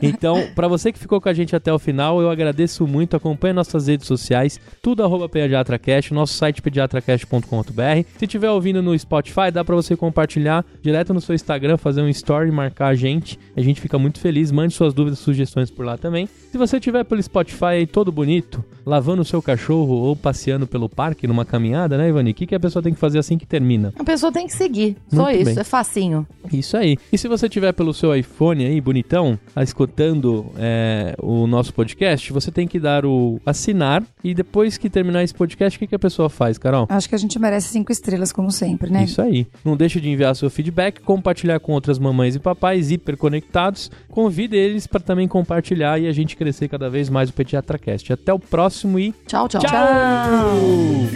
então, 0.00 0.48
para 0.54 0.66
você 0.66 0.90
que 0.90 0.98
ficou 0.98 1.20
com 1.20 1.28
a 1.28 1.34
gente 1.34 1.54
até 1.54 1.70
o 1.70 1.78
final, 1.78 2.22
eu 2.22 2.30
agradeço 2.30 2.67
muito. 2.86 3.16
Acompanhe 3.16 3.52
nossas 3.52 3.86
redes 3.86 4.06
sociais, 4.06 4.60
tudo 4.82 5.02
arroba 5.02 5.28
pediatracast, 5.28 6.12
nosso 6.12 6.34
site 6.34 6.60
pediatracast.com.br. 6.60 8.08
Se 8.18 8.26
tiver 8.26 8.50
ouvindo 8.50 8.82
no 8.82 8.98
Spotify, 8.98 9.50
dá 9.52 9.64
para 9.64 9.74
você 9.74 9.96
compartilhar 9.96 10.64
direto 10.82 11.14
no 11.14 11.20
seu 11.20 11.34
Instagram, 11.34 11.76
fazer 11.76 12.02
um 12.02 12.08
story, 12.08 12.50
marcar 12.50 12.88
a 12.88 12.94
gente. 12.94 13.38
A 13.56 13.60
gente 13.60 13.80
fica 13.80 13.98
muito 13.98 14.20
feliz. 14.20 14.50
Mande 14.50 14.74
suas 14.74 14.92
dúvidas, 14.92 15.18
sugestões 15.18 15.70
por 15.70 15.84
lá 15.84 15.96
também. 15.96 16.28
Se 16.50 16.58
você 16.58 16.76
estiver 16.78 17.04
pelo 17.04 17.22
Spotify 17.22 17.64
aí 17.64 17.86
todo 17.86 18.10
bonito, 18.10 18.64
lavando 18.86 19.22
o 19.22 19.24
seu 19.24 19.42
cachorro 19.42 19.94
ou 19.94 20.16
passeando 20.16 20.66
pelo 20.66 20.88
parque 20.88 21.26
numa 21.26 21.44
caminhada, 21.44 21.98
né, 21.98 22.08
Ivani? 22.08 22.30
O 22.30 22.34
que, 22.34 22.46
que 22.46 22.54
a 22.54 22.60
pessoa 22.60 22.82
tem 22.82 22.94
que 22.94 22.98
fazer 22.98 23.18
assim 23.18 23.36
que 23.36 23.46
termina? 23.46 23.92
A 23.98 24.04
pessoa 24.04 24.32
tem 24.32 24.46
que 24.46 24.52
seguir. 24.52 24.96
Só 25.08 25.24
muito 25.24 25.36
isso, 25.36 25.54
bem. 25.54 25.60
é 25.60 25.64
facinho. 25.64 26.26
Isso 26.52 26.76
aí. 26.76 26.96
E 27.12 27.18
se 27.18 27.28
você 27.28 27.46
estiver 27.46 27.72
pelo 27.72 27.92
seu 27.92 28.14
iPhone 28.16 28.64
aí, 28.64 28.80
bonitão, 28.80 29.38
escutando 29.62 30.46
é, 30.56 31.14
o 31.20 31.46
nosso 31.46 31.72
podcast, 31.74 32.32
você 32.32 32.50
tem 32.58 32.66
que 32.66 32.80
dar 32.80 33.06
o 33.06 33.40
assinar 33.46 34.02
e 34.24 34.34
depois 34.34 34.76
que 34.76 34.90
terminar 34.90 35.22
esse 35.22 35.32
podcast, 35.32 35.76
o 35.76 35.78
que, 35.78 35.86
que 35.86 35.94
a 35.94 35.98
pessoa 35.98 36.28
faz, 36.28 36.58
Carol? 36.58 36.88
Acho 36.88 37.08
que 37.08 37.14
a 37.14 37.18
gente 37.18 37.38
merece 37.38 37.68
cinco 37.68 37.92
estrelas, 37.92 38.32
como 38.32 38.50
sempre, 38.50 38.90
né? 38.90 39.04
Isso 39.04 39.22
aí. 39.22 39.46
Não 39.64 39.76
deixe 39.76 40.00
de 40.00 40.10
enviar 40.10 40.34
seu 40.34 40.50
feedback, 40.50 41.00
compartilhar 41.02 41.60
com 41.60 41.70
outras 41.70 42.00
mamães 42.00 42.34
e 42.34 42.40
papais 42.40 42.90
hiperconectados. 42.90 43.92
Convide 44.10 44.56
eles 44.56 44.88
para 44.88 44.98
também 44.98 45.28
compartilhar 45.28 46.00
e 46.00 46.08
a 46.08 46.12
gente 46.12 46.36
crescer 46.36 46.66
cada 46.66 46.90
vez 46.90 47.08
mais 47.08 47.30
o 47.30 47.32
PediatraCast. 47.32 48.12
Até 48.12 48.32
o 48.32 48.40
próximo 48.40 48.98
e 48.98 49.14
tchau, 49.24 49.46
tchau. 49.46 49.60
Tchau! 49.60 49.70
tchau. 49.70 51.08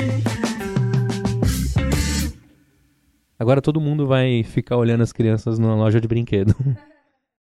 Agora 3.36 3.60
todo 3.60 3.80
mundo 3.80 4.06
vai 4.06 4.44
ficar 4.44 4.76
olhando 4.76 5.02
as 5.02 5.12
crianças 5.12 5.58
na 5.58 5.74
loja 5.74 6.00
de 6.00 6.06
brinquedo. 6.06 6.54